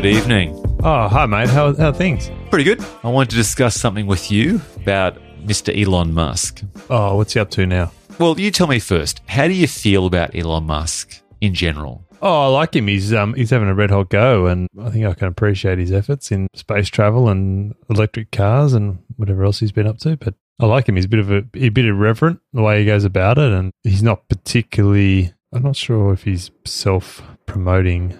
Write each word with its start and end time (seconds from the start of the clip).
good 0.00 0.06
evening. 0.06 0.54
Oh, 0.84 1.08
hi, 1.08 1.26
mate. 1.26 1.48
How, 1.48 1.74
how 1.74 1.88
are 1.88 1.92
things? 1.92 2.30
Pretty 2.50 2.62
good. 2.62 2.80
I 3.02 3.08
wanted 3.08 3.30
to 3.30 3.36
discuss 3.36 3.74
something 3.74 4.06
with 4.06 4.30
you 4.30 4.60
about 4.76 5.18
Mr. 5.44 5.76
Elon 5.76 6.14
Musk. 6.14 6.62
Oh, 6.88 7.16
what's 7.16 7.32
he 7.32 7.40
up 7.40 7.50
to 7.50 7.66
now? 7.66 7.90
Well, 8.20 8.38
you 8.38 8.52
tell 8.52 8.68
me 8.68 8.78
first. 8.78 9.20
How 9.26 9.48
do 9.48 9.54
you 9.54 9.66
feel 9.66 10.06
about 10.06 10.36
Elon 10.36 10.66
Musk 10.66 11.20
in 11.40 11.52
general? 11.52 12.06
Oh, 12.22 12.44
I 12.44 12.46
like 12.46 12.76
him. 12.76 12.86
He's 12.86 13.12
um 13.12 13.34
he's 13.34 13.50
having 13.50 13.66
a 13.66 13.74
red 13.74 13.90
hot 13.90 14.08
go, 14.08 14.46
and 14.46 14.68
I 14.80 14.88
think 14.90 15.04
I 15.04 15.14
can 15.14 15.26
appreciate 15.26 15.78
his 15.78 15.90
efforts 15.90 16.30
in 16.30 16.46
space 16.54 16.88
travel 16.88 17.28
and 17.28 17.74
electric 17.90 18.30
cars 18.30 18.74
and 18.74 19.02
whatever 19.16 19.42
else 19.42 19.58
he's 19.58 19.72
been 19.72 19.88
up 19.88 19.98
to. 19.98 20.16
But 20.16 20.34
I 20.60 20.66
like 20.66 20.88
him. 20.88 20.94
He's 20.94 21.06
a 21.06 21.08
bit 21.08 21.20
of 21.20 21.32
a, 21.32 21.42
a 21.54 21.70
bit 21.70 21.86
irreverent 21.86 22.38
the 22.52 22.62
way 22.62 22.78
he 22.78 22.86
goes 22.86 23.04
about 23.04 23.36
it, 23.38 23.50
and 23.50 23.72
he's 23.82 24.04
not 24.04 24.28
particularly. 24.28 25.32
I'm 25.52 25.64
not 25.64 25.74
sure 25.74 26.12
if 26.12 26.22
he's 26.22 26.52
self 26.64 27.20
promoting. 27.46 28.16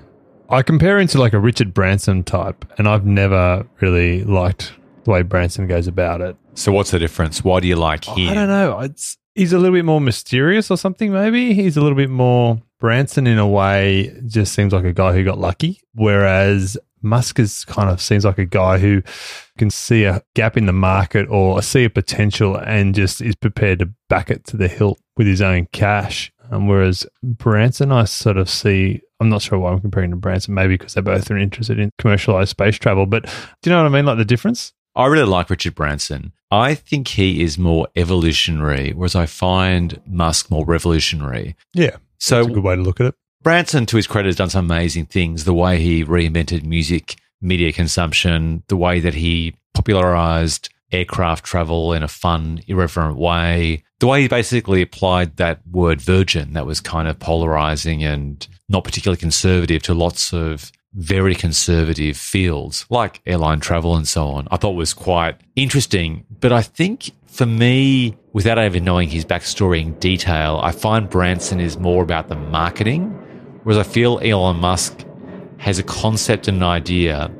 I 0.51 0.62
compare 0.62 0.98
him 0.98 1.07
to 1.09 1.19
like 1.19 1.34
a 1.34 1.38
Richard 1.38 1.75
Branson 1.75 2.25
type, 2.25 2.65
and 2.79 2.88
I've 2.88 3.05
never 3.05 3.66
really 3.80 4.25
liked 4.25 4.73
the 5.05 5.11
way 5.11 5.23
Branson 5.23 5.66
goes 5.66 5.87
about 5.87 6.21
it. 6.23 6.37
So, 6.55 6.73
what's 6.73 6.91
the 6.91 6.98
difference? 6.98 7.45
Why 7.45 7.61
do 7.61 7.69
you 7.69 7.77
like 7.77 8.05
him? 8.05 8.30
I 8.30 8.34
don't 8.34 8.48
know. 8.48 8.80
It's 8.80 9.19
he's 9.34 9.52
a 9.52 9.59
little 9.59 9.77
bit 9.77 9.84
more 9.84 10.01
mysterious 10.01 10.71
or 10.71 10.79
something. 10.79 11.12
Maybe 11.12 11.52
he's 11.52 11.77
a 11.77 11.83
little 11.83 11.97
bit 11.97 12.11
more 12.11 12.62
Branson 12.80 13.27
in 13.27 13.38
a 13.38 13.47
way. 13.47 14.19
Just 14.27 14.55
seems 14.55 14.73
like 14.73 14.84
a 14.84 14.93
guy 14.93 15.12
who 15.12 15.23
got 15.23 15.38
lucky, 15.38 15.83
whereas 15.95 16.79
Musk 17.02 17.38
is 17.38 17.65
kind 17.66 17.91
of 17.91 18.01
seems 18.01 18.24
like 18.24 18.38
a 18.38 18.45
guy 18.46 18.79
who 18.79 19.02
can 19.59 19.71
see 19.71 20.05
a 20.05 20.23
gap 20.35 20.57
in 20.57 20.66
the 20.66 20.73
market 20.73 21.29
or 21.29 21.60
see 21.62 21.85
a 21.85 21.91
potential 21.91 22.57
and 22.57 22.95
just 22.95 23.21
is 23.21 23.37
prepared 23.37 23.80
to 23.80 23.91
back 24.09 24.30
it 24.30 24.46
to 24.46 24.57
the 24.57 24.69
hilt 24.69 24.99
with 25.16 25.26
his 25.26 25.43
own 25.43 25.69
cash. 25.73 26.32
Um, 26.51 26.68
whereas 26.68 27.07
Branson, 27.23 27.93
I 27.93 28.04
sort 28.04 28.37
of 28.37 28.49
see. 28.49 29.01
I'm 29.21 29.29
not 29.29 29.43
sure 29.43 29.59
why 29.59 29.73
I'm 29.73 29.80
comparing 29.80 30.10
to 30.10 30.16
Branson. 30.16 30.54
Maybe 30.54 30.77
because 30.77 30.95
they 30.95 31.01
both 31.01 31.30
are 31.30 31.37
interested 31.37 31.79
in 31.79 31.91
commercialized 31.99 32.51
space 32.51 32.77
travel. 32.77 33.07
But 33.07 33.24
do 33.63 33.71
you 33.71 33.77
know 33.77 33.82
what 33.82 33.93
I 33.93 33.95
mean? 33.95 34.07
Like 34.07 34.18
the 34.18 34.24
difference. 34.24 34.73
I 34.95 35.07
really 35.07 35.26
like 35.26 35.51
Richard 35.51 35.74
Branson. 35.74 36.32
I 36.51 36.74
think 36.74 37.09
he 37.09 37.43
is 37.43 37.59
more 37.59 37.88
evolutionary, 37.95 38.93
whereas 38.93 39.15
I 39.15 39.26
find 39.26 40.01
Musk 40.07 40.51
more 40.51 40.65
revolutionary. 40.65 41.57
Yeah. 41.74 41.96
So 42.19 42.38
That's 42.38 42.49
a 42.49 42.54
good 42.54 42.65
way 42.65 42.76
to 42.76 42.82
look 42.82 43.01
at 43.01 43.07
it. 43.07 43.15
Branson, 43.43 43.87
to 43.87 43.96
his 43.96 44.07
credit, 44.07 44.29
has 44.29 44.37
done 44.37 44.51
some 44.51 44.65
amazing 44.65 45.07
things. 45.07 45.45
The 45.45 45.54
way 45.54 45.79
he 45.79 46.04
reinvented 46.04 46.65
music, 46.65 47.16
media 47.41 47.73
consumption, 47.73 48.65
the 48.69 48.76
way 48.76 48.99
that 48.99 49.15
he 49.15 49.54
popularized 49.74 50.71
aircraft 50.93 51.45
travel 51.45 51.93
in 51.93 52.03
a 52.03 52.09
fun, 52.09 52.61
irreverent 52.67 53.17
way, 53.17 53.85
the 53.99 54.07
way 54.07 54.23
he 54.23 54.29
basically 54.29 54.83
applied 54.83 55.37
that 55.37 55.61
word 55.71 56.01
virgin 56.01 56.53
that 56.53 56.67
was 56.67 56.81
kind 56.81 57.09
of 57.09 57.19
polarizing 57.19 58.03
and 58.03 58.47
not 58.69 58.85
particularly 58.85 59.19
conservative 59.19 59.83
to 59.83 59.95
lots 59.95 60.33
of 60.33 60.71
very 60.95 61.35
conservative 61.35 62.16
fields 62.16 62.87
like 62.91 63.21
airline 63.27 63.61
travel 63.61 63.95
and 63.95 64.09
so 64.09 64.28
on, 64.28 64.49
I 64.50 64.56
thought 64.56 64.72
was 64.72 64.94
quite 64.94 65.37
interesting. 65.55 66.25
But 66.41 66.53
I 66.53 66.62
think 66.62 67.11
for 67.27 67.47
me, 67.47 68.16
without 68.33 68.59
even 68.59 68.84
knowing 68.84 69.09
his 69.09 69.25
backstory 69.25 69.83
in 69.83 69.94
detail, 69.94 70.61
I 70.62 70.72
find 70.72 71.09
Branson 71.09 71.61
is 71.61 71.78
more 71.78 72.03
about 72.03 72.28
the 72.28 72.37
marketing, 72.37 73.11
whereas 73.62 73.78
I 73.78 73.89
feel 73.89 74.19
Elon 74.21 74.56
Musk 74.56 75.05
has 75.59 75.78
a 75.78 75.83
concept 75.83 76.49
and 76.49 76.59
an 76.59 76.62
idea 76.62 77.31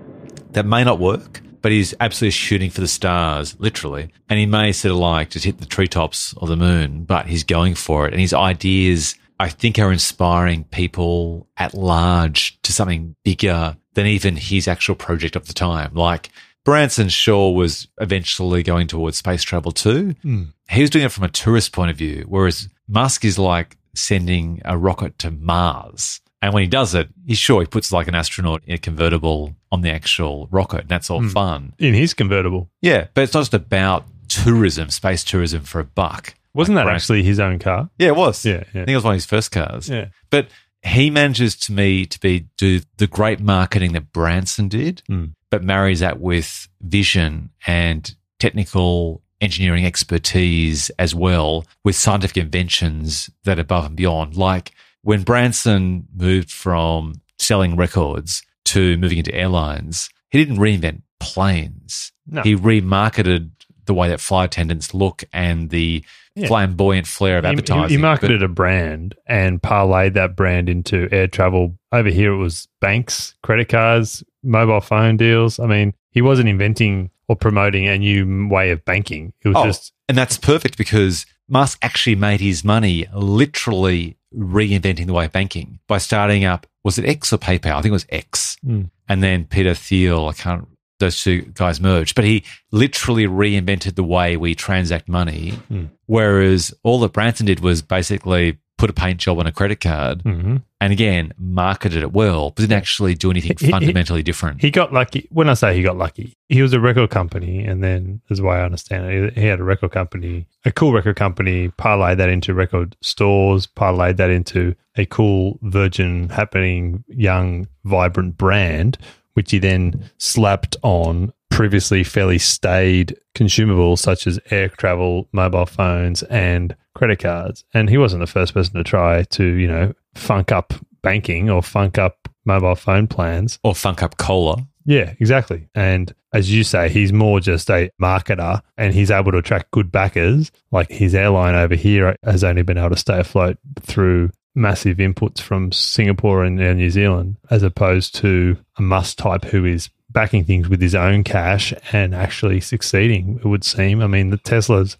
that 0.51 0.67
may 0.67 0.85
not 0.85 0.99
work, 0.99 1.41
but 1.63 1.73
he's 1.73 1.95
absolutely 2.01 2.33
shooting 2.33 2.71
for 2.71 2.81
the 2.81 2.89
stars, 2.89 3.59
literally. 3.59 4.11
And 4.29 4.39
he 4.39 4.47
may 4.47 4.73
sort 4.73 4.93
of 4.93 4.99
like 4.99 5.31
just 5.31 5.45
hit 5.45 5.59
the 5.59 5.67
treetops 5.67 6.35
or 6.37 6.47
the 6.47 6.57
moon, 6.57 7.05
but 7.05 7.27
he's 7.27 7.45
going 7.45 7.75
for 7.75 8.07
it. 8.07 8.13
And 8.13 8.21
his 8.21 8.35
ideas, 8.35 9.15
I 9.39 9.49
think, 9.49 9.79
are 9.79 9.93
inspiring 9.93 10.65
people 10.65 11.49
at 11.57 11.75
large 11.75 12.61
to 12.63 12.73
something 12.73 13.15
bigger 13.25 13.77
than 13.95 14.07
even 14.07 14.37
his 14.37 14.69
actual 14.69 14.95
project 14.95 15.37
of 15.37 15.47
the 15.47 15.55
time. 15.55 15.95
Like 15.95 16.31
Branson 16.65 17.09
Shaw 17.09 17.51
was 17.51 17.89
eventually 18.01 18.63
going 18.63 18.87
towards 18.87 19.17
space 19.17 19.43
travel 19.43 19.73
too. 19.73 20.15
Mm. 20.25 20.53
He 20.71 20.83
was 20.83 20.91
doing 20.91 21.07
it 21.07 21.13
from 21.13 21.25
a 21.25 21.29
tourist 21.29 21.73
point 21.73 21.91
of 21.91 21.97
view, 21.97 22.25
whereas 22.29 22.69
Musk 22.87 23.25
is 23.25 23.39
like 23.39 23.77
sending 23.95 24.61
a 24.65 24.77
rocket 24.77 25.19
to 25.21 25.31
Mars. 25.31 26.21
And 26.41 26.55
when 26.55 26.63
he 26.63 26.69
does 26.69 26.95
it, 26.95 27.09
he's 27.27 27.39
sure 27.39 27.61
he 27.61 27.67
puts 27.67 27.91
like 27.93 28.07
an 28.09 28.15
astronaut 28.15 28.63
in 28.67 28.75
a 28.75 28.79
convertible 28.79 29.57
on 29.73 29.81
the 29.81 29.91
actual 29.91 30.47
rocket, 30.51 30.83
and 30.83 30.89
that's 30.89 31.11
all 31.11 31.21
Mm. 31.21 31.33
fun. 31.33 31.73
In 31.79 31.95
his 31.95 32.15
convertible. 32.15 32.71
Yeah, 32.81 33.07
but 33.15 33.23
it's 33.23 33.35
not 33.35 33.41
just 33.41 33.55
about 33.55 34.07
tourism, 34.29 34.91
space 34.91 35.25
tourism 35.25 35.63
for 35.63 35.81
a 35.81 35.85
buck. 35.85 36.35
Wasn't 36.55 36.77
Like 36.77 36.87
that 36.87 36.95
actually 36.95 37.23
his 37.25 37.41
own 37.41 37.59
car? 37.59 37.91
Yeah, 37.99 38.09
it 38.09 38.17
was. 38.17 38.45
Yeah, 38.45 38.61
I 38.69 38.73
think 38.73 38.89
it 38.89 38.95
was 38.95 39.05
one 39.05 39.15
of 39.15 39.17
his 39.17 39.27
first 39.27 39.51
cars. 39.51 39.89
Yeah. 39.89 40.07
But 40.31 40.49
he 40.83 41.11
manages 41.11 41.57
to 41.57 41.73
me 41.73 42.07
to 42.07 42.21
be 42.21 42.47
do 42.57 42.81
the 42.99 43.07
great 43.09 43.41
marketing 43.41 43.93
that 43.93 44.13
Branson 44.13 44.69
did, 44.69 45.03
Mm. 45.11 45.33
but 45.51 45.65
marries 45.65 46.01
that 46.01 46.21
with 46.21 46.69
vision 46.81 47.51
and 47.67 48.15
technical 48.39 49.23
engineering 49.41 49.85
expertise 49.85 50.91
as 50.99 51.15
well 51.15 51.65
with 51.85 51.95
scientific 51.97 52.37
inventions 52.37 53.31
that 53.45 53.59
are 53.59 53.63
above 53.63 53.87
and 53.87 53.97
beyond. 53.97 54.37
Like 54.37 54.73
when 55.03 55.23
Branson 55.23 56.07
moved 56.15 56.51
from 56.51 57.15
selling 57.39 57.77
records 57.77 58.43
to 58.67 58.97
moving 58.99 59.19
into 59.19 59.35
airlines, 59.35 60.09
he 60.31 60.39
didn't 60.45 60.59
reinvent 60.59 61.03
planes. 61.21 62.13
No. 62.27 62.43
He 62.43 62.55
remarketed 62.57 63.51
the 63.87 63.95
way 63.95 64.09
that 64.09 64.21
flight 64.21 64.47
attendants 64.47 64.93
look 64.93 65.25
and 65.33 65.71
the 65.71 66.05
Yeah. 66.35 66.47
flamboyant 66.49 67.07
flair 67.07 67.39
of 67.39 67.45
He- 67.45 67.49
he- 67.49 67.53
advertising. 67.53 67.89
He, 67.89 67.97
But- 67.97 68.03
marketed 68.03 68.43
a 68.43 68.49
brand 68.49 69.15
and 69.27 69.63
parlayed 69.63 70.13
that 70.15 70.37
brand 70.37 70.69
into 70.69 71.09
air 71.11 71.27
travel. 71.27 71.79
Over 71.91 72.11
here, 72.11 72.33
it 72.33 72.37
was 72.37 72.69
banks, 72.81 73.35
credit 73.43 73.69
cards, 73.71 74.23
mobile 74.43 74.81
phone 74.83 75.17
deals. 75.17 75.59
I 75.59 75.67
mean, 75.67 75.95
he 76.11 76.21
wasn't 76.21 76.49
inventing 76.51 77.11
or 77.29 77.37
promoting 77.37 77.87
a 77.89 77.99
new 77.99 78.49
way 78.49 78.71
of 78.71 78.85
banking. 78.85 79.33
It 79.43 79.49
was 79.49 79.57
Oh, 79.57 79.65
just 79.65 79.93
and 80.09 80.17
that's 80.19 80.37
perfect 80.39 80.77
because 80.79 81.25
Musk 81.49 81.79
actually 81.83 82.17
made 82.17 82.41
his 82.41 82.65
money 82.65 83.07
literally 83.13 84.17
reinventing 84.35 85.07
the 85.07 85.13
way 85.13 85.25
of 85.25 85.33
banking 85.33 85.79
by 85.89 85.99
starting 85.99 86.45
up. 86.45 86.67
Was 86.85 86.99
it 86.99 87.07
X 87.07 87.33
or 87.33 87.39
PayPal? 87.39 87.73
I 87.73 87.83
think 87.83 87.87
it 87.87 87.93
was 87.93 88.07
X. 88.11 88.57
Mm. 88.65 88.91
And 89.09 89.23
then 89.23 89.45
Peter 89.45 89.75
Thiel, 89.75 90.29
I 90.29 90.33
can't. 90.33 90.69
Those 91.01 91.23
two 91.23 91.43
guys 91.55 91.81
merged, 91.81 92.17
but 92.17 92.25
he 92.25 92.43
literally 92.73 93.25
reinvented 93.25 93.95
the 93.95 94.03
way 94.03 94.37
we 94.37 94.57
transact 94.57 95.09
money. 95.09 95.53
Mm. 95.71 95.91
Whereas 96.07 96.75
all 96.83 96.99
that 97.01 97.13
Branson 97.13 97.47
did 97.47 97.61
was 97.61 97.83
basically 97.83 98.59
put 98.79 98.89
a 98.89 98.93
paint 98.95 99.19
job 99.19 99.39
on 99.39 99.47
a 99.47 99.53
credit 99.53 99.81
card, 99.81 100.23
Mhm. 100.23 100.63
and 100.81 100.93
again 100.93 101.33
marketed 101.37 102.03
it 102.03 102.13
well, 102.13 102.51
but 102.51 102.63
didn't 102.63 102.79
actually 102.79 103.15
do 103.15 103.31
anything 103.31 103.57
He- 103.59 103.67
he- 103.67 103.71
fundamentally 103.73 104.23
different. 104.23 104.63
he 104.63 104.71
got 104.71 104.93
lucky. 104.93 105.27
When 105.31 105.49
I 105.51 105.55
say 105.55 105.77
he 105.77 105.83
got 105.83 105.99
lucky, 105.99 106.35
he 106.49 106.63
was 106.63 106.73
a 106.73 106.81
record 106.81 107.11
company, 107.11 107.65
and 107.65 107.83
then, 107.83 108.21
as 108.31 108.39
the 108.39 108.45
way 108.45 108.57
I 108.57 108.65
understand 108.65 109.05
it, 109.13 109.35
he 109.35 109.41
he 109.43 109.47
had 109.49 109.61
a 109.61 109.65
record 109.65 109.91
company, 109.91 110.47
a 110.65 110.71
cool 110.73 110.93
record 110.93 111.17
company, 111.17 111.69
parlayed 111.79 112.17
that 112.19 112.29
into 112.31 112.55
record 112.55 112.97
stores, 113.03 113.67
parlayed 113.67 114.17
that 114.17 114.31
into 114.31 114.75
a 114.97 115.05
cool, 115.07 115.59
virgin, 115.63 116.29
happening, 116.31 117.05
young, 117.09 117.67
vibrant 117.85 118.37
brand, 118.39 118.97
which 119.35 119.51
he 119.51 119.59
then 119.59 120.05
slapped 120.19 120.77
on 120.83 121.33
previously 121.51 122.05
fairly 122.05 122.39
staid 122.39 123.17
consumables 123.35 123.99
such 123.99 124.27
as 124.27 124.39
air 124.51 124.69
travel, 124.69 125.29
mobile 125.33 125.67
phones, 125.67 126.23
and 126.25 126.75
credit 126.99 127.21
cards. 127.21 127.65
And 127.73 127.89
he 127.89 127.99
wasn't 127.99 128.21
the 128.21 128.27
first 128.27 128.55
person 128.55 128.75
to 128.75 128.85
try 128.85 129.23
to, 129.23 129.45
you 129.45 129.69
know, 129.69 129.95
funk 130.15 130.53
up 130.53 130.75
banking 131.03 131.49
or 131.49 131.63
funk 131.63 131.97
up 131.99 132.29
mobile 132.45 132.75
phone 132.75 133.07
plans. 133.07 133.59
or 133.63 133.75
funk 133.75 134.03
up 134.03 134.19
cola. 134.19 134.67
Yeah, 134.85 135.15
exactly. 135.21 135.69
And 135.75 136.15
as 136.33 136.51
you 136.51 136.65
say, 136.65 136.89
he's 136.89 137.13
more 137.13 137.41
just 137.41 137.71
a 137.71 137.91
marketer 138.01 138.63
and 138.79 138.95
he's 138.95 139.11
able 139.11 139.33
to 139.33 139.39
attract 139.39 139.71
good 139.71 139.93
backers. 139.93 140.51
Like 140.73 140.91
his 140.91 141.15
airline 141.15 141.55
over 141.55 141.75
here 141.75 142.17
has 142.23 142.43
only 142.43 142.63
been 142.63 142.79
able 142.79 142.91
to 142.91 142.97
stay 142.97 143.19
afloat 143.19 143.59
through 143.81 144.31
massive 144.55 144.97
inputs 144.97 145.41
from 145.41 145.73
Singapore 145.73 146.43
and, 146.43 146.57
New 146.57 146.91
Zealand, 146.91 147.37
as 147.51 147.63
opposed 147.63 148.15
to 148.17 148.57
a 148.79 148.83
Musk 148.83 149.19
type 149.19 149.45
who 149.45 149.65
is 149.65 149.91
backing 150.11 150.45
things 150.45 150.69
with 150.69 150.81
his 150.81 150.95
own 150.95 151.23
cash 151.23 151.75
and 151.93 152.15
actually 152.15 152.61
succeeding, 152.61 153.39
it 153.45 153.47
would 153.47 153.65
seem. 153.65 154.01
I 154.01 154.07
mean, 154.07 154.31
the 154.31 154.39
Teslas, 154.39 154.97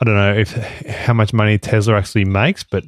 I 0.00 0.04
don't 0.04 0.14
know 0.14 0.34
if 0.34 0.52
how 0.86 1.12
much 1.12 1.32
money 1.32 1.58
Tesla 1.58 1.96
actually 1.96 2.24
makes, 2.24 2.62
but 2.64 2.84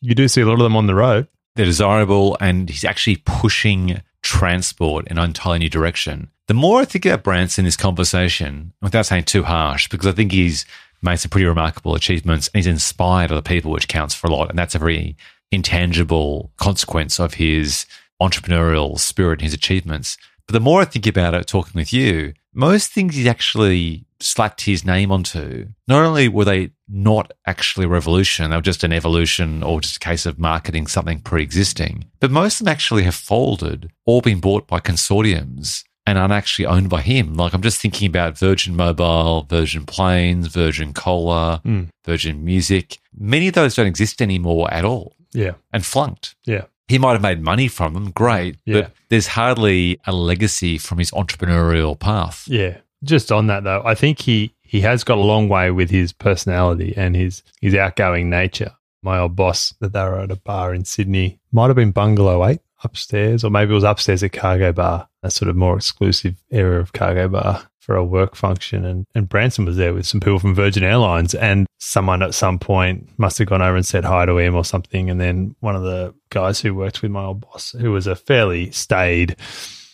you 0.00 0.14
do 0.14 0.28
see 0.28 0.40
a 0.40 0.46
lot 0.46 0.54
of 0.54 0.60
them 0.60 0.76
on 0.76 0.86
the 0.86 0.94
road. 0.94 1.28
they're 1.56 1.66
desirable 1.66 2.36
and 2.40 2.68
he's 2.68 2.84
actually 2.84 3.16
pushing 3.24 4.00
transport 4.22 5.08
in 5.08 5.18
an 5.18 5.24
entirely 5.24 5.60
new 5.60 5.70
direction. 5.70 6.30
The 6.46 6.54
more 6.54 6.80
I 6.80 6.84
think 6.84 7.04
about 7.06 7.24
Branson 7.24 7.62
in 7.62 7.66
this 7.66 7.76
conversation, 7.76 8.72
without 8.80 9.06
saying 9.06 9.24
too 9.24 9.42
harsh, 9.42 9.88
because 9.88 10.06
I 10.06 10.12
think 10.12 10.30
he's 10.30 10.64
made 11.02 11.16
some 11.16 11.30
pretty 11.30 11.46
remarkable 11.46 11.94
achievements 11.94 12.48
and 12.48 12.58
he's 12.58 12.66
inspired 12.66 13.32
other 13.32 13.42
people, 13.42 13.72
which 13.72 13.88
counts 13.88 14.14
for 14.14 14.28
a 14.28 14.30
lot. 14.30 14.50
And 14.50 14.58
that's 14.58 14.74
a 14.74 14.78
very 14.78 15.16
intangible 15.50 16.52
consequence 16.56 17.18
of 17.18 17.34
his 17.34 17.86
entrepreneurial 18.22 18.98
spirit 18.98 19.40
and 19.40 19.42
his 19.42 19.54
achievements. 19.54 20.16
But 20.46 20.52
the 20.52 20.60
more 20.60 20.82
I 20.82 20.84
think 20.84 21.06
about 21.06 21.34
it, 21.34 21.46
talking 21.46 21.72
with 21.74 21.92
you, 21.92 22.34
most 22.54 22.92
things 22.92 23.16
he's 23.16 23.26
actually 23.26 24.05
slapped 24.20 24.62
his 24.62 24.84
name 24.84 25.10
onto, 25.12 25.68
not 25.88 26.04
only 26.04 26.28
were 26.28 26.44
they 26.44 26.70
not 26.88 27.32
actually 27.46 27.86
a 27.86 27.88
revolution. 27.88 28.50
They 28.50 28.56
were 28.56 28.62
just 28.62 28.84
an 28.84 28.92
evolution 28.92 29.62
or 29.62 29.80
just 29.80 29.96
a 29.96 30.00
case 30.00 30.24
of 30.26 30.38
marketing 30.38 30.86
something 30.86 31.20
pre 31.20 31.42
existing. 31.42 32.04
But 32.20 32.30
most 32.30 32.60
of 32.60 32.64
them 32.64 32.72
actually 32.72 33.02
have 33.02 33.14
folded 33.14 33.90
or 34.04 34.22
been 34.22 34.40
bought 34.40 34.66
by 34.66 34.80
consortiums 34.80 35.82
and 36.06 36.16
aren't 36.18 36.32
actually 36.32 36.66
owned 36.66 36.88
by 36.88 37.00
him. 37.02 37.34
Like 37.34 37.52
I'm 37.52 37.62
just 37.62 37.80
thinking 37.80 38.06
about 38.08 38.38
Virgin 38.38 38.76
Mobile, 38.76 39.42
Virgin 39.50 39.84
Planes, 39.84 40.46
Virgin 40.46 40.92
Cola, 40.92 41.60
Mm. 41.64 41.88
Virgin 42.04 42.44
Music. 42.44 42.98
Many 43.18 43.48
of 43.48 43.54
those 43.54 43.74
don't 43.74 43.88
exist 43.88 44.22
anymore 44.22 44.72
at 44.72 44.84
all 44.84 45.14
Yeah. 45.32 45.54
and 45.72 45.84
flunked. 45.84 46.36
Yeah. 46.44 46.66
He 46.86 46.98
might 46.98 47.12
have 47.14 47.22
made 47.22 47.42
money 47.42 47.66
from 47.66 47.94
them, 47.94 48.12
great, 48.12 48.58
Yeah. 48.64 48.74
but 48.82 48.92
there's 49.08 49.26
hardly 49.28 49.98
a 50.06 50.12
legacy 50.12 50.78
from 50.78 50.98
his 50.98 51.10
entrepreneurial 51.10 51.98
path. 51.98 52.44
Yeah. 52.46 52.76
Just 53.04 53.30
on 53.30 53.46
that 53.48 53.64
though, 53.64 53.82
I 53.84 53.94
think 53.94 54.20
he 54.20 54.54
he 54.62 54.80
has 54.80 55.04
got 55.04 55.18
a 55.18 55.22
long 55.22 55.48
way 55.48 55.70
with 55.70 55.90
his 55.90 56.12
personality 56.12 56.94
and 56.96 57.14
his 57.14 57.42
his 57.60 57.74
outgoing 57.74 58.30
nature. 58.30 58.72
My 59.02 59.18
old 59.18 59.36
boss 59.36 59.72
that 59.80 59.92
they 59.92 60.02
were 60.02 60.20
at 60.20 60.32
a 60.32 60.36
bar 60.36 60.74
in 60.74 60.84
Sydney 60.84 61.38
might 61.52 61.68
have 61.68 61.76
been 61.76 61.92
Bungalow 61.92 62.44
Eight 62.46 62.60
upstairs, 62.82 63.44
or 63.44 63.50
maybe 63.50 63.70
it 63.70 63.74
was 63.74 63.84
upstairs 63.84 64.22
at 64.22 64.32
Cargo 64.32 64.72
Bar, 64.72 65.08
a 65.22 65.30
sort 65.30 65.48
of 65.48 65.56
more 65.56 65.76
exclusive 65.76 66.36
area 66.50 66.80
of 66.80 66.92
Cargo 66.92 67.28
Bar 67.28 67.68
for 67.78 67.94
a 67.96 68.04
work 68.04 68.34
function. 68.34 68.84
And 68.84 69.06
and 69.14 69.28
Branson 69.28 69.64
was 69.64 69.76
there 69.76 69.94
with 69.94 70.06
some 70.06 70.20
people 70.20 70.38
from 70.38 70.54
Virgin 70.54 70.82
Airlines, 70.82 71.34
and 71.34 71.66
someone 71.78 72.22
at 72.22 72.34
some 72.34 72.58
point 72.58 73.10
must 73.18 73.38
have 73.38 73.48
gone 73.48 73.62
over 73.62 73.76
and 73.76 73.86
said 73.86 74.04
hi 74.04 74.26
to 74.26 74.38
him 74.38 74.56
or 74.56 74.64
something. 74.64 75.08
And 75.08 75.20
then 75.20 75.54
one 75.60 75.76
of 75.76 75.82
the 75.82 76.14
guys 76.30 76.60
who 76.60 76.74
worked 76.74 77.02
with 77.02 77.10
my 77.10 77.24
old 77.24 77.42
boss, 77.42 77.72
who 77.78 77.92
was 77.92 78.06
a 78.06 78.16
fairly 78.16 78.70
staid 78.72 79.36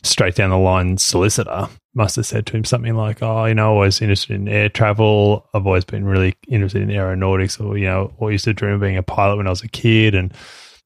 straight 0.02 0.34
down 0.34 0.50
the 0.50 0.58
line 0.58 0.98
solicitor 0.98 1.68
must 1.94 2.16
have 2.16 2.26
said 2.26 2.46
to 2.46 2.56
him 2.56 2.64
something 2.64 2.94
like, 2.94 3.22
"Oh, 3.22 3.44
you 3.44 3.54
know, 3.54 3.76
I 3.76 3.86
was 3.86 4.00
interested 4.00 4.34
in 4.34 4.48
air 4.48 4.68
travel. 4.68 5.48
I've 5.54 5.66
always 5.66 5.84
been 5.84 6.04
really 6.04 6.34
interested 6.48 6.82
in 6.82 6.90
aeronautics, 6.90 7.60
or 7.60 7.76
you 7.76 7.86
know, 7.86 8.12
or 8.16 8.32
used 8.32 8.44
to 8.44 8.54
dream 8.54 8.74
of 8.74 8.80
being 8.80 8.96
a 8.96 9.02
pilot 9.02 9.36
when 9.36 9.46
I 9.46 9.50
was 9.50 9.62
a 9.62 9.68
kid." 9.68 10.14
And 10.14 10.32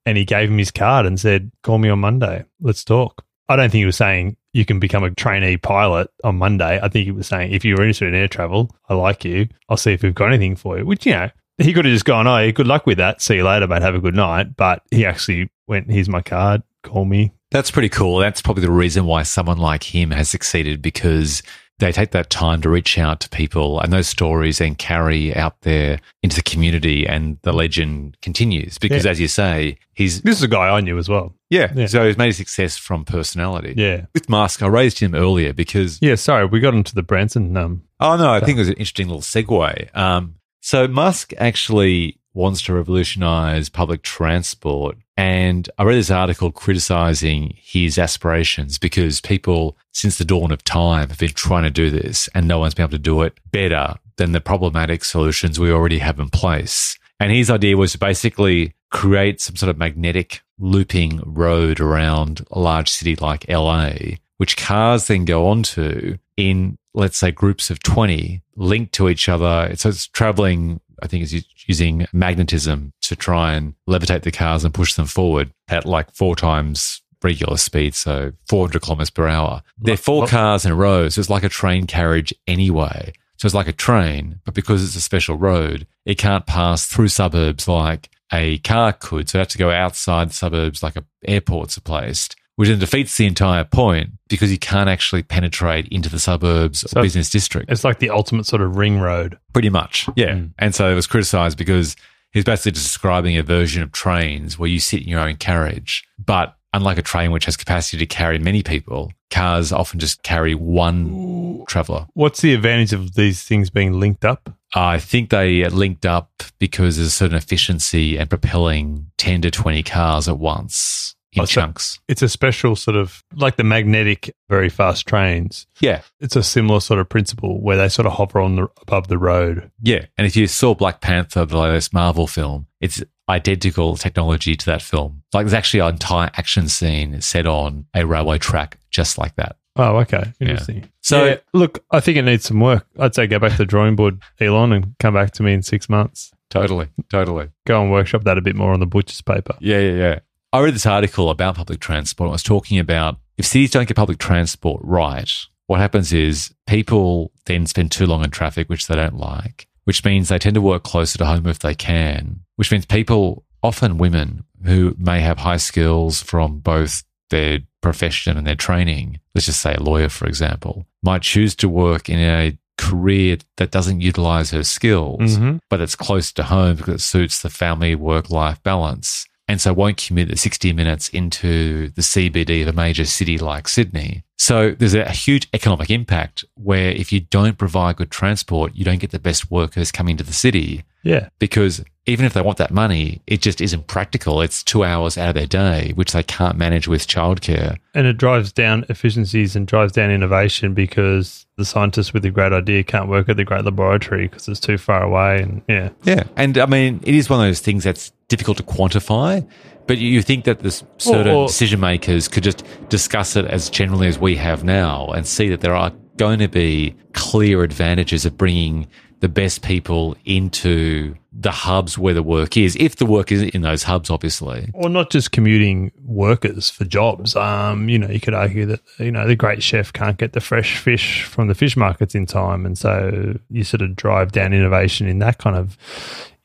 and 0.05 0.17
he 0.17 0.25
gave 0.25 0.51
him 0.51 0.59
his 0.59 0.71
card 0.71 1.07
and 1.07 1.19
said, 1.19 1.51
"Call 1.63 1.79
me 1.79 1.89
on 1.89 2.01
Monday. 2.01 2.45
Let's 2.61 2.85
talk." 2.85 3.25
I 3.49 3.57
don't 3.57 3.71
think 3.71 3.81
he 3.81 3.87
was 3.87 3.97
saying 3.97 4.37
you 4.53 4.65
can 4.65 4.81
become 4.81 5.05
a 5.05 5.11
trainee 5.11 5.57
pilot 5.57 6.09
on 6.25 6.37
Monday. 6.37 6.81
I 6.83 6.89
think 6.89 7.05
he 7.05 7.13
was 7.13 7.29
saying 7.29 7.53
if 7.53 7.65
you're 7.65 7.81
interested 7.81 8.09
in 8.09 8.15
air 8.15 8.29
travel, 8.29 8.75
I 8.89 8.95
like 8.95 9.25
you. 9.25 9.49
I'll 9.69 9.77
see 9.77 9.93
if 9.93 10.03
we've 10.03 10.15
got 10.15 10.33
anything 10.33 10.57
for 10.57 10.79
you. 10.79 10.85
Which 10.85 11.07
you 11.07 11.13
know, 11.13 11.31
he 11.59 11.73
could 11.73 11.85
have 11.85 11.95
just 11.95 12.05
gone, 12.05 12.27
"Oh, 12.27 12.51
good 12.53 12.67
luck 12.67 12.87
with 12.87 12.99
that. 12.99 13.23
See 13.23 13.37
you 13.37 13.45
later, 13.45 13.69
mate. 13.69 13.83
Have 13.83 13.95
a 13.95 14.01
good 14.01 14.17
night." 14.17 14.57
But 14.57 14.83
he 14.91 15.07
actually 15.07 15.49
went, 15.69 15.91
"Here's 15.91 16.09
my 16.09 16.23
card. 16.23 16.63
Call 16.83 17.05
me." 17.05 17.33
That's 17.57 17.71
pretty 17.71 17.89
cool. 17.89 18.19
That's 18.19 18.43
probably 18.43 18.61
the 18.61 18.71
reason 18.71 19.07
why 19.07 19.23
someone 19.23 19.57
like 19.57 19.83
him 19.95 20.11
has 20.11 20.29
succeeded 20.29 20.83
because 20.83 21.43
they 21.79 21.91
take 21.91 22.11
that 22.11 22.29
time 22.29 22.61
to 22.61 22.69
reach 22.69 22.99
out 22.99 23.21
to 23.21 23.31
people 23.31 23.81
and 23.81 23.91
those 23.91 24.07
stories 24.09 24.61
and 24.61 24.77
carry 24.77 25.35
out 25.35 25.59
there 25.63 25.99
into 26.23 26.37
the 26.37 26.43
community 26.43 27.07
and 27.07 27.39
the 27.45 27.55
legend 27.55 28.19
continues. 28.21 28.77
Because 28.77 29.07
Yeah. 29.07 29.11
as 29.11 29.21
you 29.21 29.29
say, 29.29 29.79
he's 29.95 30.21
This 30.21 30.37
is 30.37 30.43
a 30.43 30.49
guy 30.49 30.69
I 30.69 30.83
knew 30.83 30.99
as 30.99 31.09
well. 31.09 31.35
yeah, 31.49 31.73
Yeah. 31.75 31.87
so 31.87 32.07
he's 32.07 32.19
made 32.19 32.29
a 32.29 32.35
success 32.35 32.77
from 32.77 33.07
personality. 33.07 33.73
Yeah. 33.75 34.03
With 34.13 34.29
Musk, 34.29 34.63
I 34.63 34.67
raised 34.67 34.99
him 34.99 35.15
earlier 35.15 35.55
because 35.55 35.99
Yeah, 36.03 36.17
sorry, 36.17 36.45
we 36.45 36.61
got 36.61 36.75
into 36.75 36.95
the 36.95 37.03
Branson. 37.03 37.57
Um, 37.57 37.83
Oh 38.01 38.17
no, 38.19 38.31
I 38.33 38.41
think 38.41 38.57
it 38.57 38.61
was 38.61 38.69
an 38.69 38.75
interesting 38.75 39.07
little 39.07 39.23
segue. 39.23 39.97
Um, 39.97 40.35
so 40.61 40.87
Musk 40.89 41.33
actually 41.39 42.19
wants 42.37 42.63
to 42.63 42.75
revolutionize 42.75 43.69
public 43.69 44.03
transport, 44.03 44.97
and 45.17 45.69
I 45.79 45.85
read 45.85 45.97
this 45.97 46.11
article 46.11 46.53
criticizing 46.53 47.55
his 47.57 47.99
aspirations 47.99 48.79
because 48.79 49.21
people, 49.21 49.77
since 49.93 50.19
the 50.19 50.25
dawn 50.25 50.53
of 50.53 50.63
time, 50.63 51.09
have 51.09 51.19
been 51.19 51.31
trying 51.31 51.65
to 51.65 51.71
do 51.71 51.91
this, 51.91 52.29
and 52.35 52.47
no 52.47 52.59
one's 52.59 52.75
been 52.75 52.85
able 52.85 52.93
to 52.93 52.99
do 52.99 53.23
it 53.23 53.39
better 53.51 53.95
than 54.17 54.33
the 54.33 54.41
problematic 54.41 55.05
solutions 55.05 55.59
we 55.59 55.73
already 55.73 55.99
have 55.99 56.21
in 56.21 56.29
place. 56.29 56.99
And 57.19 57.33
his 57.33 57.51
idea 57.51 57.77
was 57.77 57.93
to 57.93 57.99
basically 57.99 58.75
create 58.91 59.41
some 59.41 59.57
sort 59.57 59.71
of 59.71 59.79
magnetic 59.79 60.43
looping 60.59 61.21
road 61.25 61.81
around 61.81 62.47
a 62.51 62.59
large 62.59 62.91
city 62.91 63.17
like 63.17 63.49
LA, 63.49 63.93
which 64.37 64.57
cars 64.57 65.07
then 65.07 65.25
go 65.25 65.49
onto 65.49 66.19
in, 66.37 66.77
let's 66.95 67.17
say, 67.17 67.31
groups 67.31 67.71
of 67.71 67.83
20 67.83 68.43
linked 68.57 68.93
to 68.95 69.09
each 69.09 69.29
other. 69.29 69.75
So 69.77 69.89
it's 69.89 70.07
traveling, 70.07 70.81
I 71.03 71.07
think, 71.07 71.25
is 71.25 71.45
using 71.67 72.07
magnetism 72.13 72.93
to 73.03 73.17
try 73.17 73.55
and 73.55 73.75
levitate 73.89 74.23
the 74.23 74.33
cars 74.33 74.65
and 74.65 74.73
push 74.73 74.95
them 74.95 75.07
forward 75.07 75.53
at 75.69 75.85
like 75.85 76.13
four 76.15 76.37
times 76.37 77.03
regular 77.23 77.57
speed, 77.57 77.95
so 77.95 78.33
400 78.49 78.83
kilometers 78.83 79.11
per 79.11 79.27
hour. 79.27 79.63
They're 79.79 79.97
four 79.97 80.27
cars 80.27 80.65
in 80.65 80.73
a 80.73 80.77
row, 80.77 81.09
so 81.09 81.21
it's 81.21 81.31
like 81.31 81.45
a 81.45 81.49
train 81.49 81.87
carriage 81.87 82.33
anyway. 82.47 83.13
So 83.37 83.47
it's 83.47 83.55
like 83.55 83.69
a 83.69 83.73
train, 83.73 84.41
but 84.45 84.55
because 84.55 84.83
it's 84.83 84.97
a 84.97 85.01
special 85.01 85.37
road, 85.37 85.87
it 86.05 86.17
can't 86.17 86.47
pass 86.47 86.87
through 86.87 87.09
suburbs 87.09 87.69
like 87.69 88.09
a 88.33 88.59
car 88.59 88.93
could. 88.93 89.29
So 89.29 89.39
it 89.39 89.41
has 89.41 89.49
to 89.49 89.59
go 89.59 89.71
outside 89.71 90.31
the 90.31 90.35
suburbs 90.35 90.83
like 90.83 90.97
a 90.97 91.05
airports 91.27 91.77
are 91.77 91.83
placed, 91.83 92.37
which 92.57 92.69
then 92.69 92.79
defeats 92.79 93.17
the 93.17 93.27
entire 93.27 93.65
point 93.65 94.11
because 94.29 94.51
you 94.51 94.59
can't 94.59 94.89
actually 94.89 95.23
penetrate 95.23 95.87
into 95.89 96.09
the 96.09 96.19
suburbs 96.19 96.81
So- 96.91 96.99
or 97.01 97.03
business 97.03 97.31
district. 97.31 97.71
it's 97.71 97.85
like 97.85 97.99
the 98.01 98.11
ultimate 98.11 98.47
sort 98.47 98.63
of 98.63 98.77
ring 98.77 98.99
road. 98.99 99.39
Pretty 99.53 99.71
much, 99.71 100.09
yeah. 100.17 100.33
Mm. 100.33 100.51
And 100.59 100.75
so 100.75 100.91
it 100.91 100.95
was 100.95 101.07
criticized 101.07 101.57
because 101.59 101.97
he's 102.33 102.45
basically 102.45 102.73
describing 102.73 103.37
a 103.37 103.43
version 103.43 103.83
of 103.83 103.93
trains 103.93 104.59
where 104.59 104.69
you 104.69 104.81
sit 104.81 105.03
in 105.03 105.09
your 105.09 105.21
own 105.21 105.37
carriage. 105.37 106.05
But 106.25 106.57
unlike 106.73 106.99
a 106.99 107.03
train 107.03 107.31
which 107.31 107.45
has 107.47 107.57
capacity 107.57 107.99
to 107.99 108.07
carry 108.07 108.39
many 108.39 108.63
people, 108.63 109.13
cars 109.31 109.73
often 109.73 109.99
just 110.01 110.23
carry 110.23 110.55
one 110.55 111.65
traveler. 111.69 112.07
What's 112.15 112.41
the 112.43 112.53
advantage 112.55 112.93
of 112.93 113.15
these 113.15 113.43
things 113.43 113.71
being 113.71 113.99
linked 113.99 114.25
up? 114.25 114.53
I 114.75 114.99
think 114.99 115.31
they 115.31 115.67
linked 115.69 116.05
up 116.05 116.31
because 116.59 116.97
there's 116.97 117.09
a 117.09 117.11
certain 117.11 117.37
efficiency 117.37 118.19
and 118.19 118.29
propelling 118.29 119.07
10 119.17 119.43
to 119.43 119.51
20 119.51 119.83
cars 119.85 120.29
at 120.29 120.39
once 120.39 121.15
in 121.37 121.43
Oh, 121.43 121.45
so- 121.45 121.61
chunks. 121.61 122.01
It's 122.09 122.23
a 122.23 122.29
special 122.29 122.75
sort 122.77 122.97
of 122.97 123.23
like 123.35 123.57
the 123.57 123.65
magnetic, 123.65 124.35
very 124.49 124.69
fast 124.69 125.07
trains. 125.07 125.67
Yeah. 125.81 126.01
It's 126.21 126.37
a 126.37 126.43
similar 126.43 126.81
sort 126.81 127.01
of 127.01 127.09
principle 127.09 127.61
where 127.61 127.77
they 127.77 127.89
sort 127.89 128.07
of 128.07 128.13
hover 128.15 128.41
on 128.41 128.57
the 128.57 128.69
above 128.83 129.09
the 129.09 129.19
road. 129.19 129.71
Yeah. 129.83 130.07
And 130.17 130.27
if 130.27 130.37
you 130.37 130.47
saw 130.47 130.75
Black 130.75 131.01
Panther, 131.01 131.45
the 131.45 131.59
latest 131.59 131.93
Marvel 131.93 132.27
film, 132.27 132.67
it's 132.81 133.03
identical 133.29 133.97
technology 133.97 134.57
to 134.57 134.67
that 134.67 134.83
film. 134.83 135.23
Like 135.33 135.45
there's 135.45 135.55
actually 135.55 135.81
an 135.81 135.95
entire 135.95 136.31
action 136.35 136.69
scene 136.69 137.21
set 137.21 137.47
on 137.47 137.87
a 137.95 138.07
railway 138.07 138.39
track 138.39 138.79
just 138.91 139.19
like 139.19 139.35
that. 139.37 139.57
Oh, 139.79 139.97
okay, 139.99 140.33
interesting. 140.41 140.89
So- 141.03 141.25
Yeah, 141.27 141.37
look, 141.53 141.85
I 141.91 142.01
think 142.01 142.17
it 142.17 142.23
needs 142.23 142.45
some 142.47 142.61
work. 142.61 142.87
I'd 142.99 143.15
say 143.15 143.27
go 143.27 143.39
back 143.39 143.53
to 143.53 143.59
the 143.59 143.67
drawing 143.67 143.95
board, 143.95 144.23
Elon, 144.41 144.73
and 144.73 144.95
come 144.99 145.13
back 145.15 145.33
to 145.33 145.43
me 145.43 145.53
in 145.53 145.63
six 145.63 145.89
months. 145.91 146.33
Totally. 146.49 146.89
Totally. 147.11 147.51
Go 147.67 147.83
and 147.83 147.91
workshop 147.91 148.23
that 148.25 148.39
a 148.39 148.41
bit 148.41 148.55
more 148.57 148.73
on 148.73 148.81
the 148.81 148.87
butcher's 148.87 149.21
paper. 149.21 149.55
Yeah, 149.59 149.81
yeah, 149.81 149.93
yeah. 149.95 150.19
I 150.57 150.61
read 150.61 150.75
this 150.75 150.87
article 150.87 151.29
about 151.29 151.57
public 151.57 151.81
transport. 151.81 152.29
I 152.29 152.33
was 152.33 152.43
talking 152.43 152.79
about 152.79 153.19
if 153.37 153.45
cities 153.45 153.73
don't 153.73 153.87
get 153.87 153.95
public 153.95 154.17
transport 154.17 154.81
right, 154.83 155.31
what 155.67 155.81
happens 155.81 156.15
is 156.15 156.55
people 156.67 157.31
then 157.45 157.67
spend 157.67 157.91
too 157.93 158.07
long 158.07 158.25
in 158.25 158.31
traffic, 158.31 158.71
which 158.71 158.87
they 158.87 158.95
don't 158.97 159.19
like, 159.19 159.67
which 159.85 160.03
means 160.03 160.31
they 160.31 160.39
tend 160.39 160.55
to 160.55 160.63
work 160.63 160.83
closer 160.83 161.19
to 161.19 161.27
home 161.27 161.47
if 161.47 161.59
they 161.59 161.75
can, 161.75 162.41
which 162.55 162.73
means 162.73 162.87
people, 162.87 163.45
often 163.63 163.99
women 163.99 164.45
who 164.65 164.97
may 164.99 165.21
have 165.21 165.41
high 165.41 165.59
skills 165.59 166.23
from 166.23 166.61
both 166.61 167.05
their 167.29 167.59
profession 167.83 168.39
and 168.39 168.47
their 168.47 168.55
training, 168.55 169.21
let's 169.35 169.45
just 169.45 169.61
say 169.61 169.75
a 169.75 169.83
lawyer, 169.83 170.09
for 170.09 170.27
example, 170.27 170.87
might 171.03 171.21
choose 171.21 171.55
to 171.57 171.69
work 171.69 172.09
in 172.09 172.19
a 172.19 172.57
career 172.79 173.37
that 173.59 173.71
doesn't 173.71 174.01
utilize 174.01 174.53
her 174.53 174.65
skills 174.65 175.37
Mhm. 175.37 175.59
but 175.69 175.83
it's 175.83 175.97
close 175.97 176.33
to 176.33 176.45
home 176.45 176.77
because 176.77 176.95
it 176.95 177.01
suits 177.05 177.43
the 177.43 177.51
family 177.51 177.95
work 177.95 178.31
life 178.31 178.63
balance. 178.63 179.27
And 179.49 179.61
so 179.61 179.73
won't 179.73 179.97
commute 179.97 180.29
the 180.29 180.37
60 180.37 180.73
minutes 180.73 181.09
into 181.11 181.91
the 181.91 182.03
CBD 182.03 182.63
of 182.63 182.69
a 182.69 182.73
major 182.73 183.05
city 183.05 183.39
like 183.39 183.69
Sydney. 183.69 184.25
So 184.37 184.73
there's 184.73 184.95
a 184.95 185.09
huge 185.11 185.49
economic 185.53 185.89
impact 185.89 186.45
where 186.55 186.91
if 186.91 187.13
you 187.13 187.21
don't 187.21 187.57
provide 187.57 187.97
good 187.97 188.11
transport, 188.11 188.75
you 188.75 188.85
don't 188.85 188.99
get 188.99 189.13
the 189.13 189.19
best 189.19 189.51
workers 189.51 189.93
coming 189.93 190.17
to 190.17 190.25
the 190.25 190.33
city 190.33 190.85
Yeah. 191.07 191.29
because 191.39 191.85
even 192.09 192.25
if 192.25 192.35
they 192.35 192.41
want 192.41 192.59
that 192.59 192.71
money, 192.71 193.21
it 193.27 193.41
just 193.43 193.61
isn't 193.61 193.89
practical. 193.89 194.41
It's 194.41 194.63
two 194.63 194.85
hours 194.85 195.19
out 195.19 195.31
of 195.31 195.35
their 195.35 195.47
day, 195.47 195.91
which 195.97 196.13
they 196.13 196.23
can't 196.23 196.57
manage 196.57 196.87
with 196.87 197.07
childcare. 197.09 197.79
And 197.95 198.07
it 198.07 198.17
drives 198.17 198.53
down 198.53 198.85
efficiencies 198.89 199.57
and 199.57 199.67
drives 199.67 199.93
down 199.93 200.11
innovation 200.13 200.73
because 200.73 201.47
the 201.57 201.65
scientists 201.65 202.13
with 202.13 202.23
the 202.23 202.31
great 202.31 202.53
idea 202.53 202.85
can't 202.85 203.09
work 203.09 203.29
at 203.29 203.37
the 203.37 203.45
great 203.45 203.65
laboratory 203.65 204.29
because 204.29 204.47
it's 204.49 204.61
too 204.61 204.79
far 204.79 205.03
away. 205.03 205.43
And 205.43 205.63
yeah, 205.69 205.89
Yeah. 206.05 206.23
And 206.37 206.59
I 206.59 206.67
mean, 206.67 207.01
it 207.03 207.15
is 207.15 207.29
one 207.29 207.41
of 207.41 207.47
those 207.47 207.61
things 207.61 207.83
that's 207.83 208.13
difficult 208.29 208.57
to 208.59 208.63
quantify, 208.63 209.45
but 209.89 209.99
you- 209.99 210.23
think 210.23 210.45
that 210.45 210.61
the 210.61 210.71
certain 210.99 211.29
Or- 211.33 211.43
or- 211.43 211.47
decision 211.49 211.81
makers 211.81 212.29
could 212.29 212.45
just 212.45 212.63
discuss 212.89 213.35
it 213.35 213.47
as 213.47 213.69
generally 213.69 214.07
as 214.07 214.19
we 214.19 214.37
have 214.37 214.63
now 214.63 215.09
and 215.09 215.27
see 215.27 215.49
that 215.49 215.61
there 215.61 215.75
are 215.75 215.91
going 216.19 216.39
to 216.39 216.49
be 216.49 216.95
clear 217.15 217.63
advantages 217.63 218.25
of 218.25 218.39
bringing 218.39 218.87
the 219.21 219.29
best 219.29 219.63
people 219.63 220.17
into 220.25 221.15
the 221.33 221.51
hubs 221.51 221.99
where 221.99 222.15
the 222.15 222.23
work 222.23 222.57
is, 222.57 222.77
if 222.77 222.97
the 222.97 223.07
work 223.07 223.31
is 223.33 223.43
in 223.43 223.63
those 223.63 223.83
hubs, 223.83 224.11
obviously. 224.11 224.71
Or 224.75 224.89
not 224.89 225.11
just 225.11 225.33
commuting 225.33 225.93
workers 226.05 226.71
for 226.71 226.85
jobs. 226.85 227.37
Um, 227.37 227.89
you 227.89 227.99
know, 227.99 228.09
you 228.09 228.21
could 228.21 228.35
argue 228.35 228.67
that, 228.67 228.81
you 228.99 229.11
know, 229.11 229.27
the 229.27 229.37
great 229.37 229.63
chef 229.63 229.93
can't 229.93 230.19
get 230.19 230.33
the 230.33 230.41
fresh 230.41 230.79
fish 230.79 231.25
from 231.25 231.49
the 231.49 231.55
fish 231.55 231.77
markets 231.77 232.15
in 232.15 232.27
time. 232.27 232.65
And 232.67 232.77
so 232.77 233.39
you 233.51 233.65
sort 233.65 233.83
of 233.83 233.97
drive 233.97 234.33
down 234.33 234.53
innovation 234.53 235.07
in 235.07 235.19
that 235.21 235.39
kind 235.39 235.57
of 235.57 235.79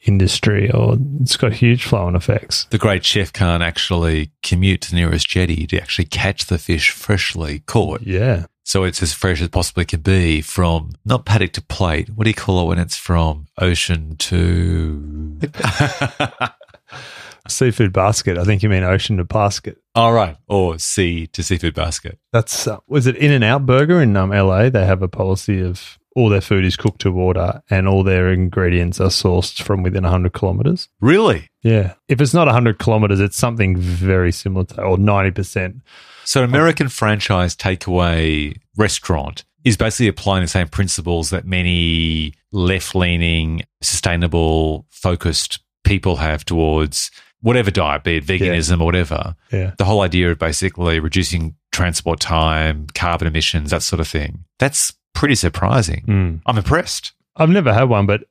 industry 0.04 0.72
or 0.72 0.98
it's 1.22 1.38
got 1.38 1.54
huge 1.54 1.84
flow 1.84 2.06
on 2.06 2.16
effects. 2.16 2.66
The 2.72 2.78
great 2.78 3.06
chef 3.06 3.32
can't 3.32 3.63
actually 3.63 4.32
commute 4.44 4.82
to 4.82 4.92
the 4.92 4.98
nearest 4.98 5.28
jetty 5.28 5.68
to 5.68 5.78
actually 5.80 6.06
catch 6.06 6.46
the 6.46 6.58
fish 6.58 6.92
freshly 6.92 7.60
caught. 7.60 8.01
Yeah. 8.01 8.46
So 8.63 8.84
it's 8.84 9.01
as 9.01 9.13
fresh 9.13 9.41
as 9.41 9.50
possibly 9.50 9.86
can 9.86 10.01
be 10.01 10.41
from 10.41 10.91
not 11.03 11.25
paddock 11.25 11.53
to 11.53 11.62
plate. 11.62 12.10
What 12.10 12.25
do 12.25 12.30
you 12.30 12.36
call 12.36 12.62
it 12.62 12.68
when 12.68 12.80
it's 12.80 12.96
from 12.96 13.48
ocean 13.58 14.18
to? 14.18 15.39
Seafood 17.48 17.91
basket. 17.91 18.38
I 18.38 18.44
think 18.44 18.62
you 18.62 18.70
mean 18.70 18.84
ocean 18.84 19.18
to 19.18 19.25
basket. 19.25 19.77
All 19.96 20.13
right, 20.13 20.38
or 20.48 20.77
sea 20.80 21.27
to 21.27 21.44
seafood 21.44 21.74
basket. 21.74 22.20
That's 22.32 22.68
uh, 22.68 22.77
was 22.88 23.08
it 23.08 23.18
In 23.18 23.32
and 23.32 23.44
Out 23.44 23.65
Burger 23.65 24.00
in 24.00 24.15
um, 24.15 24.30
LA? 24.30 24.70
They 24.70 24.86
have 24.86 25.01
a 25.01 25.08
policy 25.08 25.60
of 25.60 25.98
all 26.15 26.30
their 26.30 26.41
food 26.41 26.65
is 26.65 26.75
cooked 26.75 27.01
to 27.01 27.13
order 27.13 27.62
and 27.70 27.88
all 27.88 28.03
their 28.03 28.32
ingredients 28.32 29.00
are 29.00 29.10
sourced 29.10 29.62
from 29.62 29.82
within 29.82 30.03
100 30.03 30.34
kilometers. 30.34 30.89
Really? 31.00 31.50
Yeah. 31.62 31.94
If 32.08 32.20
it's 32.20 32.34
not 32.34 32.48
100 32.48 32.80
kilometers, 32.80 33.20
it's 33.20 33.38
something 33.38 33.77
very 33.77 34.32
similar 34.32 34.65
to, 34.65 34.82
or 34.82 34.98
90%. 34.98 35.82
So, 36.25 36.44
American 36.44 36.90
franchise 36.90 37.56
takeaway 37.56 38.58
restaurant 38.78 39.44
is 39.63 39.78
basically 39.78 40.08
applying 40.08 40.42
the 40.42 40.48
same 40.48 40.68
principles 40.68 41.30
that 41.30 41.46
many 41.46 42.34
left 42.51 42.96
leaning, 42.96 43.62
sustainable, 43.82 44.86
focused 44.90 45.60
people 45.84 46.18
have 46.18 46.46
towards 46.46 47.12
whatever 47.42 47.72
diet, 47.72 48.04
be 48.04 48.18
it 48.18 48.25
veganism 48.25 48.82
or 48.82 48.86
whatever. 48.86 49.36
Yeah. 49.51 49.74
The 49.78 49.86
whole 49.86 50.01
idea 50.01 50.32
of 50.32 50.40
basically 50.40 51.00
reducing 51.00 51.56
transport 51.72 52.20
time, 52.20 52.88
carbon 52.94 53.28
emissions, 53.28 53.72
that 53.72 53.84
sort 53.84 54.00
of 54.00 54.08
thing. 54.08 54.46
That's 54.60 54.94
pretty 55.13 55.36
surprising. 55.36 56.04
Mm. 56.08 56.42
I'm 56.46 56.58
impressed. 56.58 57.13
I've 57.36 57.50
never 57.50 57.74
had 57.74 57.86
one, 57.86 58.06
but 58.06 58.24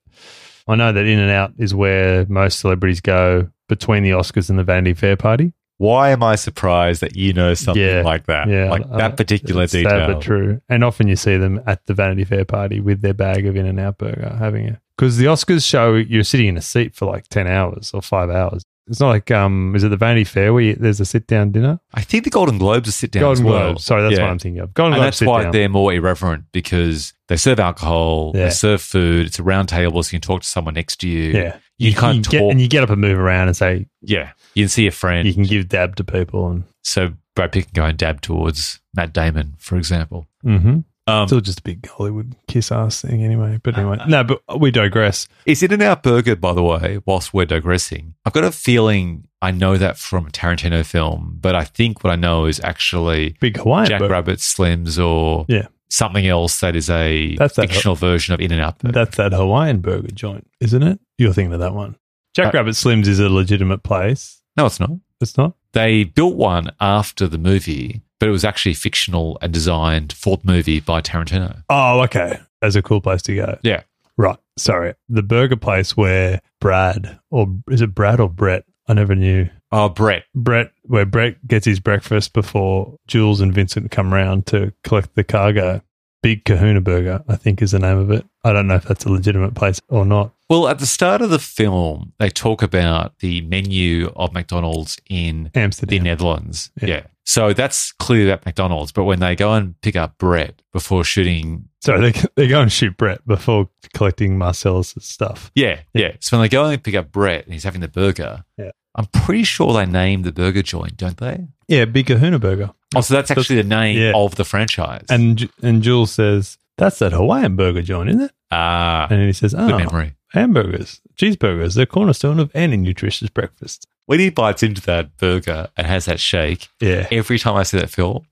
I 0.69 0.77
know 0.77 0.93
that 0.93 1.07
In 1.07 1.19
and 1.19 1.31
Out 1.31 1.53
is 1.59 1.75
where 1.75 2.27
most 2.27 2.61
celebrities 2.61 3.01
go 3.01 3.49
between 3.69 4.03
the 4.03 4.11
Oscars 4.11 4.51
and 4.51 4.59
the 4.59 4.65
Vanity 4.65 4.95
Fair 4.95 5.17
party. 5.17 5.53
Why 5.81 6.11
am 6.11 6.23
I 6.23 6.35
surprised 6.37 7.01
that 7.01 7.17
you 7.17 7.33
know 7.33 7.55
something 7.55 7.83
Yeah. 7.83 8.03
like 8.03 8.27
that? 8.27 8.49
Yeah, 8.51 8.69
like 8.71 8.83
uh, 8.91 8.99
that 8.99 9.17
particular 9.17 9.63
it's 9.63 9.73
sad 9.73 9.85
detail. 9.85 10.07
but 10.13 10.21
true. 10.21 10.61
And 10.69 10.85
often 10.85 11.09
you 11.09 11.17
see 11.17 11.39
them 11.39 11.59
at 11.67 11.87
the 11.87 11.95
Vanity 11.95 12.25
Fair 12.25 12.45
party 12.45 12.81
with 12.81 13.01
their 13.01 13.15
bag 13.15 13.47
of 13.47 13.57
In 13.57 13.65
and 13.65 13.81
Out 13.81 13.97
burger 13.97 14.37
having 14.39 14.67
it. 14.67 14.77
Because 14.95 15.17
the 15.17 15.25
Oscars 15.25 15.67
show 15.67 15.95
you're 15.95 16.23
sitting 16.23 16.49
in 16.49 16.59
a 16.59 16.61
seat 16.61 16.95
for 16.95 17.07
like 17.07 17.29
10 17.29 17.47
hours 17.47 17.93
or 17.95 18.03
five 18.03 18.29
hours. 18.29 18.63
It's 18.91 19.01
not 19.01 19.09
like, 19.11 19.31
um, 19.31 19.75
is 19.77 19.85
it 19.85 19.89
the 19.89 19.97
Vanity 19.97 20.25
Fair 20.25 20.53
where 20.53 20.63
you, 20.63 20.75
there's 20.75 21.01
a 21.01 21.05
sit 21.05 21.27
down 21.29 21.53
dinner? 21.53 21.79
I 21.95 22.03
think 22.03 22.25
the 22.25 22.31
Golden 22.31 22.59
Globes 22.59 22.89
are 22.89 22.93
sit 22.93 23.13
down 23.13 23.23
Golden 23.23 23.47
as 23.47 23.51
well. 23.53 23.67
Globes. 23.71 23.85
Sorry, 23.85 24.03
that's 24.03 24.17
Yeah. 24.17 24.25
what 24.25 24.31
I'm 24.33 24.39
thinking 24.41 24.61
of. 24.61 24.75
Golden 24.75 24.95
and 24.95 25.01
Globes 25.03 25.19
that's 25.21 25.29
why 25.29 25.43
down. 25.45 25.53
they're 25.53 25.69
more 25.69 25.93
irreverent 25.95 26.45
because 26.53 27.15
they 27.29 27.37
serve 27.37 27.61
alcohol, 27.61 28.33
Yeah. 28.35 28.45
they 28.47 28.51
serve 28.51 28.83
food. 28.83 29.27
It's 29.29 29.39
a 29.39 29.43
round 29.45 29.69
table, 29.69 30.03
so 30.03 30.09
you 30.09 30.21
can 30.21 30.27
talk 30.27 30.43
to 30.43 30.49
someone 30.49 30.75
next 30.75 30.97
to 31.03 31.09
you. 31.09 31.31
Yeah. 31.33 31.57
you, 31.79 31.95
can't 31.95 32.29
get, 32.29 32.41
talk. 32.41 32.51
and 32.51 32.61
you 32.61 32.69
get 32.69 32.83
up 32.83 32.91
and 32.91 33.01
move 33.01 33.19
around 33.19 33.47
and 33.49 33.57
say, 33.57 33.87
yeah, 34.03 34.33
you 34.55 34.65
can 34.65 34.69
see 34.69 34.87
a 34.87 34.91
friend. 34.91 35.27
you 35.27 35.35
can 35.35 35.45
give 35.45 35.69
dab 35.69 35.97
to 35.97 36.05
people. 36.05 36.51
And 36.51 36.65
so 36.83 37.13
Brad 37.37 37.53
Pitt 37.53 37.67
can 37.67 37.73
go 37.75 37.85
and 37.85 37.97
dab 37.97 38.21
towards 38.21 38.81
Matt 38.95 39.13
Damon, 39.13 39.55
for 39.59 39.77
example. 39.77 40.27
mm-hmm. 40.45 40.81
Um, 41.11 41.29
still 41.29 41.40
just 41.40 41.61
a 41.61 41.62
big 41.62 41.87
Hollywood 41.88 42.37
kiss 42.49 42.71
ass 42.73 43.02
thing 43.02 43.23
anyway. 43.25 43.59
But 43.62 43.76
anyway, 43.76 43.99
no, 44.09 44.25
but 44.25 44.43
we 44.61 44.71
digress. 44.71 45.29
Is 45.47 45.62
In 45.62 45.73
and 45.73 45.83
Out 45.83 46.02
Burger, 46.02 46.37
by 46.37 46.52
the 46.52 46.62
way, 46.62 47.00
whilst 47.07 47.35
we're 47.35 47.47
digressing, 47.47 48.14
I've 48.25 48.33
got 48.33 48.45
a 48.45 48.52
feeling 48.52 49.26
I 49.43 49.50
know 49.50 49.76
that 49.79 49.97
from 49.99 50.26
a 50.26 50.31
Tarantino 50.31 50.85
film, 50.85 51.38
but 51.40 51.55
I 51.55 51.64
think 51.64 52.05
what 52.05 52.12
I 52.12 52.17
know 52.17 52.45
is 52.47 52.61
actually 52.61 53.37
Big 53.40 53.57
Hawaiian 53.57 53.88
Jack 53.88 54.00
burger. 54.00 54.12
Rabbit 54.12 54.38
Slims 54.38 55.02
or 55.02 55.47
Yeah. 55.49 55.67
something 55.88 56.26
else 56.26 56.61
that 56.61 56.76
is 56.76 56.90
a 56.90 57.35
That's 57.37 57.57
that- 57.57 57.69
fictional 57.71 57.95
version 57.97 58.35
of 58.35 58.40
In 58.40 58.52
and 58.52 58.61
Out 58.61 58.79
Burger. 58.79 58.93
That's 58.93 59.17
that 59.17 59.33
Hawaiian 59.33 59.81
burger 59.81 60.09
joint, 60.12 60.47
isn't 60.61 60.83
it? 60.83 61.00
You're 61.19 61.33
thinking 61.33 61.55
of 61.55 61.61
that 61.61 61.75
one. 61.75 61.97
Jack 62.37 62.55
Uh, 62.55 62.59
Rabbit 62.59 62.75
Slims 62.75 63.07
is 63.09 63.19
a 63.19 63.29
legitimate 63.29 63.83
place. 63.83 64.40
no, 64.57 64.67
it's 64.67 64.79
not. 64.79 64.90
It's 65.21 65.37
not. 65.37 65.55
They 65.73 66.05
built 66.05 66.37
one 66.37 66.71
after 66.81 67.29
the 67.29 67.39
movie, 67.39 68.03
but 68.19 68.29
it 68.29 68.33
was 68.33 68.45
actually 68.45 68.75
fictional 68.75 69.39
and 69.41 69.53
designed 69.53 70.12
for 70.12 70.37
the 70.37 70.47
movie 70.47 70.81
by 70.81 71.00
Tarantino. 71.00 71.62
Oh, 71.69 72.00
okay. 72.03 72.41
That's 72.61 72.75
a 72.75 72.83
cool 72.83 73.00
place 73.00 73.23
to 73.23 73.35
go. 73.35 73.59
Yeah. 73.62 73.83
Right. 74.17 74.39
Sorry. 74.59 74.95
The 75.09 75.23
burger 75.23 75.57
place 75.57 75.97
where 75.97 76.41
Brad, 76.61 77.19
or 77.31 77.49
is 77.71 77.81
it 77.81 77.95
Brad 77.95 78.21
or 78.21 78.29
Brett? 78.29 78.65
I 78.89 78.93
never 78.95 79.15
knew. 79.15 79.49
Oh, 79.73 79.89
Brett. 79.89 80.25
Brett, 80.35 80.73
where 80.83 81.07
Brett 81.07 81.47
gets 81.47 81.65
his 81.65 81.79
breakfast 81.81 82.33
before 82.33 82.97
Jules 83.07 83.41
and 83.41 83.55
Vincent 83.55 83.91
come 83.91 84.12
round 84.12 84.47
to 84.49 84.73
collect 84.83 85.15
the 85.15 85.25
cargo. 85.25 85.81
Big 86.23 86.45
Kahuna 86.45 86.83
Burger, 86.83 87.25
I 87.29 87.37
think 87.37 87.62
is 87.62 87.71
the 87.71 87.79
name 87.79 87.97
of 87.97 88.11
it. 88.11 88.27
I 88.45 88.53
don't 88.53 88.67
know 88.67 88.75
if 88.75 88.85
that's 88.85 89.07
a 89.07 89.12
legitimate 89.12 89.55
place 89.55 89.81
or 89.89 90.05
not. 90.05 90.35
Well, 90.50 90.69
at 90.69 90.80
the 90.80 90.87
start 90.87 91.23
of 91.23 91.30
the 91.30 91.38
film, 91.38 92.12
they 92.19 92.28
talk 92.28 92.61
about 92.62 93.21
the 93.21 93.40
menu 93.42 94.12
of 94.16 94.35
McDonald's 94.35 94.99
in 95.09 95.50
Amsterdam. 95.54 95.99
the 95.99 96.04
Netherlands. 96.04 96.71
Yeah. 96.83 96.88
Yeah. 96.88 97.02
So 97.25 97.52
that's 97.52 97.92
clearly 97.92 98.33
at 98.33 98.45
McDonald's. 98.45 98.90
But 98.90 99.04
when 99.04 99.21
they 99.21 99.37
go 99.37 99.52
and 99.54 99.80
pick 99.83 99.95
up 99.95 100.19
Brett 100.19 100.61
before 100.73 101.04
shooting, 101.04 101.69
Sorry, 101.80 102.11
they, 102.11 102.21
they 102.35 102.49
go 102.49 102.61
and 102.61 102.73
shoot 102.73 102.97
Brett 102.97 103.25
before 103.26 103.69
collecting 103.95 104.37
Marcellus' 104.37 104.95
stuff. 105.00 105.52
yeah, 105.54 105.80
yeah. 105.95 106.16
So 106.19 106.37
when 106.37 106.45
they 106.45 106.49
go 106.49 106.64
and 106.66 106.83
pick 106.83 106.97
up 106.97 107.12
Brett 107.12 107.45
and 107.45 107.52
he's 107.54 107.62
having 107.64 107.80
the 107.80 107.88
burger, 107.88 108.45
Yeah. 108.59 108.73
I'm 108.97 109.07
pretty 109.07 109.45
sure 109.45 109.73
they 109.73 109.87
name 109.87 110.23
the 110.23 110.33
burger 110.33 110.62
joint, 110.62 110.97
don't 110.97 111.16
they? 111.19 111.47
Yeah, 111.69 111.85
Big 111.85 112.07
Kahuna 112.07 112.40
Burger. 112.40 112.71
Oh, 112.97 113.02
so 113.02 113.14
that's 113.14 113.30
actually 113.30 113.62
the 113.62 113.69
name 113.69 113.97
Yeah. 113.97 114.12
of 114.16 114.35
the 114.35 114.45
franchise. 114.45 115.07
And 115.09 115.49
and 115.62 115.80
Jules 115.85 116.11
says, 116.11 116.59
That's 116.76 116.99
that 116.99 117.12
Hawaiian 117.12 117.54
burger 117.54 117.83
joint, 117.83 118.09
isn't 118.09 118.23
it? 118.23 118.33
ah, 118.50 119.07
And 119.09 119.21
then 119.21 119.26
he 119.28 119.33
says, 119.33 119.54
good 119.54 119.71
Oh, 119.71 119.78
memory. 119.78 120.14
Hamburgers, 120.33 121.01
cheeseburgers, 121.17 121.75
the 121.75 121.87
cornerstone 121.87 122.39
of 122.41 122.51
any 122.55 122.77
nutritious 122.77 123.29
breakfast. 123.29 123.87
When 124.07 124.19
he 124.19 124.31
bites 124.31 124.63
into 124.63 124.81
that 124.83 125.17
burger 125.19 125.69
and 125.77 125.87
has 125.87 126.07
that 126.07 126.19
shake, 126.19 126.69
Yeah. 126.81 127.07
every 127.13 127.39
time 127.39 127.55
I 127.55 127.63
see 127.63 127.79
that 127.79 127.91
film, 127.91 128.27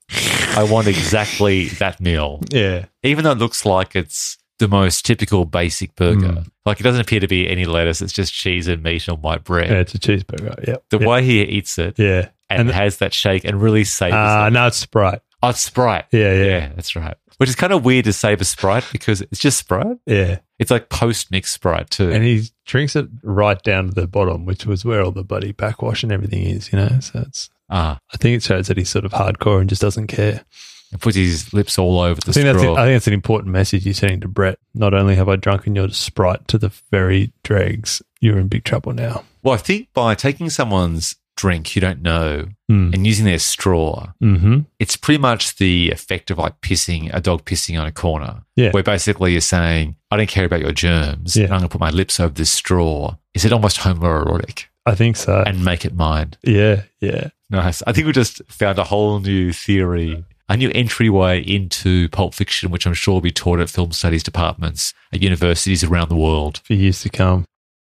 I 0.57 0.67
want 0.69 0.88
exactly 0.88 1.67
that 1.78 2.00
meal. 2.00 2.40
Yeah. 2.50 2.87
Even 3.05 3.25
though 3.25 3.31
it 3.33 3.38
looks 3.38 3.64
like 3.64 3.95
it's 3.95 4.38
the 4.59 4.67
most 4.67 5.07
typical 5.07 5.45
basic 5.45 5.95
burger. 5.95 6.26
Mm. 6.33 6.50
Like 6.67 6.81
it 6.81 6.83
doesn't 6.83 7.00
appear 7.00 7.21
to 7.21 7.28
be 7.28 7.49
any 7.49 7.64
lettuce, 7.64 8.02
it's 8.02 8.12
just 8.12 8.35
cheese 8.35 8.67
and 8.67 8.83
meat 8.83 9.09
on 9.09 9.21
white 9.23 9.45
bread. 9.45 9.71
Yeah, 9.71 9.76
it's 9.78 9.95
a 9.95 9.99
cheeseburger. 10.00 10.67
Yeah. 10.67 10.76
the 10.90 10.99
yeah. 10.99 11.07
way 11.07 11.23
he 11.25 11.43
eats 11.43 11.78
it 11.78 11.97
Yeah. 11.97 12.31
and, 12.50 12.62
And- 12.62 12.71
has 12.73 12.97
that 12.99 13.14
shake 13.14 13.45
and 13.45 13.62
really 13.62 13.85
savors 13.85 14.14
Uh, 14.14 14.47
it. 14.49 14.52
no, 14.52 14.67
it's 14.67 14.78
Sprite. 14.78 15.21
Oh, 15.45 15.50
it's 15.50 15.61
Sprite. 15.61 16.07
Yeah, 16.11 16.33
yeah. 16.33 16.45
Yeah, 16.45 16.69
that's 16.75 16.97
right. 16.97 17.17
Which 17.37 17.49
is 17.49 17.55
kind 17.55 17.73
of 17.73 17.85
weird 17.85 18.07
to 18.07 18.12
savor 18.12 18.43
Sprite 18.43 18.85
because 18.90 19.21
it's 19.21 19.38
just 19.38 19.59
Sprite. 19.61 19.99
Yeah. 20.07 20.38
It's 20.59 20.71
like 20.71 20.88
post 20.88 21.31
mix 21.31 21.53
Sprite 21.53 21.91
too. 21.91 22.11
And 22.11 22.25
he 22.25 22.49
drinks 22.67 22.97
it 22.97 23.09
right 23.23 23.62
down 23.62 23.87
to 23.88 23.93
the 23.93 24.07
bottom, 24.07 24.45
which 24.45 24.67
was 24.67 24.85
where 24.85 25.03
all 25.03 25.12
the 25.12 25.23
bloody 25.25 25.53
backwash 25.53 26.03
and 26.03 26.11
everything 26.12 26.43
is, 26.43 26.73
you 26.73 26.79
know? 26.79 26.99
So 27.00 27.21
it's, 27.27 27.49
ah, 27.71 27.99
I 28.12 28.17
think 28.17 28.37
it 28.37 28.43
shows 28.43 28.67
that 28.67 28.77
he's 28.77 28.91
sort 28.91 29.05
of 29.05 29.12
hardcore 29.12 29.61
and 29.61 29.69
just 29.69 29.83
doesn't 29.83 30.09
care. 30.09 30.45
and 30.91 31.00
puts 31.00 31.17
his 31.17 31.53
lips 31.53 31.79
all 31.79 32.00
over 32.00 32.21
the 32.21 32.31
I 32.31 32.33
think, 32.33 32.45
that's. 32.47 32.59
I 32.59 32.85
think 32.87 32.95
that's 32.97 33.07
an 33.07 33.12
important 33.12 33.53
message 33.53 33.85
you're 33.85 33.95
sending 33.95 34.21
to 34.21 34.29
Brett. 34.29 34.59
Not 34.75 34.95
only 34.95 35.15
have 35.17 35.29
I 35.29 35.37
drunken 35.37 35.75
your 35.77 35.91
Sprite 35.91 36.49
to 36.49 36.59
the 36.59 36.73
very 36.91 37.33
dregs, 37.45 38.03
you're 38.21 38.38
in 38.38 38.49
big 38.49 38.65
trouble 38.65 38.93
now. 38.93 39.23
well, 39.43 39.55
I 39.55 39.59
think 39.59 39.93
by 39.93 40.15
taking 40.15 40.50
someone's 40.50 41.15
drink 41.38 41.75
you 41.75 41.80
don't 41.80 42.02
know 42.02 42.49
Mm. 42.71 42.92
and 42.92 43.07
using 43.07 43.25
their 43.25 43.38
straw, 43.38 44.12
hmm 44.21 44.59
it's 44.78 44.95
pretty 44.95 45.16
much 45.18 45.57
the 45.57 45.90
effect 45.90 46.30
of 46.30 46.37
like 46.37 46.61
pissing 46.61 47.09
a 47.14 47.21
dog 47.21 47.47
pissing 47.47 47.80
on 47.80 47.87
a 47.87 47.92
corner. 47.92 48.42
Yeah. 48.57 48.73
Where 48.73 48.83
basically 48.83 49.33
you're 49.33 49.40
saying, 49.40 49.97
I 50.11 50.18
don't 50.18 50.28
care 50.28 50.45
about 50.45 50.61
your 50.61 50.73
germs. 50.73 51.35
Yeah. 51.35 51.45
And 51.45 51.54
I'm 51.54 51.61
going 51.61 51.68
to 51.71 51.73
put 51.73 51.80
my 51.80 51.88
lips 51.90 52.21
over 52.21 52.35
this 52.35 52.50
straw. 52.50 53.16
Is 53.33 53.47
it 53.47 53.52
almost 53.54 53.78
homoerotic 53.78 54.64
I 54.85 54.95
think 54.95 55.16
so. 55.16 55.42
and 55.47 55.64
make 55.64 55.87
it 55.87 55.95
mine? 55.95 56.35
yeah, 56.42 56.83
yeah. 57.00 57.28
Nice. 57.49 57.83
I 57.87 57.92
think 57.92 58.07
we 58.07 58.12
just 58.12 58.42
found 58.52 58.78
a 58.78 58.85
whole 58.85 59.18
new 59.21 59.52
theory, 59.54 60.23
a 60.50 60.57
new 60.59 60.71
entryway 60.75 61.40
into 61.40 62.11
Pulp 62.11 62.35
Fiction, 62.35 62.71
which 62.71 62.87
I'm 62.87 62.92
sure 62.92 63.14
will 63.14 63.21
be 63.23 63.30
taught 63.30 63.61
at 63.61 63.71
film 63.71 63.92
studies 63.92 64.23
departments 64.23 64.92
at 65.14 65.23
universities 65.23 65.83
around 65.83 66.11
the 66.11 66.16
world. 66.16 66.61
For 66.64 66.75
years 66.75 67.00
to 67.02 67.09
come. 67.09 67.47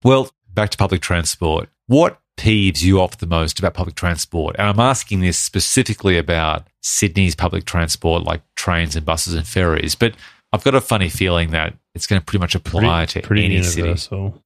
Well, 0.03 0.31
back 0.51 0.71
to 0.71 0.77
public 0.77 1.01
transport. 1.01 1.69
What 1.85 2.17
peeves 2.37 2.81
you 2.81 2.99
off 2.99 3.17
the 3.17 3.27
most 3.27 3.59
about 3.59 3.73
public 3.73 3.95
transport? 3.95 4.55
And 4.57 4.67
I'm 4.67 4.79
asking 4.79 5.21
this 5.21 5.37
specifically 5.37 6.17
about 6.17 6.67
Sydney's 6.81 7.35
public 7.35 7.65
transport, 7.65 8.23
like 8.23 8.41
trains 8.55 8.95
and 8.95 9.05
buses 9.05 9.33
and 9.33 9.47
ferries. 9.47 9.95
But 9.95 10.15
I've 10.51 10.63
got 10.63 10.75
a 10.75 10.81
funny 10.81 11.09
feeling 11.09 11.51
that 11.51 11.73
it's 11.95 12.07
going 12.07 12.19
to 12.21 12.25
pretty 12.25 12.41
much 12.41 12.55
apply 12.55 13.05
to 13.07 13.21
any 13.45 13.63
city. 13.63 13.89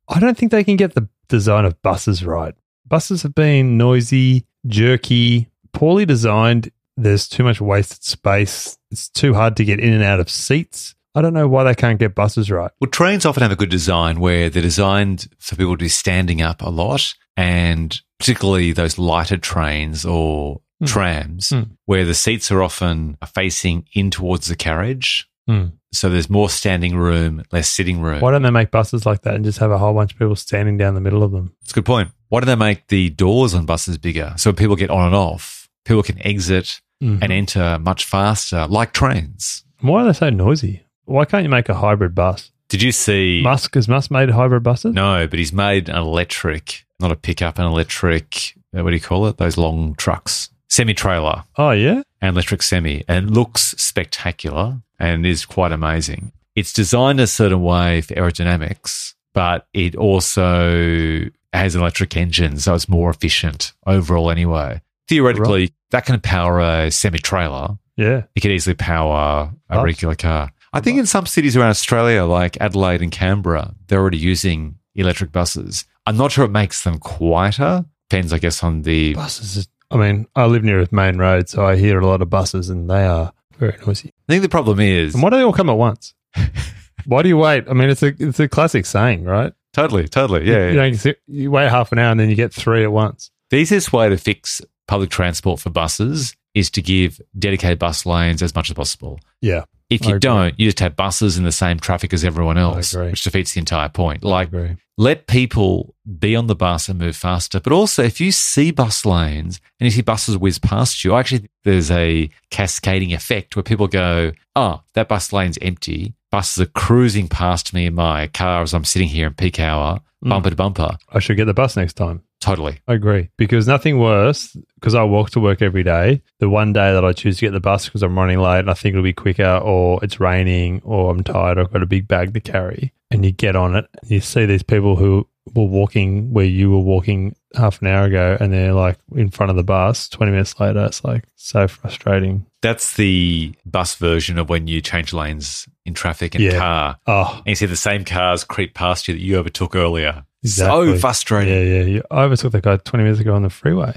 I 0.08 0.20
don't 0.20 0.38
think 0.38 0.51
they 0.51 0.63
can 0.63 0.75
get 0.75 0.96
the 0.96 1.08
design 1.27 1.65
of 1.65 1.82
buses 1.82 2.24
right. 2.24 2.56
Buses 2.86 3.24
have 3.24 3.36
been 3.36 3.77
noisy, 3.77 4.46
jerky, 4.65 5.50
poorly 5.74 6.06
designed 6.06 6.72
there's 6.98 7.27
too 7.29 7.44
much 7.44 7.62
wasted 7.62 8.03
space. 8.03 8.77
It's 8.89 9.08
too 9.08 9.36
hard 9.36 9.56
to 9.58 9.65
get 9.65 9.79
in 9.79 9.94
and 9.94 10.03
out 10.03 10.20
of 10.20 10.29
seats. 10.29 10.96
I 11.18 11.22
don't 11.22 11.34
know 11.34 11.48
why 11.48 11.64
they 11.64 11.74
can't 11.74 11.98
get 11.98 12.14
buses 12.14 12.52
right. 12.52 12.70
Well, 12.80 12.92
trains 12.92 13.26
often 13.26 13.42
have 13.42 13.52
a 13.52 13.56
good 13.56 13.72
design 13.72 14.20
where 14.20 14.52
they're 14.52 14.62
designed 14.62 15.28
for 15.40 15.56
people 15.56 15.74
to 15.76 15.84
be 15.84 15.90
standing 15.90 16.44
up 16.44 16.62
a 16.62 16.70
lot, 16.70 17.16
and 17.36 18.00
particularly 18.20 18.72
those 18.72 19.00
lighter 19.00 19.38
trains 19.38 20.06
or 20.06 20.62
Hmm. 20.80 20.86
trams, 20.86 21.50
Hmm. 21.50 21.62
where 21.86 22.06
the 22.06 22.14
seats 22.14 22.52
are 22.52 22.62
often 22.62 23.18
facing 23.34 23.86
in 23.94 24.12
towards 24.12 24.46
the 24.46 24.56
carriage. 24.56 25.28
Hmm. 25.48 25.70
So 25.92 26.08
there's 26.08 26.30
more 26.30 26.52
standing 26.52 26.96
room, 26.96 27.42
less 27.52 27.68
sitting 27.68 28.00
room. 28.00 28.20
Why 28.22 28.30
don't 28.32 28.44
they 28.44 28.52
make 28.52 28.70
buses 28.70 29.04
like 29.08 29.24
that 29.24 29.34
and 29.34 29.44
just 29.44 29.58
have 29.58 29.72
a 29.72 29.80
whole 29.80 29.96
bunch 29.96 30.14
of 30.14 30.20
people 30.20 30.36
standing 30.36 30.78
down 30.78 30.94
the 30.94 31.02
middle 31.02 31.24
of 31.24 31.32
them? 31.32 31.54
That's 31.62 31.72
a 31.72 31.76
good 31.76 31.86
point. 31.86 32.10
Why 32.30 32.42
don't 32.42 32.48
they 32.48 32.56
make 32.66 32.90
the 32.90 33.10
doors 33.10 33.56
on 33.56 33.66
buses 33.66 33.98
bigger 33.98 34.34
so 34.38 34.54
people 34.54 34.76
get 34.76 34.92
on 34.92 35.08
and 35.08 35.16
off? 35.16 35.68
People 35.84 36.04
can 36.04 36.22
exit 36.24 36.80
Mhm. 37.02 37.20
and 37.24 37.32
enter 37.32 37.80
much 37.80 38.06
faster, 38.06 38.68
like 38.68 38.94
trains. 38.94 39.64
Why 39.82 40.02
are 40.04 40.06
they 40.06 40.14
so 40.14 40.30
noisy? 40.30 40.84
Why 41.08 41.26
can't 41.26 41.44
you 41.44 41.50
make 41.50 41.70
a 41.70 41.74
hybrid 41.74 42.14
bus? 42.14 42.52
Did 42.70 42.82
you 42.84 42.92
see? 42.92 43.40
Musk 43.42 43.76
has 43.76 43.88
Musk 43.88 44.12
made 44.12 44.30
hybrid 44.30 44.62
buses? 44.64 44.94
No, 44.94 45.26
but 45.26 45.40
he's 45.40 45.54
made 45.54 45.88
an 45.88 45.96
electric, 45.96 46.86
not 47.00 47.14
a 47.14 47.16
pickup, 47.16 47.58
an 47.60 47.66
electric. 47.66 48.54
uh, 48.78 48.84
What 48.84 48.90
do 48.90 48.96
you 48.96 49.02
call 49.02 49.26
it? 49.28 49.38
Those 49.38 49.58
long 49.58 49.96
trucks, 49.96 50.50
semi 50.70 50.94
trailer, 50.94 51.46
Oh 51.58 51.72
yeah. 51.72 52.02
and 52.22 52.36
electric 52.36 52.62
semi, 52.62 53.06
and 53.08 53.30
it 53.30 53.32
looks 53.34 53.62
spectacular 53.78 54.82
and 55.00 55.26
is 55.26 55.46
quite 55.46 55.72
amazing. 55.72 56.34
It's 56.56 56.74
designed 56.74 57.22
a 57.22 57.28
certain 57.28 57.62
way 57.62 58.02
for 58.02 58.14
aerodynamics, 58.16 59.14
but 59.34 59.68
it 59.74 59.96
also 59.96 61.22
has 61.54 61.74
an 61.76 61.82
electric 61.82 62.18
engine, 62.18 62.58
so 62.60 62.76
it's 62.76 62.90
more 62.90 63.10
efficient 63.10 63.72
overall. 63.86 64.30
Anyway, 64.30 64.82
theoretically, 65.08 65.72
that 65.92 66.06
can 66.06 66.20
power 66.20 66.60
a 66.60 66.92
semi 66.92 67.20
trailer. 67.20 67.78
Yeah. 67.96 68.24
It 68.36 68.42
could 68.42 68.52
easily 68.52 68.76
power 68.76 69.52
a 69.70 69.76
Bus. 69.76 69.84
regular 69.86 70.16
car. 70.16 70.52
I 70.77 70.79
think 70.79 71.00
in 71.00 71.07
some 71.07 71.25
cities 71.25 71.57
around 71.57 71.72
Australia, 71.72 72.24
like 72.25 72.55
Adelaide 72.62 73.01
and 73.01 73.12
Canberra, 73.12 73.74
they're 73.88 74.00
already 74.00 74.19
using 74.19 74.75
electric 74.93 75.31
buses. 75.31 75.86
I'm 76.05 76.17
not 76.17 76.31
sure 76.31 76.46
it 76.46 76.51
makes 76.51 76.84
them 76.84 77.00
quieter. 77.00 77.84
Depends, 78.12 78.31
I 78.31 78.38
guess, 78.38 78.63
on 78.63 78.84
the. 78.84 79.15
Buses. 79.15 79.67
I 79.89 79.98
mean, 79.98 80.27
I 80.36 80.46
live 80.46 80.63
near 80.63 80.79
a 80.79 80.88
main 80.91 81.17
road, 81.17 81.50
so 81.50 81.65
I 81.65 81.77
hear 81.77 82.00
a 82.00 82.05
lot 82.05 82.22
of 82.22 82.29
buses, 82.29 82.69
and 82.69 82.88
they 82.88 83.05
are 83.05 83.34
very 83.57 83.75
noisy. 83.88 84.13
I 84.29 84.34
think 84.34 84.43
the 84.43 84.50
problem 84.50 84.79
is 84.79 85.15
And 85.15 85.24
why 85.24 85.31
do 85.31 85.38
they 85.38 85.43
all 85.43 85.51
come 85.51 85.72
at 85.72 85.77
once? 85.77 86.13
why 87.05 87.24
do 87.24 87.29
you 87.29 87.38
wait? 87.38 87.67
I 87.67 87.74
mean, 87.74 87.89
it's 87.89 88.03
a 88.03 88.13
it's 88.19 88.39
a 88.39 88.48
classic 88.48 88.86
saying, 88.86 89.24
right? 89.24 89.53
totally, 89.74 90.07
totally, 90.07 90.48
yeah. 90.48 90.69
You, 90.69 90.75
know, 90.75 90.86
you, 90.86 90.96
sit- 90.96 91.22
you 91.27 91.50
wait 91.50 91.69
half 91.69 91.91
an 91.91 91.98
hour 92.00 92.12
and 92.12 92.19
then 92.19 92.29
you 92.29 92.36
get 92.36 92.53
three 92.53 92.84
at 92.84 92.91
once. 92.91 93.31
The 93.50 93.57
easiest 93.57 93.93
way 93.93 94.10
to 94.10 94.17
fix 94.17 94.62
public 94.88 95.10
transport 95.10 95.60
for 95.60 95.69
buses 95.72 96.36
is 96.53 96.69
to 96.72 96.81
give 96.81 97.19
dedicated 97.38 97.79
bus 97.79 98.05
lanes 98.05 98.41
as 98.41 98.53
much 98.55 98.69
as 98.69 98.75
possible. 98.75 99.19
Yeah. 99.41 99.65
If 99.89 100.06
you 100.06 100.20
don't, 100.20 100.60
you 100.60 100.67
just 100.67 100.79
have 100.79 100.96
buses 100.96 101.38
in 101.38 101.44
the 101.44 101.51
same 101.51 101.79
traffic 101.79 102.13
as 102.13 102.24
everyone 102.25 102.58
else, 102.58 102.94
which 103.12 103.24
defeats 103.24 103.53
the 103.53 103.60
entire 103.60 103.89
point. 103.89 104.24
Like, 104.24 104.51
let 104.98 105.27
people 105.27 105.96
be 106.20 106.36
on 106.36 106.48
the 106.48 106.56
bus 106.56 106.89
and 106.89 107.00
move 107.00 107.15
faster. 107.15 107.60
But 107.60 107.72
also, 107.72 108.03
if 108.03 108.20
you 108.20 108.32
see 108.32 108.72
bus 108.72 109.06
lanes 109.06 109.62
and 109.79 109.86
you 109.86 109.91
see 109.91 110.01
buses 110.01 110.38
whiz 110.38 110.60
past 110.60 111.03
you, 111.06 111.15
actually, 111.15 111.50
there's 111.63 111.89
a 111.91 112.29
cascading 112.51 113.13
effect 113.13 113.56
where 113.56 113.63
people 113.63 113.88
go, 113.88 114.32
oh, 114.56 114.82
that 114.94 115.08
bus 115.08 115.32
lane's 115.32 115.58
empty. 115.62 116.15
Buses 116.32 116.63
are 116.63 116.72
cruising 116.72 117.27
past 117.29 117.74
me 117.74 117.86
in 117.86 117.96
my 117.96 118.27
car 118.27 118.63
as 118.63 118.74
I'm 118.74 118.84
sitting 118.84 119.08
here 119.08 119.27
in 119.27 119.34
peak 119.36 119.60
hour, 119.60 120.01
Mm. 120.25 120.29
bumper 120.29 120.50
to 120.50 120.56
bumper. 120.56 120.98
I 121.12 121.20
should 121.20 121.38
get 121.38 121.46
the 121.46 121.53
bus 121.53 121.77
next 121.77 121.94
time. 121.94 122.24
Totally. 122.39 122.79
I 122.88 122.94
agree 122.94 123.29
because 123.38 123.67
nothing 123.67 124.00
worse 124.00 124.56
because 124.75 124.94
I 124.94 125.03
walk 125.03 125.32
to 125.32 125.39
work 125.39 125.62
every 125.62 125.84
day. 125.84 126.22
The 126.39 126.50
one 126.50 126.72
day 126.72 126.94
that 126.94 127.03
I 127.03 127.12
choose 127.12 127.38
to 127.38 127.46
get 127.48 127.51
the 127.51 127.60
bus 127.60 127.86
because 127.86 128.03
I'm 128.03 128.17
running 128.17 128.39
late 128.39 128.60
and 128.60 128.70
I 128.70 128.74
think 128.74 128.94
it'll 128.94 129.03
be 129.03 129.13
quicker, 129.13 129.58
or 129.58 130.00
it's 130.03 130.20
raining, 130.20 130.82
or 130.84 131.12
I'm 131.12 131.24
tired, 131.24 131.58
I've 131.58 131.74
got 131.74 131.84
a 131.84 131.88
big 131.88 132.08
bag 132.08 132.34
to 132.36 132.39
carry, 132.39 132.94
and 133.10 133.25
you 133.25 133.32
get 133.32 133.56
on 133.56 133.75
it, 133.75 133.86
and 134.01 134.12
you 134.12 134.22
see 134.22 134.46
these 134.46 134.63
people 134.63 134.96
who 134.96 135.27
were 135.54 135.66
walking 135.66 136.32
where 136.34 136.46
you 136.46 136.72
were 136.72 136.80
walking 136.80 137.36
half 137.56 137.82
an 137.82 137.88
hour 137.88 138.06
ago, 138.06 138.38
and 138.39 138.51
they're 138.54 138.74
like 138.74 138.98
in 139.16 139.30
front 139.30 139.50
of 139.50 139.56
the 139.56 139.63
bus. 139.63 140.10
Twenty 140.10 140.32
minutes 140.32 140.60
later, 140.60 140.86
it's 140.86 141.04
like 141.04 141.24
so 141.36 141.68
frustrating. 141.68 142.46
That's 142.62 142.96
the 142.96 143.54
bus 143.66 143.96
version 143.96 144.38
of 144.38 144.50
when 144.50 144.68
you 144.68 144.82
change 144.82 145.13
lanes 145.13 145.68
in 145.86 145.94
traffic 145.94 146.36
in 146.36 146.42
a 146.42 146.46
Yeah. 146.46 146.58
car 146.60 146.98
Oh, 147.08 147.34
and 147.38 147.48
you 147.48 147.56
see 147.56 147.66
the 147.68 147.75
same 147.75 148.04
cars 148.04 148.44
creep 148.44 148.74
past 148.74 149.08
you 149.08 149.13
that 149.13 149.22
you 149.22 149.38
overtook 149.38 149.75
earlier. 149.75 150.25
Exactly. 150.44 150.94
So 150.94 151.00
frustrating. 151.00 151.54
yeah, 151.54 151.80
yeah. 151.80 151.84
You, 151.84 152.03
I 152.12 152.24
overtook 152.24 152.51
that 152.53 152.64
guy 152.64 152.77
twenty 152.77 153.03
minutes 153.03 153.22
ago 153.22 153.33
on 153.36 153.44
the 153.44 153.50
freeway. 153.50 153.94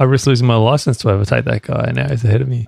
I 0.00 0.04
risked 0.04 0.28
losing 0.28 0.46
my 0.46 0.54
license 0.56 0.98
to 0.98 1.10
overtake 1.10 1.44
that 1.46 1.62
guy, 1.62 1.84
and 1.88 1.96
now 1.96 2.08
he's 2.08 2.24
ahead 2.24 2.40
of 2.40 2.48
me. 2.48 2.66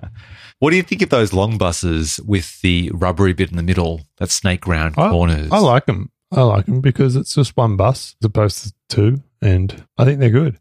What 0.59 0.69
do 0.71 0.75
you 0.75 0.83
think 0.83 1.01
of 1.01 1.09
those 1.09 1.33
long 1.33 1.57
buses 1.57 2.19
with 2.19 2.61
the 2.61 2.91
rubbery 2.93 3.33
bit 3.33 3.49
in 3.49 3.57
the 3.57 3.63
middle, 3.63 4.01
that 4.17 4.29
snake 4.29 4.67
round 4.67 4.95
I- 4.97 5.09
corners? 5.09 5.49
I 5.51 5.57
like 5.59 5.85
them. 5.87 6.10
I 6.31 6.41
like 6.43 6.65
them 6.65 6.81
because 6.81 7.15
it's 7.15 7.35
just 7.35 7.57
one 7.57 7.75
bus 7.77 8.15
as 8.21 8.25
opposed 8.25 8.63
to 8.63 8.73
two, 8.89 9.21
and 9.41 9.85
I 9.97 10.05
think 10.05 10.19
they're 10.19 10.29
good. 10.29 10.57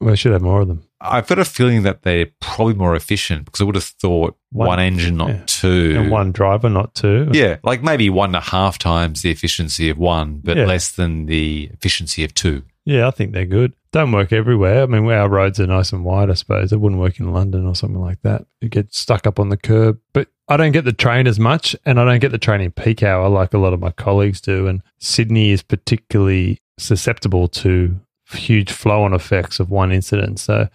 We 0.00 0.16
should 0.16 0.32
have 0.32 0.42
more 0.42 0.60
of 0.62 0.68
them. 0.68 0.82
I've 1.00 1.26
got 1.26 1.38
a 1.38 1.44
feeling 1.44 1.82
that 1.82 2.02
they're 2.02 2.28
probably 2.40 2.74
more 2.74 2.94
efficient 2.96 3.44
because 3.44 3.60
I 3.60 3.64
would 3.64 3.74
have 3.74 3.84
thought 3.84 4.36
one, 4.50 4.68
One- 4.68 4.80
engine, 4.80 5.16
not 5.16 5.28
yeah. 5.28 5.42
two. 5.46 5.94
And 5.98 6.10
one 6.10 6.32
driver, 6.32 6.68
not 6.68 6.94
two. 6.94 7.28
Yeah, 7.32 7.58
like 7.62 7.82
maybe 7.82 8.08
one 8.10 8.30
and 8.30 8.36
a 8.36 8.40
half 8.40 8.78
times 8.78 9.22
the 9.22 9.30
efficiency 9.30 9.88
of 9.90 9.98
one, 9.98 10.40
but 10.42 10.56
Yeah. 10.56 10.64
less 10.66 10.90
than 10.90 11.26
the 11.26 11.70
efficiency 11.72 12.24
of 12.24 12.34
two. 12.34 12.62
Yeah, 12.86 13.06
I 13.06 13.10
think 13.12 13.32
they're 13.32 13.46
good. 13.46 13.74
Don't 13.92 14.12
work 14.12 14.32
everywhere. 14.32 14.82
I 14.82 14.86
mean, 14.86 15.06
our 15.10 15.28
roads 15.28 15.58
are 15.60 15.66
nice 15.66 15.92
and 15.92 16.04
wide, 16.04 16.28
I 16.30 16.34
suppose. 16.34 16.72
It 16.72 16.80
wouldn't 16.80 17.00
work 17.00 17.18
in 17.20 17.32
London 17.32 17.64
or 17.66 17.74
something 17.74 18.00
like 18.00 18.20
that. 18.22 18.44
You 18.60 18.68
get 18.68 18.92
stuck 18.92 19.26
up 19.26 19.38
on 19.38 19.48
the 19.50 19.56
curb. 19.56 20.00
But 20.12 20.28
I 20.48 20.56
don't 20.56 20.72
get 20.72 20.84
the 20.84 20.92
train 20.92 21.26
as 21.26 21.38
much, 21.38 21.74
and 21.86 21.98
I 21.98 22.04
don't 22.04 22.20
get 22.20 22.32
the 22.32 22.38
train 22.38 22.60
in 22.60 22.70
peak 22.70 23.02
hour 23.02 23.28
like 23.28 23.54
a 23.54 23.58
lot 23.58 23.72
of 23.72 23.80
my 23.80 23.90
colleagues 23.90 24.40
do. 24.40 24.66
And 24.66 24.82
Sydney 24.98 25.50
is 25.50 25.62
particularly 25.62 26.58
susceptible 26.78 27.48
to 27.48 27.98
huge 28.30 28.70
flow 28.70 29.04
on 29.04 29.14
effects 29.14 29.60
of 29.60 29.70
one 29.70 29.92
incident. 29.92 30.38
So 30.40 30.68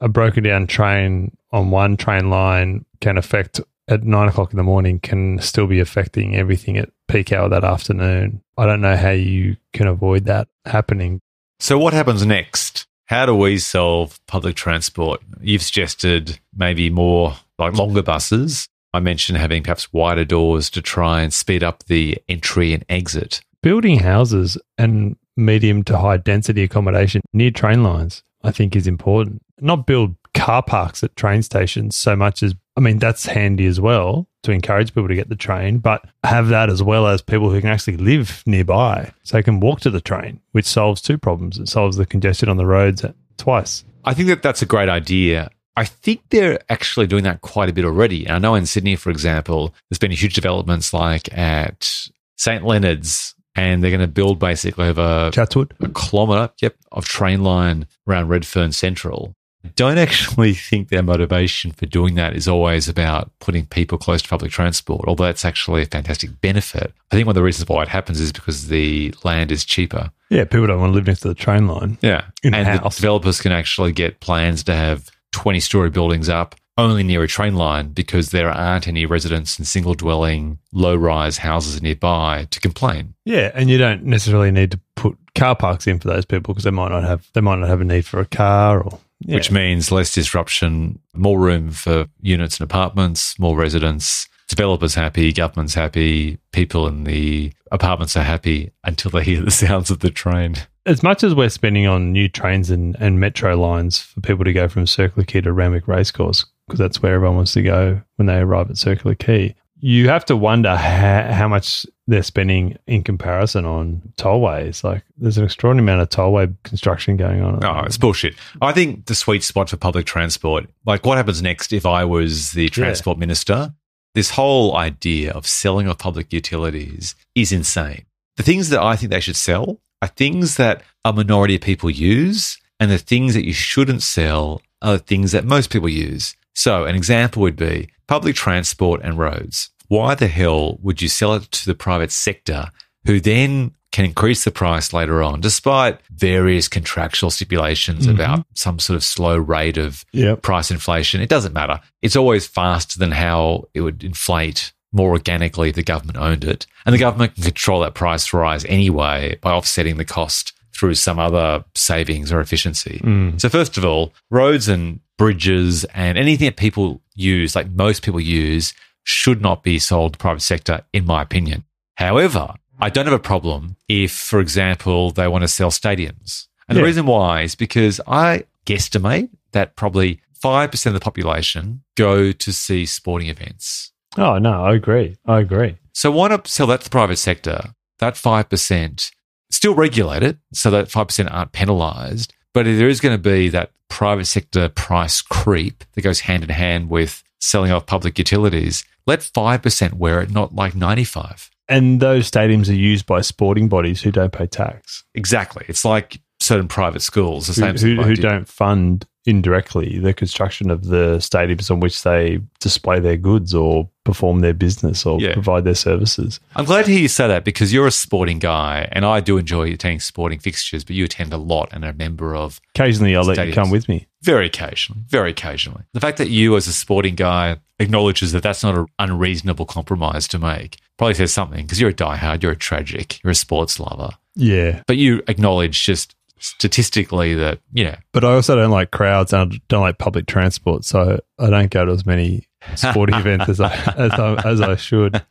a 0.00 0.08
broken 0.08 0.44
down 0.44 0.66
train 0.66 1.36
on 1.52 1.70
one 1.70 1.96
train 1.96 2.30
line 2.30 2.84
can 3.00 3.16
affect 3.16 3.60
at 3.88 4.04
nine 4.04 4.28
o'clock 4.28 4.52
in 4.52 4.58
the 4.58 4.62
morning 4.62 5.00
can 5.00 5.38
still 5.40 5.66
be 5.66 5.80
affecting 5.80 6.36
everything 6.36 6.76
at 6.76 6.90
peak 7.08 7.32
hour 7.32 7.48
that 7.48 7.64
afternoon. 7.64 8.42
I 8.56 8.66
don't 8.66 8.82
know 8.82 8.96
how 8.96 9.10
you 9.10 9.56
can 9.72 9.86
avoid 9.86 10.26
that 10.26 10.48
happening. 10.66 11.20
So, 11.58 11.78
what 11.78 11.94
happens 11.94 12.24
next? 12.24 12.86
How 13.06 13.24
do 13.24 13.34
we 13.34 13.58
solve 13.58 14.20
public 14.26 14.54
transport? 14.54 15.22
You've 15.40 15.62
suggested 15.62 16.38
maybe 16.54 16.90
more 16.90 17.36
like 17.58 17.72
longer 17.74 18.02
buses. 18.02 18.68
I 18.94 19.00
mentioned 19.00 19.38
having 19.38 19.62
perhaps 19.62 19.92
wider 19.92 20.24
doors 20.24 20.70
to 20.70 20.82
try 20.82 21.22
and 21.22 21.32
speed 21.32 21.62
up 21.62 21.84
the 21.84 22.18
entry 22.28 22.72
and 22.72 22.84
exit. 22.88 23.40
Building 23.62 24.00
houses 24.00 24.56
and 24.76 25.16
medium 25.36 25.84
to 25.84 25.98
high 25.98 26.16
density 26.16 26.62
accommodation 26.62 27.20
near 27.32 27.50
train 27.50 27.82
lines, 27.82 28.22
I 28.42 28.50
think, 28.50 28.74
is 28.74 28.86
important. 28.86 29.42
Not 29.60 29.86
build 29.86 30.14
car 30.34 30.62
parks 30.62 31.02
at 31.02 31.16
train 31.16 31.42
stations 31.42 31.96
so 31.96 32.14
much 32.14 32.42
as, 32.42 32.54
I 32.76 32.80
mean, 32.80 32.98
that's 32.98 33.26
handy 33.26 33.66
as 33.66 33.80
well 33.80 34.28
to 34.44 34.52
encourage 34.52 34.94
people 34.94 35.08
to 35.08 35.14
get 35.14 35.28
the 35.28 35.36
train, 35.36 35.78
but 35.78 36.04
have 36.24 36.48
that 36.48 36.70
as 36.70 36.82
well 36.82 37.06
as 37.06 37.20
people 37.20 37.50
who 37.50 37.60
can 37.60 37.70
actually 37.70 37.96
live 37.96 38.42
nearby 38.46 39.12
so 39.24 39.36
they 39.36 39.42
can 39.42 39.60
walk 39.60 39.80
to 39.80 39.90
the 39.90 40.00
train, 40.00 40.40
which 40.52 40.66
solves 40.66 41.02
two 41.02 41.18
problems. 41.18 41.58
It 41.58 41.68
solves 41.68 41.96
the 41.96 42.06
congestion 42.06 42.48
on 42.48 42.56
the 42.56 42.66
roads 42.66 43.04
twice. 43.36 43.84
I 44.04 44.14
think 44.14 44.28
that 44.28 44.42
that's 44.42 44.62
a 44.62 44.66
great 44.66 44.88
idea. 44.88 45.50
I 45.78 45.84
think 45.84 46.22
they're 46.30 46.58
actually 46.68 47.06
doing 47.06 47.22
that 47.22 47.40
quite 47.40 47.68
a 47.68 47.72
bit 47.72 47.84
already. 47.84 48.26
And 48.26 48.34
I 48.34 48.38
know 48.40 48.56
in 48.56 48.66
Sydney, 48.66 48.96
for 48.96 49.10
example, 49.10 49.72
there's 49.88 49.98
been 50.00 50.10
huge 50.10 50.34
developments 50.34 50.92
like 50.92 51.32
at 51.38 52.08
St. 52.36 52.64
Leonard's, 52.64 53.36
and 53.54 53.80
they're 53.80 53.92
going 53.92 54.00
to 54.00 54.08
build 54.08 54.40
basically 54.40 54.88
over 54.88 55.30
Chatswood? 55.32 55.74
a 55.80 55.88
kilometre, 55.88 56.52
yep, 56.60 56.74
of 56.90 57.04
train 57.04 57.44
line 57.44 57.86
around 58.08 58.26
Redfern 58.26 58.72
Central. 58.72 59.36
I 59.64 59.68
don't 59.76 59.98
actually 59.98 60.54
think 60.70 60.88
their 60.88 61.02
motivation 61.02 61.70
for 61.70 61.86
doing 61.86 62.16
that 62.16 62.34
is 62.34 62.48
always 62.48 62.88
about 62.88 63.30
putting 63.38 63.66
people 63.66 63.98
close 63.98 64.20
to 64.22 64.28
public 64.28 64.50
transport, 64.50 65.06
although 65.06 65.24
that's 65.24 65.44
actually 65.44 65.82
a 65.82 65.86
fantastic 65.86 66.40
benefit. 66.40 66.92
I 67.12 67.14
think 67.14 67.26
one 67.26 67.32
of 67.32 67.36
the 67.36 67.42
reasons 67.44 67.68
why 67.68 67.82
it 67.82 67.88
happens 67.88 68.18
is 68.18 68.32
because 68.32 68.66
the 68.66 69.14
land 69.22 69.52
is 69.52 69.64
cheaper. 69.64 70.10
Yeah, 70.28 70.44
people 70.44 70.66
don't 70.66 70.80
want 70.80 70.90
to 70.90 70.94
live 70.94 71.06
next 71.06 71.20
to 71.20 71.28
the 71.28 71.34
train 71.34 71.68
line. 71.68 71.98
Yeah. 72.02 72.24
In 72.42 72.52
and 72.52 72.66
house. 72.66 72.96
the 72.96 73.00
developers 73.00 73.40
can 73.40 73.52
actually 73.52 73.92
get 73.92 74.20
plans 74.20 74.64
to 74.64 74.74
have 74.74 75.10
20 75.32 75.60
story 75.60 75.90
buildings 75.90 76.28
up 76.28 76.54
only 76.78 77.02
near 77.02 77.24
a 77.24 77.28
train 77.28 77.56
line 77.56 77.88
because 77.88 78.30
there 78.30 78.48
aren't 78.48 78.86
any 78.86 79.04
residents 79.04 79.58
and 79.58 79.66
single 79.66 79.94
dwelling 79.94 80.58
low 80.72 80.94
rise 80.94 81.38
houses 81.38 81.82
nearby 81.82 82.46
to 82.50 82.60
complain. 82.60 83.14
Yeah, 83.24 83.50
and 83.52 83.68
you 83.68 83.78
don't 83.78 84.04
necessarily 84.04 84.52
need 84.52 84.70
to 84.70 84.80
put 84.94 85.18
car 85.34 85.56
parks 85.56 85.86
in 85.88 85.98
for 85.98 86.08
those 86.08 86.24
people 86.24 86.54
because 86.54 86.64
they 86.64 86.70
might 86.70 86.90
not 86.90 87.02
have 87.02 87.28
they 87.34 87.40
might 87.40 87.58
not 87.58 87.68
have 87.68 87.80
a 87.80 87.84
need 87.84 88.06
for 88.06 88.20
a 88.20 88.24
car 88.24 88.80
or 88.80 88.98
yeah. 89.20 89.34
which 89.34 89.50
means 89.50 89.90
less 89.90 90.14
disruption, 90.14 91.00
more 91.14 91.38
room 91.38 91.72
for 91.72 92.06
units 92.20 92.60
and 92.60 92.70
apartments, 92.70 93.36
more 93.38 93.56
residents, 93.56 94.28
developers 94.48 94.94
happy, 94.94 95.32
government's 95.32 95.74
happy, 95.74 96.38
people 96.52 96.86
in 96.86 97.04
the 97.04 97.52
apartments 97.72 98.16
are 98.16 98.22
happy 98.22 98.70
until 98.84 99.10
they 99.10 99.24
hear 99.24 99.42
the 99.42 99.50
sounds 99.50 99.90
of 99.90 99.98
the 99.98 100.10
train. 100.10 100.54
As 100.88 101.02
much 101.02 101.22
as 101.22 101.34
we're 101.34 101.50
spending 101.50 101.86
on 101.86 102.12
new 102.12 102.28
trains 102.28 102.70
and, 102.70 102.96
and 102.98 103.20
metro 103.20 103.54
lines 103.54 103.98
for 103.98 104.22
people 104.22 104.44
to 104.44 104.54
go 104.54 104.68
from 104.68 104.86
Circular 104.86 105.24
Quay 105.24 105.42
to 105.42 105.52
Randwick 105.52 105.86
Racecourse, 105.86 106.46
because 106.66 106.78
that's 106.78 107.02
where 107.02 107.14
everyone 107.14 107.36
wants 107.36 107.52
to 107.52 107.62
go 107.62 108.00
when 108.16 108.24
they 108.24 108.38
arrive 108.38 108.70
at 108.70 108.78
Circular 108.78 109.14
Quay. 109.14 109.54
You 109.80 110.08
have 110.08 110.24
to 110.24 110.36
wonder 110.36 110.74
how, 110.74 111.30
how 111.30 111.46
much 111.46 111.86
they're 112.06 112.22
spending 112.22 112.78
in 112.86 113.04
comparison 113.04 113.66
on 113.66 114.14
tollways. 114.16 114.82
Like, 114.82 115.04
there's 115.18 115.36
an 115.36 115.44
extraordinary 115.44 115.84
amount 115.84 116.00
of 116.00 116.08
tollway 116.08 116.56
construction 116.64 117.18
going 117.18 117.42
on. 117.42 117.62
Oh, 117.62 117.84
it's 117.84 117.98
bullshit. 117.98 118.34
I 118.62 118.72
think 118.72 119.06
the 119.06 119.14
sweet 119.14 119.44
spot 119.44 119.68
for 119.68 119.76
public 119.76 120.06
transport, 120.06 120.68
like 120.86 121.04
what 121.04 121.18
happens 121.18 121.42
next 121.42 121.72
if 121.72 121.84
I 121.84 122.04
was 122.06 122.52
the 122.52 122.70
transport 122.70 123.18
minister? 123.18 123.74
This 124.14 124.30
whole 124.30 124.74
idea 124.74 125.32
of 125.32 125.46
selling 125.46 125.86
off 125.86 125.98
public 125.98 126.32
utilities 126.32 127.14
is 127.34 127.52
insane. 127.52 128.06
The 128.36 128.42
things 128.42 128.70
that 128.70 128.80
I 128.80 128.96
think 128.96 129.12
they 129.12 129.20
should 129.20 129.36
sell 129.36 129.80
are 130.02 130.08
things 130.08 130.56
that 130.56 130.82
a 131.04 131.12
minority 131.12 131.56
of 131.56 131.60
people 131.62 131.90
use, 131.90 132.58
and 132.80 132.90
the 132.90 132.98
things 132.98 133.34
that 133.34 133.44
you 133.46 133.52
shouldn't 133.52 134.02
sell 134.02 134.62
are 134.82 134.92
the 134.92 134.98
things 135.02 135.32
that 135.32 135.44
most 135.44 135.70
people 135.70 135.88
use. 135.88 136.36
So, 136.54 136.84
an 136.84 136.94
example 136.94 137.42
would 137.42 137.56
be 137.56 137.88
public 138.06 138.36
transport 138.36 139.00
and 139.02 139.18
roads. 139.18 139.70
Why 139.88 140.14
the 140.14 140.28
hell 140.28 140.78
would 140.82 141.00
you 141.02 141.08
sell 141.08 141.34
it 141.34 141.50
to 141.52 141.66
the 141.66 141.74
private 141.74 142.12
sector 142.12 142.70
who 143.06 143.20
then 143.20 143.72
can 143.90 144.04
increase 144.04 144.44
the 144.44 144.50
price 144.50 144.92
later 144.92 145.22
on, 145.22 145.40
despite 145.40 145.98
various 146.10 146.68
contractual 146.68 147.30
stipulations 147.30 148.06
Mhm. 148.06 148.14
about 148.14 148.46
some 148.54 148.78
sort 148.78 148.96
of 148.96 149.02
slow 149.04 149.36
rate 149.36 149.78
of 149.78 150.04
Yep. 150.12 150.42
price 150.42 150.70
inflation? 150.70 151.22
It 151.22 151.30
doesn't 151.30 151.54
matter. 151.54 151.80
It's 152.02 152.16
always 152.16 152.46
faster 152.46 152.98
than 152.98 153.12
how 153.12 153.64
it 153.72 153.80
would 153.80 154.04
inflate 154.04 154.72
more 154.92 155.10
organically 155.10 155.70
if 155.70 155.74
the 155.74 155.82
government 155.82 156.18
owned 156.18 156.44
it. 156.44 156.66
And 156.86 156.94
the 156.94 156.98
government 156.98 157.34
can 157.34 157.44
control 157.44 157.80
that 157.80 157.94
price 157.94 158.32
rise 158.32 158.64
anyway 158.64 159.38
by 159.40 159.52
offsetting 159.52 159.96
the 159.96 160.04
cost 160.04 160.52
through 160.74 160.94
some 160.94 161.18
other 161.18 161.64
savings 161.74 162.32
or 162.32 162.40
efficiency. 162.40 163.00
Mm. 163.02 163.40
So, 163.40 163.48
first 163.48 163.76
of 163.76 163.84
all, 163.84 164.12
roads 164.30 164.68
and 164.68 165.00
bridges 165.18 165.84
and 165.86 166.16
anything 166.16 166.46
that 166.46 166.56
people 166.56 167.02
use, 167.14 167.56
like 167.56 167.68
most 167.70 168.02
people 168.02 168.20
use, 168.20 168.72
should 169.02 169.40
not 169.42 169.62
be 169.62 169.78
sold 169.78 170.12
to 170.12 170.18
private 170.18 170.40
sector, 170.40 170.82
in 170.92 171.04
my 171.04 171.22
opinion. 171.22 171.64
However, 171.96 172.54
I 172.80 172.90
don't 172.90 173.06
have 173.06 173.14
a 173.14 173.18
problem 173.18 173.76
if, 173.88 174.12
for 174.12 174.38
example, 174.38 175.10
they 175.10 175.26
want 175.26 175.42
to 175.42 175.48
sell 175.48 175.70
stadiums. 175.70 176.46
And 176.68 176.76
Yeah. 176.76 176.82
the 176.82 176.86
reason 176.86 177.06
why 177.06 177.42
is 177.42 177.54
because 177.54 178.00
I 178.06 178.44
guesstimate 178.66 179.30
that 179.52 179.74
probably 179.76 180.20
5% 180.40 180.86
of 180.86 180.92
the 180.94 181.00
population 181.00 181.82
go 181.96 182.30
to 182.30 182.52
see 182.52 182.86
sporting 182.86 183.28
events. 183.28 183.92
Oh, 184.16 184.38
no, 184.38 184.64
I 184.64 184.74
agree. 184.74 185.16
I 185.26 185.40
agree. 185.40 185.76
So 185.92 186.10
why 186.10 186.28
not 186.28 186.46
sell 186.48 186.66
that 186.68 186.80
to 186.80 186.84
the 186.84 186.90
private 186.90 187.18
sector? 187.18 187.74
That 187.98 188.14
5%, 188.14 189.12
still 189.50 189.74
regulate 189.74 190.22
it 190.22 190.38
so 190.52 190.70
that 190.70 190.88
5% 190.88 191.28
aren't 191.32 191.52
penalized. 191.52 192.32
But 192.54 192.64
there 192.64 192.88
is 192.88 193.00
going 193.00 193.16
to 193.16 193.22
be 193.22 193.48
that 193.50 193.72
private 193.88 194.26
sector 194.26 194.68
price 194.68 195.20
creep 195.20 195.84
that 195.94 196.02
goes 196.02 196.20
hand 196.20 196.44
in 196.44 196.50
hand 196.50 196.88
with 196.88 197.22
selling 197.40 197.70
off 197.70 197.86
public 197.86 198.18
utilities, 198.18 198.84
let 199.06 199.20
5% 199.20 199.94
wear 199.94 200.20
it, 200.20 200.30
not 200.30 200.54
like 200.54 200.74
95. 200.74 201.50
And 201.68 202.00
those 202.00 202.30
stadiums 202.30 202.68
are 202.68 202.74
used 202.74 203.06
by 203.06 203.20
sporting 203.20 203.68
bodies 203.68 204.02
who 204.02 204.10
don't 204.10 204.32
pay 204.32 204.46
tax, 204.46 205.04
Exactly. 205.14 205.64
It's 205.68 205.84
like 205.84 206.20
certain 206.40 206.68
private 206.68 207.00
schools, 207.02 207.46
the 207.46 207.52
who, 207.52 207.78
same 207.78 207.96
who, 207.96 208.02
who 208.02 208.14
don't 208.14 208.48
fund 208.48 209.06
indirectly 209.28 209.98
the 209.98 210.14
construction 210.14 210.70
of 210.70 210.86
the 210.86 211.16
stadiums 211.18 211.70
on 211.70 211.80
which 211.80 212.02
they 212.02 212.40
display 212.60 212.98
their 212.98 213.16
goods 213.16 213.54
or 213.54 213.88
perform 214.04 214.40
their 214.40 214.54
business 214.54 215.04
or 215.04 215.20
Yeah. 215.20 215.34
provide 215.34 215.64
their 215.64 215.74
services. 215.74 216.40
I'm 216.56 216.64
glad 216.64 216.86
to 216.86 216.92
hear 216.92 217.00
you 217.02 217.08
say 217.08 217.28
that 217.28 217.44
because 217.44 217.72
you're 217.72 217.86
a 217.86 217.90
sporting 217.92 218.38
guy 218.38 218.88
and 218.90 219.04
I 219.04 219.20
do 219.20 219.36
enjoy 219.36 219.70
attending 219.70 220.00
sporting 220.00 220.38
fixtures, 220.38 220.82
but 220.82 220.96
you 220.96 221.04
attend 221.04 221.32
a 221.32 221.36
lot 221.36 221.68
and 221.72 221.84
are 221.84 221.90
a 221.90 221.94
member 221.94 222.34
of 222.34 222.60
Occasionally, 222.74 223.14
I'll 223.14 223.24
let 223.24 223.46
you 223.46 223.52
come 223.52 223.70
with 223.70 223.88
me. 223.88 224.06
Very 224.22 224.46
occasionally, 224.46 225.02
very 225.08 225.30
occasionally. 225.30 225.82
The 225.92 226.00
fact 226.00 226.18
that 226.18 226.30
you, 226.30 226.56
as 226.56 226.66
a 226.66 226.72
sporting 226.72 227.14
guy, 227.14 227.58
acknowledges 227.78 228.32
that 228.32 228.42
that's 228.42 228.62
not 228.64 228.76
an 228.76 228.86
unreasonable 228.98 229.66
compromise 229.66 230.26
to 230.28 230.38
make 230.38 230.78
probably 230.96 231.14
says 231.14 231.32
something 231.32 231.62
because 231.64 231.80
you're 231.80 231.90
a 231.90 231.94
diehard, 231.94 232.42
you're 232.42 232.52
a 232.52 232.56
tragic, 232.56 233.22
you're 233.22 233.30
a 233.30 233.34
sports 233.36 233.78
lover. 233.78 234.10
Yeah. 234.34 234.82
But 234.86 234.96
you 234.96 235.22
acknowledge 235.28 235.84
just 235.84 236.14
statistically 236.40 237.34
that, 237.34 237.60
you 237.72 237.84
know, 237.84 237.96
But 238.12 238.24
I 238.24 238.34
also 238.34 238.56
don't 238.56 238.70
like 238.70 238.90
crowds 238.90 239.32
and 239.32 239.52
I 239.52 239.60
don't 239.68 239.82
like 239.82 239.98
public 239.98 240.26
transport. 240.26 240.84
So 240.84 241.20
I 241.38 241.50
don't 241.50 241.70
go 241.70 241.84
to 241.84 241.92
as 241.92 242.06
many 242.06 242.48
sporting 242.74 243.16
events 243.16 243.48
as 243.48 243.60
I, 243.60 243.74
as 243.96 244.12
I, 244.12 244.34
as 244.48 244.60
I 244.60 244.76
should. 244.76 245.22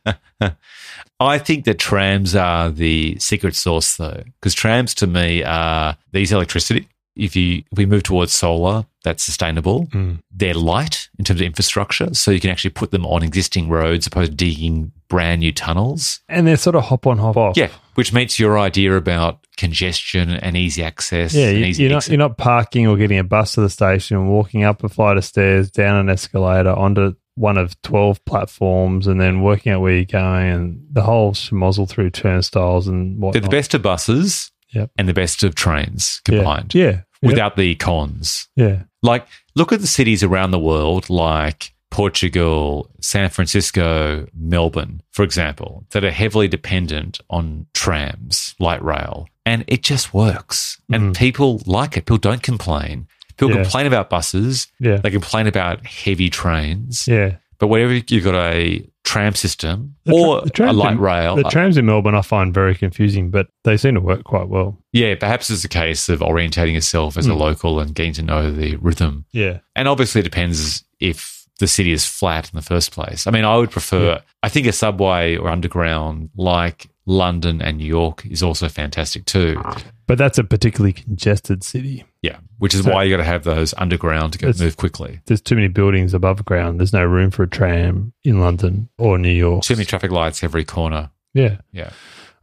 I 1.20 1.38
think 1.38 1.64
that 1.64 1.78
trams 1.78 2.36
are 2.36 2.70
the 2.70 3.18
secret 3.18 3.56
sauce, 3.56 3.96
though, 3.96 4.22
because 4.40 4.54
trams 4.54 4.94
to 4.96 5.06
me 5.06 5.42
are 5.42 5.96
these 6.12 6.30
electricity. 6.30 6.88
If 7.18 7.36
you 7.36 7.64
if 7.70 7.76
we 7.78 7.84
move 7.86 8.04
towards 8.04 8.32
solar, 8.32 8.86
that's 9.04 9.22
sustainable. 9.24 9.86
Mm. 9.86 10.20
They're 10.30 10.54
light 10.54 11.08
in 11.18 11.24
terms 11.24 11.40
of 11.40 11.46
infrastructure, 11.46 12.14
so 12.14 12.30
you 12.30 12.40
can 12.40 12.50
actually 12.50 12.70
put 12.70 12.90
them 12.90 13.04
on 13.04 13.22
existing 13.22 13.68
roads 13.68 14.06
opposed 14.06 14.30
to 14.32 14.36
digging 14.36 14.92
brand 15.08 15.40
new 15.40 15.52
tunnels. 15.52 16.20
And 16.28 16.46
they're 16.46 16.56
sort 16.56 16.76
of 16.76 16.84
hop 16.84 17.06
on, 17.06 17.18
hop 17.18 17.36
off. 17.36 17.56
Yeah, 17.56 17.70
which 17.94 18.12
meets 18.12 18.38
your 18.38 18.58
idea 18.58 18.96
about 18.96 19.46
congestion 19.56 20.30
and 20.30 20.56
easy 20.56 20.82
access. 20.82 21.34
Yeah, 21.34 21.48
and 21.48 21.58
you, 21.58 21.64
easy 21.66 21.82
you're 21.84 21.92
not 21.92 22.08
you're 22.08 22.18
not 22.18 22.38
parking 22.38 22.86
or 22.86 22.96
getting 22.96 23.18
a 23.18 23.24
bus 23.24 23.54
to 23.54 23.60
the 23.60 23.70
station, 23.70 24.28
walking 24.28 24.64
up 24.64 24.84
a 24.84 24.88
flight 24.88 25.16
of 25.16 25.24
stairs, 25.24 25.70
down 25.70 25.96
an 25.96 26.08
escalator, 26.08 26.70
onto 26.70 27.14
one 27.34 27.56
of 27.58 27.80
twelve 27.82 28.24
platforms, 28.24 29.06
and 29.06 29.20
then 29.20 29.42
working 29.42 29.72
out 29.72 29.80
where 29.80 29.94
you're 29.94 30.04
going, 30.04 30.46
and 30.48 30.86
the 30.90 31.02
whole 31.02 31.32
schmozzle 31.32 31.88
through 31.88 32.10
turnstiles 32.10 32.88
and 32.88 33.20
what. 33.20 33.32
They're 33.32 33.42
the 33.42 33.48
best 33.48 33.74
of 33.74 33.82
buses 33.82 34.50
Yep. 34.70 34.90
and 34.98 35.08
the 35.08 35.14
best 35.14 35.42
of 35.42 35.54
trains 35.54 36.20
combined 36.26 36.74
Yeah, 36.74 36.84
Yep. 36.84 37.06
Without 37.22 37.56
the 37.56 37.74
cons. 37.76 38.48
yeah, 38.56 38.82
Like, 39.02 39.26
look 39.54 39.72
at 39.72 39.80
the 39.80 39.86
cities 39.86 40.22
around 40.22 40.50
the 40.50 40.58
world, 40.58 41.08
like 41.10 41.72
Portugal, 41.90 42.90
San 43.00 43.28
Francisco, 43.30 44.26
Melbourne, 44.34 45.02
for 45.12 45.22
example, 45.24 45.84
that 45.90 46.04
are 46.04 46.10
heavily 46.10 46.48
dependent 46.48 47.20
on 47.30 47.66
trams, 47.74 48.54
light 48.58 48.82
rail, 48.82 49.28
and 49.44 49.64
it 49.66 49.82
just 49.82 50.12
works. 50.14 50.80
And 50.92 51.12
Mhm. 51.14 51.16
people 51.18 51.62
like 51.66 51.96
it. 51.96 52.06
People 52.06 52.18
don't 52.18 52.42
complain. 52.42 53.06
People 53.36 53.54
Yeah. 53.54 53.62
complain 53.62 53.86
about 53.86 54.10
buses. 54.10 54.66
yeah, 54.80 54.96
They 54.96 55.10
complain 55.10 55.46
about 55.46 55.86
heavy 55.86 56.28
trains. 56.30 57.06
yeah. 57.08 57.36
But 57.58 57.68
whenever 57.68 57.94
you've 57.94 58.24
got 58.24 58.34
a 58.34 58.86
tram 59.08 59.34
system 59.34 59.94
The 60.04 60.12
tra- 60.12 60.20
or 60.20 60.40
the 60.42 60.70
a 60.70 60.72
light 60.72 60.92
in- 60.92 60.98
rail, 61.00 61.36
The 61.36 61.46
uh, 61.46 61.50
trams 61.50 61.76
in 61.78 61.86
Melbourne 61.86 62.14
I 62.14 62.22
find 62.22 62.52
very 62.52 62.74
confusing, 62.74 63.30
but 63.30 63.46
they 63.64 63.76
seem 63.76 63.94
to 63.94 64.00
work 64.00 64.24
quite 64.24 64.48
well. 64.48 64.76
yeah, 64.92 65.14
perhaps 65.14 65.48
it's 65.50 65.64
a 65.64 65.68
case 65.68 66.08
of 66.08 66.20
orientating 66.20 66.74
yourself 66.74 67.16
as 67.16 67.26
a 67.26 67.30
Mm. 67.30 67.38
local 67.38 67.80
and 67.80 67.94
getting 67.94 68.12
to 68.14 68.22
know 68.22 68.50
the 68.50 68.76
rhythm 68.76 69.24
Yeah, 69.32 69.58
And 69.76 69.88
obviously, 69.88 70.20
it 70.20 70.24
depends 70.24 70.84
if 71.00 71.46
the 71.58 71.66
city 71.66 71.92
is 71.92 72.04
flat 72.06 72.50
in 72.52 72.56
the 72.56 72.62
first 72.62 72.92
place. 72.92 73.26
I 73.26 73.30
mean, 73.32 73.44
I 73.44 73.56
would 73.56 73.70
prefer, 73.70 74.20
I 74.42 74.48
think 74.48 74.66
a 74.66 74.72
subway 74.72 75.36
or 75.36 75.48
underground 75.48 76.30
like 76.36 76.88
London 77.06 77.60
and 77.62 77.78
New 77.78 77.86
York 78.00 78.24
is 78.26 78.42
also 78.42 78.68
fantastic 78.68 79.24
too. 79.24 79.60
but 80.06 80.18
that's 80.18 80.38
a 80.38 80.44
particularly 80.44 80.92
congested 80.92 81.64
city. 81.64 82.04
Yeah, 82.22 82.38
which 82.58 82.74
is 82.74 82.82
So- 82.82 82.92
why 82.92 83.04
you 83.04 83.10
got 83.10 83.18
to 83.18 83.24
have 83.24 83.44
those 83.44 83.72
underground 83.78 84.32
to 84.34 84.38
get 84.38 84.50
It's- 84.50 84.62
move 84.62 84.76
quickly. 84.76 85.20
There's 85.26 85.40
too 85.40 85.54
many 85.54 85.68
buildings 85.68 86.14
above 86.14 86.44
ground. 86.44 86.78
There's 86.80 86.92
no 86.92 87.04
room 87.04 87.30
for 87.30 87.42
a 87.44 87.48
tram 87.48 88.12
in 88.24 88.40
London 88.40 88.88
or 88.98 89.18
New 89.18 89.28
York. 89.32 89.62
Too 89.64 89.74
many 89.74 89.84
traffic 89.84 90.10
lights 90.10 90.42
every 90.44 90.64
corner. 90.64 91.10
Yeah. 91.34 91.56
Yeah. 91.72 91.90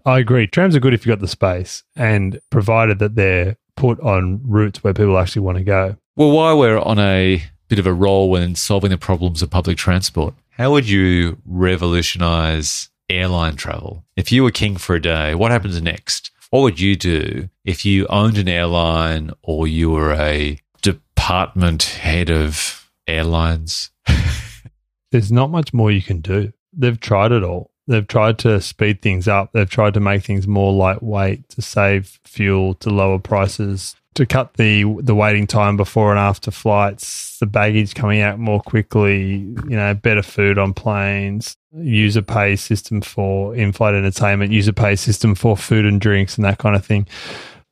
I 0.05 0.19
agree. 0.19 0.45
Trams 0.47 0.75
are 0.75 0.79
good 0.79 0.93
if 0.93 1.05
you've 1.05 1.13
got 1.15 1.19
the 1.21 1.27
space 1.27 1.83
and 1.95 2.39
provided 2.51 2.99
that 2.99 3.15
they're 3.15 3.57
put 3.75 3.99
on 4.01 4.39
routes 4.45 4.83
where 4.83 4.93
people 4.93 5.17
actually 5.17 5.41
want 5.41 5.57
to 5.57 5.63
go. 5.63 5.95
Well, 6.15 6.31
while 6.31 6.57
we're 6.59 6.79
on 6.79 6.99
a 6.99 7.43
bit 7.67 7.79
of 7.79 7.87
a 7.87 7.93
roll 7.93 8.29
when 8.29 8.55
solving 8.55 8.91
the 8.91 8.97
problems 8.97 9.41
of 9.41 9.49
public 9.49 9.77
transport, 9.77 10.33
how 10.51 10.71
would 10.71 10.87
you 10.87 11.37
revolutionize 11.45 12.89
airline 13.09 13.55
travel? 13.55 14.03
If 14.15 14.31
you 14.31 14.43
were 14.43 14.51
king 14.51 14.77
for 14.77 14.95
a 14.95 15.01
day, 15.01 15.35
what 15.35 15.51
happens 15.51 15.81
next? 15.81 16.31
What 16.49 16.61
would 16.61 16.79
you 16.79 16.95
do 16.95 17.49
if 17.63 17.85
you 17.85 18.07
owned 18.07 18.37
an 18.37 18.47
airline 18.47 19.31
or 19.41 19.67
you 19.67 19.91
were 19.91 20.13
a 20.13 20.59
department 20.81 21.83
head 21.83 22.29
of 22.29 22.89
airlines? 23.07 23.89
There's 25.11 25.31
not 25.31 25.49
much 25.49 25.73
more 25.73 25.91
you 25.91 26.01
can 26.01 26.21
do. 26.21 26.53
They've 26.71 26.99
tried 26.99 27.31
it 27.31 27.43
all. 27.43 27.71
They've 27.87 28.07
tried 28.07 28.39
to 28.39 28.61
speed 28.61 29.01
things 29.01 29.27
up. 29.27 29.51
They've 29.53 29.69
tried 29.69 29.93
to 29.93 29.99
make 29.99 30.23
things 30.23 30.47
more 30.47 30.73
lightweight, 30.73 31.49
to 31.49 31.61
save 31.61 32.19
fuel, 32.25 32.73
to 32.75 32.89
lower 32.89 33.19
prices, 33.19 33.95
to 34.15 34.25
cut 34.25 34.53
the 34.55 34.83
the 35.01 35.13
waiting 35.13 35.45
time 35.45 35.77
before 35.77 36.09
and 36.11 36.19
after 36.19 36.49
flights, 36.49 37.37
the 37.39 37.45
baggage 37.45 37.93
coming 37.93 38.21
out 38.21 38.39
more 38.39 38.61
quickly, 38.61 39.37
you 39.67 39.75
know, 39.75 39.93
better 39.93 40.23
food 40.23 40.57
on 40.57 40.73
planes, 40.73 41.57
user 41.73 42.21
pay 42.21 42.55
system 42.55 43.01
for 43.01 43.55
in-flight 43.55 43.93
entertainment, 43.93 44.51
user 44.51 44.73
pay 44.73 44.95
system 44.95 45.35
for 45.35 45.55
food 45.55 45.85
and 45.85 46.01
drinks 46.01 46.37
and 46.37 46.45
that 46.45 46.57
kind 46.57 46.75
of 46.75 46.85
thing. 46.85 47.07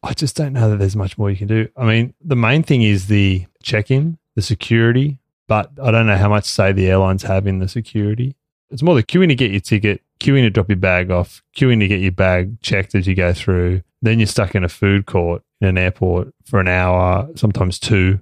I 0.04 0.14
just 0.14 0.36
don't 0.36 0.52
know 0.52 0.70
that 0.70 0.78
there's 0.78 0.98
much 0.98 1.18
more 1.18 1.32
you 1.32 1.38
can 1.38 1.48
do. 1.48 1.70
I 1.78 1.86
mean, 1.86 2.14
the 2.22 2.36
main 2.36 2.62
thing 2.62 2.84
is 2.84 3.08
the 3.08 3.46
check-in, 3.64 4.18
the 4.36 4.42
security, 4.42 5.18
but 5.48 5.72
I 5.82 5.92
don't 5.92 6.08
know 6.08 6.18
how 6.18 6.28
much 6.28 6.44
say 6.44 6.74
the 6.74 6.88
airlines 6.88 7.24
have 7.24 7.48
in 7.48 7.60
the 7.60 7.70
security. 7.70 8.36
It's 8.70 8.84
more 8.84 8.96
the 8.96 9.04
queuing 9.04 9.30
to 9.30 9.36
get 9.36 9.52
your 9.52 9.62
ticket, 9.62 10.02
queuing 10.20 10.42
to 10.42 10.50
drop 10.50 10.68
your 10.68 10.76
bag 10.76 11.10
off, 11.10 11.42
queuing 11.56 11.80
to 11.80 11.88
get 11.88 12.02
your 12.02 12.12
bag 12.12 12.60
checked 12.60 12.96
as 12.96 13.08
you 13.08 13.16
go 13.16 13.32
through. 13.32 13.84
Then 14.02 14.20
you're 14.20 14.28
stuck 14.28 14.56
in 14.56 14.66
a 14.66 14.70
food 14.70 15.06
court 15.06 15.42
in 15.64 15.70
an 15.70 15.78
airport 15.78 16.34
for 16.46 16.60
an 16.60 16.68
hour, 16.68 17.30
sometimes 17.36 17.80
two. 17.80 18.20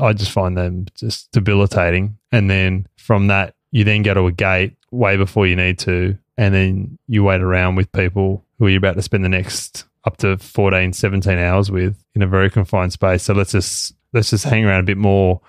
I 0.00 0.12
just 0.12 0.30
find 0.30 0.56
them 0.56 0.86
just 0.94 1.30
debilitating. 1.32 2.16
And 2.30 2.48
then 2.48 2.86
from 2.96 3.26
that, 3.26 3.54
you 3.72 3.84
then 3.84 4.02
go 4.02 4.14
to 4.14 4.26
a 4.26 4.32
gate 4.32 4.76
way 4.92 5.16
before 5.16 5.46
you 5.46 5.56
need 5.56 5.78
to, 5.80 6.16
and 6.36 6.54
then 6.54 6.98
you 7.06 7.24
wait 7.24 7.40
around 7.40 7.74
with 7.74 7.92
people 7.92 8.44
who 8.58 8.68
you're 8.68 8.78
about 8.78 8.96
to 8.96 9.02
spend 9.02 9.24
the 9.24 9.28
next 9.28 9.84
up 10.04 10.16
to 10.18 10.38
14, 10.38 10.92
17 10.92 11.38
hours 11.38 11.70
with 11.70 12.02
in 12.14 12.22
a 12.22 12.26
very 12.26 12.50
confined 12.50 12.92
space. 12.92 13.24
So 13.24 13.34
let's 13.34 13.52
just 13.52 13.94
let's 14.12 14.30
just 14.30 14.44
hang 14.44 14.64
around 14.64 14.80
a 14.80 14.84
bit 14.84 14.96
more 14.96 15.40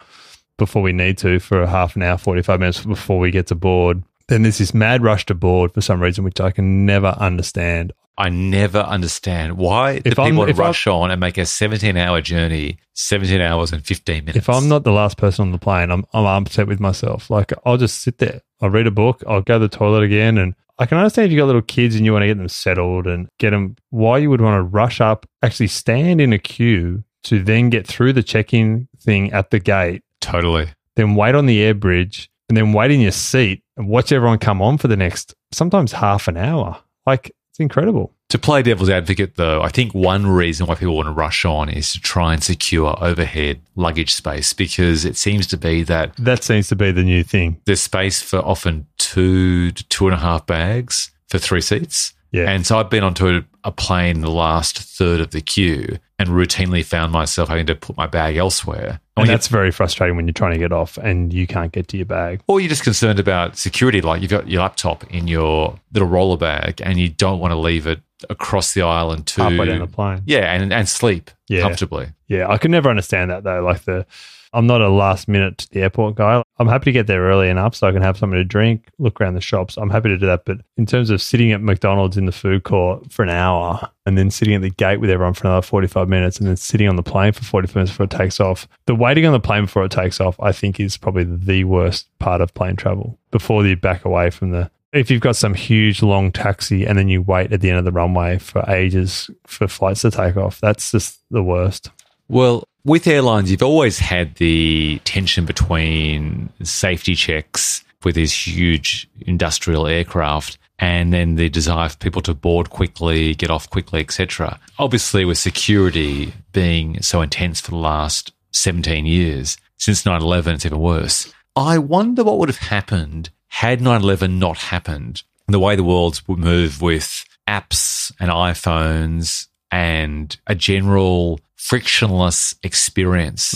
before 0.57 0.81
we 0.81 0.93
need 0.93 1.17
to 1.19 1.39
for 1.39 1.61
a 1.61 1.67
half 1.67 1.95
an 1.95 2.03
hour, 2.03 2.17
45 2.17 2.59
minutes 2.59 2.85
before 2.85 3.19
we 3.19 3.31
get 3.31 3.47
to 3.47 3.55
board. 3.55 4.03
Then 4.27 4.43
there's 4.43 4.59
this 4.59 4.73
mad 4.73 5.03
rush 5.03 5.25
to 5.27 5.35
board 5.35 5.73
for 5.73 5.81
some 5.81 6.01
reason, 6.01 6.23
which 6.23 6.39
I 6.39 6.51
can 6.51 6.85
never 6.85 7.15
understand. 7.19 7.93
I 8.17 8.29
never 8.29 8.79
understand 8.79 9.57
why 9.57 10.01
If 10.05 10.19
I'm- 10.19 10.31
people 10.37 10.45
rush 10.53 10.85
on 10.87 11.11
and 11.11 11.19
make 11.19 11.37
a 11.37 11.45
17 11.45 11.97
hour 11.97 12.21
journey, 12.21 12.77
17 12.93 13.41
hours 13.41 13.71
and 13.71 13.83
15 13.85 14.25
minutes. 14.25 14.37
If 14.37 14.49
I'm 14.49 14.67
not 14.67 14.83
the 14.83 14.91
last 14.91 15.17
person 15.17 15.43
on 15.43 15.51
the 15.51 15.57
plane, 15.57 15.89
I'm, 15.91 16.05
I'm 16.13 16.25
upset 16.43 16.67
with 16.67 16.79
myself. 16.79 17.29
Like, 17.29 17.53
I'll 17.65 17.77
just 17.77 18.01
sit 18.01 18.17
there. 18.19 18.41
I'll 18.61 18.69
read 18.69 18.85
a 18.87 18.91
book. 18.91 19.23
I'll 19.27 19.41
go 19.41 19.55
to 19.59 19.67
the 19.67 19.75
toilet 19.75 20.03
again. 20.03 20.37
And 20.37 20.53
I 20.77 20.85
can 20.85 20.97
understand 20.97 21.25
if 21.27 21.31
you've 21.31 21.39
got 21.39 21.45
little 21.47 21.61
kids 21.61 21.95
and 21.95 22.05
you 22.05 22.11
want 22.13 22.23
to 22.23 22.27
get 22.27 22.37
them 22.37 22.47
settled 22.47 23.07
and 23.07 23.27
get 23.39 23.51
them, 23.51 23.75
why 23.89 24.17
you 24.19 24.29
would 24.29 24.41
want 24.41 24.57
to 24.57 24.61
rush 24.61 25.01
up, 25.01 25.25
actually 25.41 25.67
stand 25.67 26.21
in 26.21 26.33
a 26.33 26.39
queue 26.39 27.03
to 27.23 27.41
then 27.41 27.69
get 27.69 27.87
through 27.87 28.13
the 28.13 28.23
check 28.23 28.53
in 28.53 28.87
thing 28.99 29.31
at 29.31 29.51
the 29.51 29.59
gate, 29.59 30.03
totally. 30.21 30.67
then 30.95 31.15
wait 31.15 31.35
on 31.35 31.45
the 31.45 31.61
air 31.61 31.73
bridge, 31.75 32.29
and 32.49 32.57
then 32.57 32.73
wait 32.73 32.89
in 32.91 32.99
your 32.99 33.11
seat 33.11 33.63
and 33.77 33.87
watch 33.87 34.11
everyone 34.11 34.37
come 34.39 34.61
on 34.61 34.77
for 34.77 34.87
the 34.87 34.97
next, 34.97 35.33
sometimes 35.51 35.91
half 35.91 36.27
an 36.27 36.35
hour. 36.35 36.79
Like, 37.05 37.31
it's 37.51 37.59
incredible. 37.59 38.13
To 38.29 38.39
play 38.39 38.61
devil's 38.63 38.89
advocate, 38.89 39.35
though, 39.35 39.61
I 39.61 39.67
think 39.67 39.93
one 39.93 40.25
reason 40.25 40.65
why 40.65 40.75
people 40.75 40.95
want 40.95 41.07
to 41.07 41.11
rush 41.11 41.43
on 41.43 41.67
is 41.67 41.91
to 41.93 41.99
try 41.99 42.33
and 42.33 42.41
secure 42.41 42.95
overhead 43.03 43.59
luggage 43.75 44.13
space 44.13 44.53
because 44.53 45.03
it 45.03 45.17
seems 45.17 45.47
to 45.47 45.57
be 45.57 45.83
that 45.83 46.15
That 46.15 46.43
seems 46.43 46.69
to 46.69 46.77
be 46.77 46.91
the 46.91 47.03
new 47.03 47.23
thing. 47.23 47.59
there's 47.65 47.81
space 47.81 48.21
for 48.21 48.37
often 48.39 48.87
two 48.97 49.71
to 49.71 49.83
two 49.89 50.07
and 50.07 50.15
a 50.15 50.19
half 50.19 50.45
bags 50.45 51.11
for 51.27 51.39
three 51.39 51.59
seats. 51.61 52.13
Yeah. 52.31 52.49
And 52.49 52.65
so 52.65 52.77
I've 52.79 52.89
been 52.89 53.03
onto 53.03 53.43
a, 53.63 53.71
plane 53.71 54.21
the 54.21 54.31
last 54.31 54.77
third 54.79 55.19
of 55.19 55.31
the 55.31 55.41
queue 55.41 55.97
and 56.17 56.29
routinely 56.29 56.83
found 56.83 57.11
myself 57.11 57.49
having 57.49 57.65
to 57.67 57.75
put 57.75 57.95
my 57.97 58.07
bag 58.07 58.37
elsewhere. 58.37 58.99
And 59.17 59.27
you- 59.27 59.31
that's 59.33 59.47
very 59.49 59.69
frustrating 59.71 60.15
when 60.15 60.25
you're 60.27 60.33
trying 60.33 60.53
to 60.53 60.57
get 60.59 60.71
off 60.71 60.97
and 60.97 61.31
you 61.33 61.45
can't 61.45 61.71
get 61.71 61.87
to 61.89 61.97
your 61.97 62.05
bag. 62.07 62.41
or 62.47 62.59
you're 62.59 62.69
just 62.69 62.83
concerned 62.83 63.19
about 63.19 63.57
security, 63.57 64.01
like 64.01 64.21
you've 64.21 64.31
got 64.31 64.47
your 64.47 64.61
laptop 64.61 65.03
in 65.13 65.27
your 65.27 65.79
little 65.93 66.07
roller 66.07 66.37
bag 66.37 66.81
and 66.83 66.99
you 66.99 67.09
don't 67.09 67.39
want 67.39 67.51
to 67.51 67.57
leave 67.57 67.85
it 67.85 67.99
across 68.29 68.73
the 68.73 68.81
island 68.83 69.27
to 69.27 69.43
Halfway 69.43 69.65
down 69.65 69.79
the 69.79 69.87
plane. 69.87 70.21
yeah, 70.25 70.53
and 70.53 70.71
and 70.71 70.87
sleep 70.87 71.31
Yeah. 71.49 71.61
comfortably. 71.61 72.07
Yeah, 72.27 72.47
I 72.49 72.57
could 72.57 72.71
never 72.71 72.89
understand 72.89 73.29
that 73.31 73.43
though. 73.43 73.61
Like 73.63 73.83
the, 73.83 74.05
I'm 74.53 74.67
not 74.67 74.81
a 74.81 74.89
last 74.89 75.27
minute 75.27 75.59
to 75.59 75.69
the 75.69 75.81
airport 75.81 76.15
guy. 76.15 76.43
I'm 76.57 76.67
happy 76.67 76.85
to 76.85 76.91
get 76.91 77.07
there 77.07 77.21
early 77.21 77.49
enough 77.49 77.75
so 77.75 77.87
I 77.87 77.91
can 77.91 78.01
have 78.01 78.17
something 78.17 78.37
to 78.37 78.43
drink, 78.43 78.89
look 78.99 79.19
around 79.19 79.35
the 79.35 79.41
shops. 79.41 79.77
I'm 79.77 79.89
happy 79.89 80.09
to 80.09 80.17
do 80.17 80.25
that. 80.25 80.45
But 80.45 80.59
in 80.77 80.85
terms 80.85 81.09
of 81.09 81.21
sitting 81.21 81.51
at 81.51 81.61
McDonald's 81.61 82.17
in 82.17 82.25
the 82.25 82.31
food 82.31 82.63
court 82.63 83.11
for 83.11 83.23
an 83.23 83.29
hour 83.29 83.89
and 84.05 84.17
then 84.17 84.29
sitting 84.29 84.53
at 84.53 84.61
the 84.61 84.69
gate 84.69 84.97
with 84.97 85.09
everyone 85.09 85.33
for 85.33 85.47
another 85.47 85.65
45 85.65 86.09
minutes 86.09 86.37
and 86.37 86.47
then 86.47 86.57
sitting 86.57 86.87
on 86.87 86.97
the 86.97 87.03
plane 87.03 87.31
for 87.31 87.43
45 87.43 87.75
minutes 87.75 87.91
before 87.91 88.03
it 88.05 88.11
takes 88.11 88.39
off, 88.39 88.67
the 88.85 88.95
waiting 88.95 89.25
on 89.25 89.33
the 89.33 89.39
plane 89.39 89.65
before 89.65 89.85
it 89.85 89.91
takes 89.91 90.19
off, 90.19 90.39
I 90.39 90.51
think 90.51 90.79
is 90.79 90.97
probably 90.97 91.23
the 91.23 91.63
worst 91.63 92.07
part 92.19 92.41
of 92.41 92.53
plane 92.53 92.75
travel 92.75 93.17
before 93.31 93.65
you 93.65 93.75
back 93.75 94.05
away 94.05 94.29
from 94.29 94.51
the. 94.51 94.69
If 94.91 95.09
you've 95.09 95.21
got 95.21 95.37
some 95.37 95.53
huge 95.53 96.01
long 96.03 96.33
taxi 96.33 96.85
and 96.85 96.97
then 96.97 97.07
you 97.07 97.21
wait 97.21 97.53
at 97.53 97.61
the 97.61 97.69
end 97.69 97.79
of 97.79 97.85
the 97.85 97.93
runway 97.93 98.37
for 98.39 98.69
ages 98.69 99.29
for 99.47 99.69
flights 99.69 100.01
to 100.01 100.11
take 100.11 100.35
off, 100.35 100.59
that's 100.59 100.91
just 100.91 101.21
the 101.31 101.41
worst. 101.41 101.89
Well, 102.27 102.67
with 102.83 103.07
airlines, 103.07 103.51
you've 103.51 103.63
always 103.63 103.99
had 103.99 104.35
the 104.35 104.99
tension 105.03 105.45
between 105.45 106.49
safety 106.63 107.15
checks 107.15 107.83
with 108.03 108.15
these 108.15 108.33
huge 108.33 109.07
industrial 109.21 109.87
aircraft 109.87 110.57
and 110.79 111.13
then 111.13 111.35
the 111.35 111.47
desire 111.47 111.89
for 111.89 111.97
people 111.97 112.23
to 112.23 112.33
board 112.33 112.71
quickly, 112.71 113.35
get 113.35 113.51
off 113.51 113.69
quickly, 113.69 113.99
etc. 113.99 114.59
Obviously, 114.79 115.23
with 115.23 115.37
security 115.37 116.33
being 116.53 116.99
so 117.03 117.21
intense 117.21 117.61
for 117.61 117.71
the 117.71 117.77
last 117.77 118.33
17 118.51 119.05
years, 119.05 119.57
since 119.77 120.05
9 120.05 120.21
11, 120.21 120.55
it's 120.55 120.65
even 120.65 120.79
worse. 120.79 121.31
I 121.55 121.77
wonder 121.77 122.23
what 122.23 122.39
would 122.39 122.49
have 122.49 122.57
happened 122.57 123.29
had 123.47 123.81
9 123.81 124.01
11 124.01 124.39
not 124.39 124.57
happened. 124.57 125.23
The 125.47 125.59
way 125.59 125.75
the 125.75 125.83
world 125.83 126.21
would 126.27 126.39
move 126.39 126.81
with 126.81 127.25
apps 127.47 128.11
and 128.19 128.31
iPhones 128.31 129.47
and 129.71 130.37
a 130.47 130.55
general 130.55 131.39
frictionless 131.55 132.55
experience. 132.63 133.53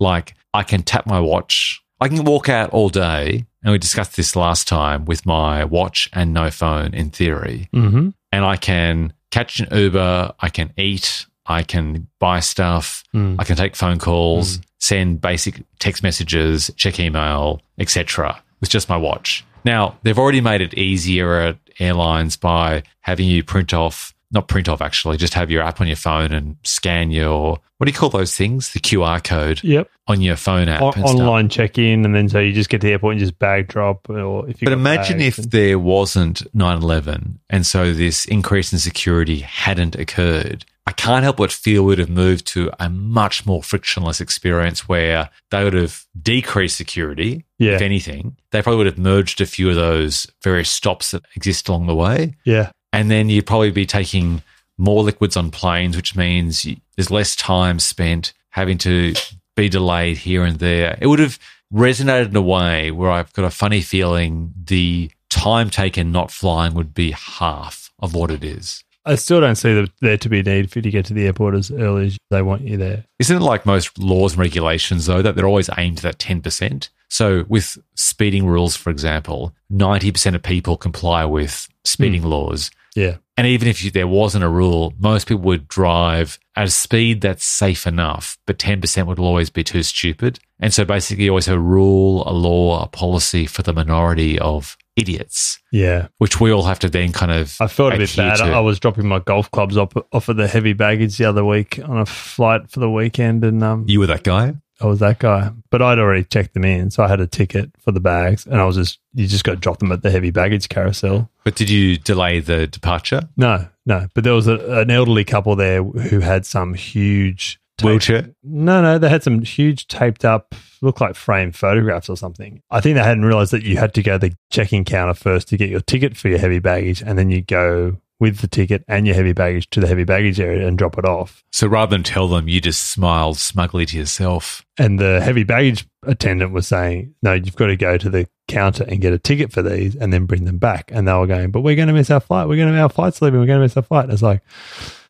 Like 0.00 0.34
I 0.52 0.62
can 0.62 0.82
tap 0.82 1.06
my 1.06 1.20
watch. 1.20 1.80
I 2.00 2.08
can 2.08 2.24
walk 2.24 2.48
out 2.48 2.70
all 2.70 2.88
day, 2.90 3.46
and 3.62 3.72
we 3.72 3.78
discussed 3.78 4.16
this 4.16 4.36
last 4.36 4.68
time 4.68 5.04
with 5.04 5.24
my 5.24 5.64
watch 5.64 6.10
and 6.12 6.32
no 6.34 6.50
phone 6.50 6.92
in 6.92 7.10
theory. 7.10 7.68
Mm-hmm. 7.72 8.10
And 8.32 8.44
I 8.44 8.56
can 8.56 9.12
catch 9.30 9.60
an 9.60 9.68
Uber, 9.76 10.34
I 10.40 10.48
can 10.48 10.72
eat, 10.76 11.26
I 11.46 11.62
can 11.62 12.08
buy 12.18 12.40
stuff, 12.40 13.04
Mm. 13.14 13.36
I 13.38 13.44
can 13.44 13.56
take 13.56 13.76
phone 13.76 13.98
calls, 13.98 14.60
send 14.80 15.20
basic 15.20 15.62
text 15.78 16.02
messages, 16.02 16.70
check 16.76 16.98
email, 16.98 17.62
etc. 17.78 18.42
with 18.60 18.70
just 18.70 18.88
my 18.88 18.96
watch. 18.96 19.44
Now, 19.64 19.96
they've 20.02 20.18
already 20.18 20.40
made 20.40 20.60
it 20.60 20.74
easier 20.74 21.34
at 21.40 21.58
airlines 21.78 22.36
by 22.36 22.82
having 23.00 23.28
you 23.28 23.42
print 23.44 23.72
off, 23.72 24.13
not 24.34 24.48
print 24.48 24.68
off 24.68 24.82
actually, 24.82 25.16
just 25.16 25.32
have 25.34 25.50
your 25.50 25.62
app 25.62 25.80
on 25.80 25.86
your 25.86 25.96
phone 25.96 26.32
and 26.32 26.56
scan 26.64 27.10
your, 27.10 27.58
what 27.78 27.86
do 27.86 27.90
you 27.90 27.96
call 27.96 28.10
those 28.10 28.34
things? 28.36 28.72
The 28.72 28.80
QR 28.80 29.22
code 29.24 29.60
Yep. 29.62 29.88
on 30.08 30.20
your 30.20 30.36
phone 30.36 30.68
app. 30.68 30.82
O- 30.82 30.88
online 31.02 31.48
check 31.48 31.78
in, 31.78 32.04
and 32.04 32.14
then 32.14 32.28
so 32.28 32.40
you 32.40 32.52
just 32.52 32.68
get 32.68 32.80
to 32.82 32.86
the 32.88 32.92
airport 32.92 33.12
and 33.12 33.20
just 33.20 33.38
bag 33.38 33.68
drop, 33.68 34.10
or 34.10 34.48
if 34.48 34.60
you. 34.60 34.66
But 34.66 34.72
imagine 34.74 35.20
if 35.20 35.38
and- 35.38 35.50
there 35.50 35.78
wasn't 35.78 36.42
9 36.54 36.76
11 36.82 37.38
and 37.48 37.64
so 37.64 37.92
this 37.94 38.24
increase 38.26 38.72
in 38.72 38.78
security 38.78 39.40
hadn't 39.40 39.94
occurred. 39.96 40.64
I 40.86 40.92
can't 40.92 41.22
help 41.22 41.38
but 41.38 41.50
feel 41.50 41.82
we'd 41.84 41.98
have 41.98 42.10
moved 42.10 42.46
to 42.48 42.70
a 42.78 42.90
much 42.90 43.46
more 43.46 43.62
frictionless 43.62 44.20
experience 44.20 44.86
where 44.86 45.30
they 45.50 45.64
would 45.64 45.72
have 45.72 46.04
decreased 46.20 46.76
security, 46.76 47.46
Yeah. 47.58 47.72
if 47.76 47.80
anything. 47.80 48.36
They 48.50 48.60
probably 48.60 48.78
would 48.78 48.86
have 48.86 48.98
merged 48.98 49.40
a 49.40 49.46
few 49.46 49.70
of 49.70 49.76
those 49.76 50.26
various 50.42 50.68
stops 50.68 51.12
that 51.12 51.22
exist 51.36 51.68
along 51.68 51.86
the 51.86 51.94
way. 51.94 52.34
yeah, 52.44 52.70
And 52.94 53.10
then 53.10 53.28
you'd 53.28 53.46
probably 53.46 53.72
be 53.72 53.86
taking 53.86 54.42
more 54.78 55.02
liquids 55.02 55.36
on 55.36 55.50
planes, 55.50 55.96
which 55.96 56.14
means 56.14 56.64
you, 56.64 56.76
there's 56.96 57.10
less 57.10 57.34
time 57.34 57.80
spent 57.80 58.32
having 58.50 58.78
to 58.78 59.14
be 59.56 59.68
delayed 59.68 60.18
here 60.18 60.44
and 60.44 60.60
there. 60.60 60.96
It 61.00 61.08
would 61.08 61.18
have 61.18 61.38
resonated 61.72 62.28
in 62.28 62.36
a 62.36 62.42
way 62.42 62.92
where 62.92 63.10
I've 63.10 63.32
got 63.32 63.44
a 63.44 63.50
funny 63.50 63.80
feeling 63.80 64.54
the 64.64 65.10
time 65.28 65.70
taken 65.70 66.12
not 66.12 66.30
flying 66.30 66.74
would 66.74 66.94
be 66.94 67.10
half 67.10 67.90
of 67.98 68.14
what 68.14 68.30
it 68.30 68.44
is. 68.44 68.84
I 69.04 69.16
still 69.16 69.40
don't 69.40 69.56
see 69.56 69.74
the, 69.74 69.90
there 70.00 70.16
to 70.16 70.28
be 70.28 70.38
a 70.38 70.42
need 70.42 70.70
for 70.70 70.78
you 70.78 70.84
to 70.84 70.90
get 70.90 71.04
to 71.06 71.14
the 71.14 71.26
airport 71.26 71.54
as 71.56 71.70
early 71.72 72.06
as 72.06 72.16
they 72.30 72.42
want 72.42 72.62
you 72.62 72.76
there. 72.76 73.04
Isn't 73.18 73.36
it 73.36 73.44
like 73.44 73.66
most 73.66 73.98
laws 73.98 74.32
and 74.32 74.40
regulations, 74.40 75.06
though, 75.06 75.20
that 75.20 75.34
they're 75.34 75.48
always 75.48 75.68
aimed 75.76 75.98
at 75.98 76.02
that 76.02 76.18
10%? 76.18 76.88
So, 77.08 77.44
with 77.48 77.76
speeding 77.96 78.46
rules, 78.46 78.76
for 78.76 78.90
example, 78.90 79.52
90% 79.70 80.34
of 80.34 80.42
people 80.42 80.76
comply 80.76 81.24
with 81.24 81.68
speeding 81.84 82.22
hmm. 82.22 82.28
laws. 82.28 82.70
Yeah, 82.94 83.16
And 83.36 83.46
even 83.46 83.68
if 83.68 83.82
you, 83.82 83.90
there 83.90 84.06
wasn't 84.06 84.44
a 84.44 84.48
rule, 84.48 84.94
most 84.98 85.26
people 85.26 85.42
would 85.44 85.66
drive 85.66 86.38
at 86.56 86.66
a 86.66 86.70
speed 86.70 87.20
that's 87.20 87.44
safe 87.44 87.86
enough, 87.86 88.38
but 88.46 88.58
10% 88.58 89.06
would 89.06 89.18
always 89.18 89.50
be 89.50 89.64
too 89.64 89.82
stupid. 89.82 90.38
And 90.60 90.72
so 90.72 90.84
basically, 90.84 91.24
you 91.24 91.30
always 91.30 91.46
have 91.46 91.56
a 91.56 91.60
rule, 91.60 92.22
a 92.28 92.32
law, 92.32 92.82
a 92.84 92.86
policy 92.86 93.46
for 93.46 93.62
the 93.62 93.72
minority 93.72 94.38
of 94.38 94.76
idiots, 94.96 95.58
yeah. 95.72 96.08
which 96.18 96.40
we 96.40 96.52
all 96.52 96.62
have 96.62 96.78
to 96.80 96.88
then 96.88 97.12
kind 97.12 97.32
of. 97.32 97.56
I 97.60 97.66
felt 97.66 97.94
a 97.94 97.98
bit 97.98 98.14
bad. 98.16 98.36
to. 98.36 98.44
I 98.44 98.60
was 98.60 98.78
dropping 98.78 99.08
my 99.08 99.18
golf 99.18 99.50
clubs 99.50 99.76
off, 99.76 99.92
off 100.12 100.28
of 100.28 100.36
the 100.36 100.46
heavy 100.46 100.72
baggage 100.72 101.18
the 101.18 101.24
other 101.24 101.44
week 101.44 101.80
on 101.84 101.98
a 101.98 102.06
flight 102.06 102.70
for 102.70 102.80
the 102.80 102.90
weekend, 102.90 103.44
and 103.44 103.62
um, 103.62 103.84
You 103.88 103.98
were 104.00 104.06
that 104.06 104.22
guy? 104.22 104.54
I 104.84 104.86
was 104.86 104.98
that 104.98 105.18
guy. 105.18 105.50
But 105.70 105.80
I'd 105.80 105.98
already 105.98 106.24
checked 106.24 106.52
them 106.52 106.64
in, 106.64 106.90
so 106.90 107.02
I 107.02 107.08
had 107.08 107.20
a 107.20 107.26
ticket 107.26 107.70
for 107.80 107.90
the 107.90 108.00
bags, 108.00 108.46
and 108.46 108.60
I 108.60 108.64
was 108.64 108.76
just 108.76 108.98
you 109.14 109.26
just 109.26 109.42
got 109.42 109.52
to 109.52 109.56
drop 109.56 109.78
them 109.78 109.90
at 109.92 110.02
the 110.02 110.10
heavy 110.10 110.30
baggage 110.30 110.68
carousel. 110.68 111.30
But 111.42 111.54
did 111.54 111.70
you 111.70 111.96
delay 111.96 112.40
the 112.40 112.66
departure? 112.66 113.22
No, 113.36 113.66
no. 113.86 114.08
But 114.14 114.24
there 114.24 114.34
was 114.34 114.46
a, 114.46 114.80
an 114.80 114.90
elderly 114.90 115.24
couple 115.24 115.56
there 115.56 115.82
who 115.82 116.20
had 116.20 116.44
some 116.44 116.74
huge 116.74 117.58
tape- 117.78 117.86
Wheelchair? 117.86 118.28
No, 118.42 118.82
no, 118.82 118.98
they 118.98 119.08
had 119.08 119.22
some 119.22 119.40
huge 119.40 119.88
taped 119.88 120.24
up, 120.24 120.54
look 120.82 121.00
like 121.00 121.14
framed 121.14 121.56
photographs 121.56 122.10
or 122.10 122.16
something. 122.18 122.60
I 122.70 122.82
think 122.82 122.96
they 122.96 123.02
hadn't 123.02 123.24
realized 123.24 123.52
that 123.52 123.62
you 123.62 123.78
had 123.78 123.94
to 123.94 124.02
go 124.02 124.18
to 124.18 124.28
the 124.28 124.36
check-in 124.50 124.84
counter 124.84 125.14
first 125.14 125.48
to 125.48 125.56
get 125.56 125.70
your 125.70 125.80
ticket 125.80 126.14
for 126.14 126.28
your 126.28 126.38
heavy 126.38 126.58
baggage, 126.58 127.02
and 127.02 127.18
then 127.18 127.30
you 127.30 127.40
go 127.40 127.96
with 128.20 128.38
the 128.38 128.48
ticket 128.48 128.84
and 128.88 129.06
your 129.06 129.14
heavy 129.14 129.32
baggage 129.32 129.68
to 129.70 129.80
the 129.80 129.86
heavy 129.86 130.04
baggage 130.04 130.40
area 130.40 130.66
and 130.66 130.78
drop 130.78 130.98
it 130.98 131.04
off. 131.04 131.42
So 131.52 131.66
rather 131.66 131.90
than 131.90 132.02
tell 132.02 132.28
them, 132.28 132.48
you 132.48 132.60
just 132.60 132.90
smiled 132.90 133.38
smugly 133.38 133.86
to 133.86 133.96
yourself. 133.96 134.64
And 134.78 134.98
the 134.98 135.20
heavy 135.20 135.44
baggage 135.44 135.86
attendant 136.04 136.52
was 136.52 136.66
saying, 136.66 137.14
"No, 137.22 137.32
you've 137.32 137.56
got 137.56 137.66
to 137.66 137.76
go 137.76 137.98
to 137.98 138.10
the 138.10 138.28
counter 138.48 138.84
and 138.84 139.00
get 139.00 139.12
a 139.12 139.18
ticket 139.18 139.52
for 139.52 139.62
these, 139.62 139.96
and 139.96 140.12
then 140.12 140.26
bring 140.26 140.44
them 140.44 140.58
back." 140.58 140.90
And 140.92 141.08
they 141.08 141.12
were 141.12 141.26
going, 141.26 141.50
"But 141.50 141.62
we're 141.62 141.76
going 141.76 141.88
to 141.88 141.94
miss 141.94 142.10
our 142.10 142.20
flight. 142.20 142.48
We're 142.48 142.56
going 142.56 142.72
to 142.72 142.80
our 142.80 142.88
flight's 142.88 143.20
leaving. 143.20 143.40
We're 143.40 143.46
going 143.46 143.58
to 143.58 143.64
miss 143.64 143.76
our 143.76 143.82
flight." 143.82 144.04
And 144.04 144.12
it's 144.12 144.22
like, 144.22 144.42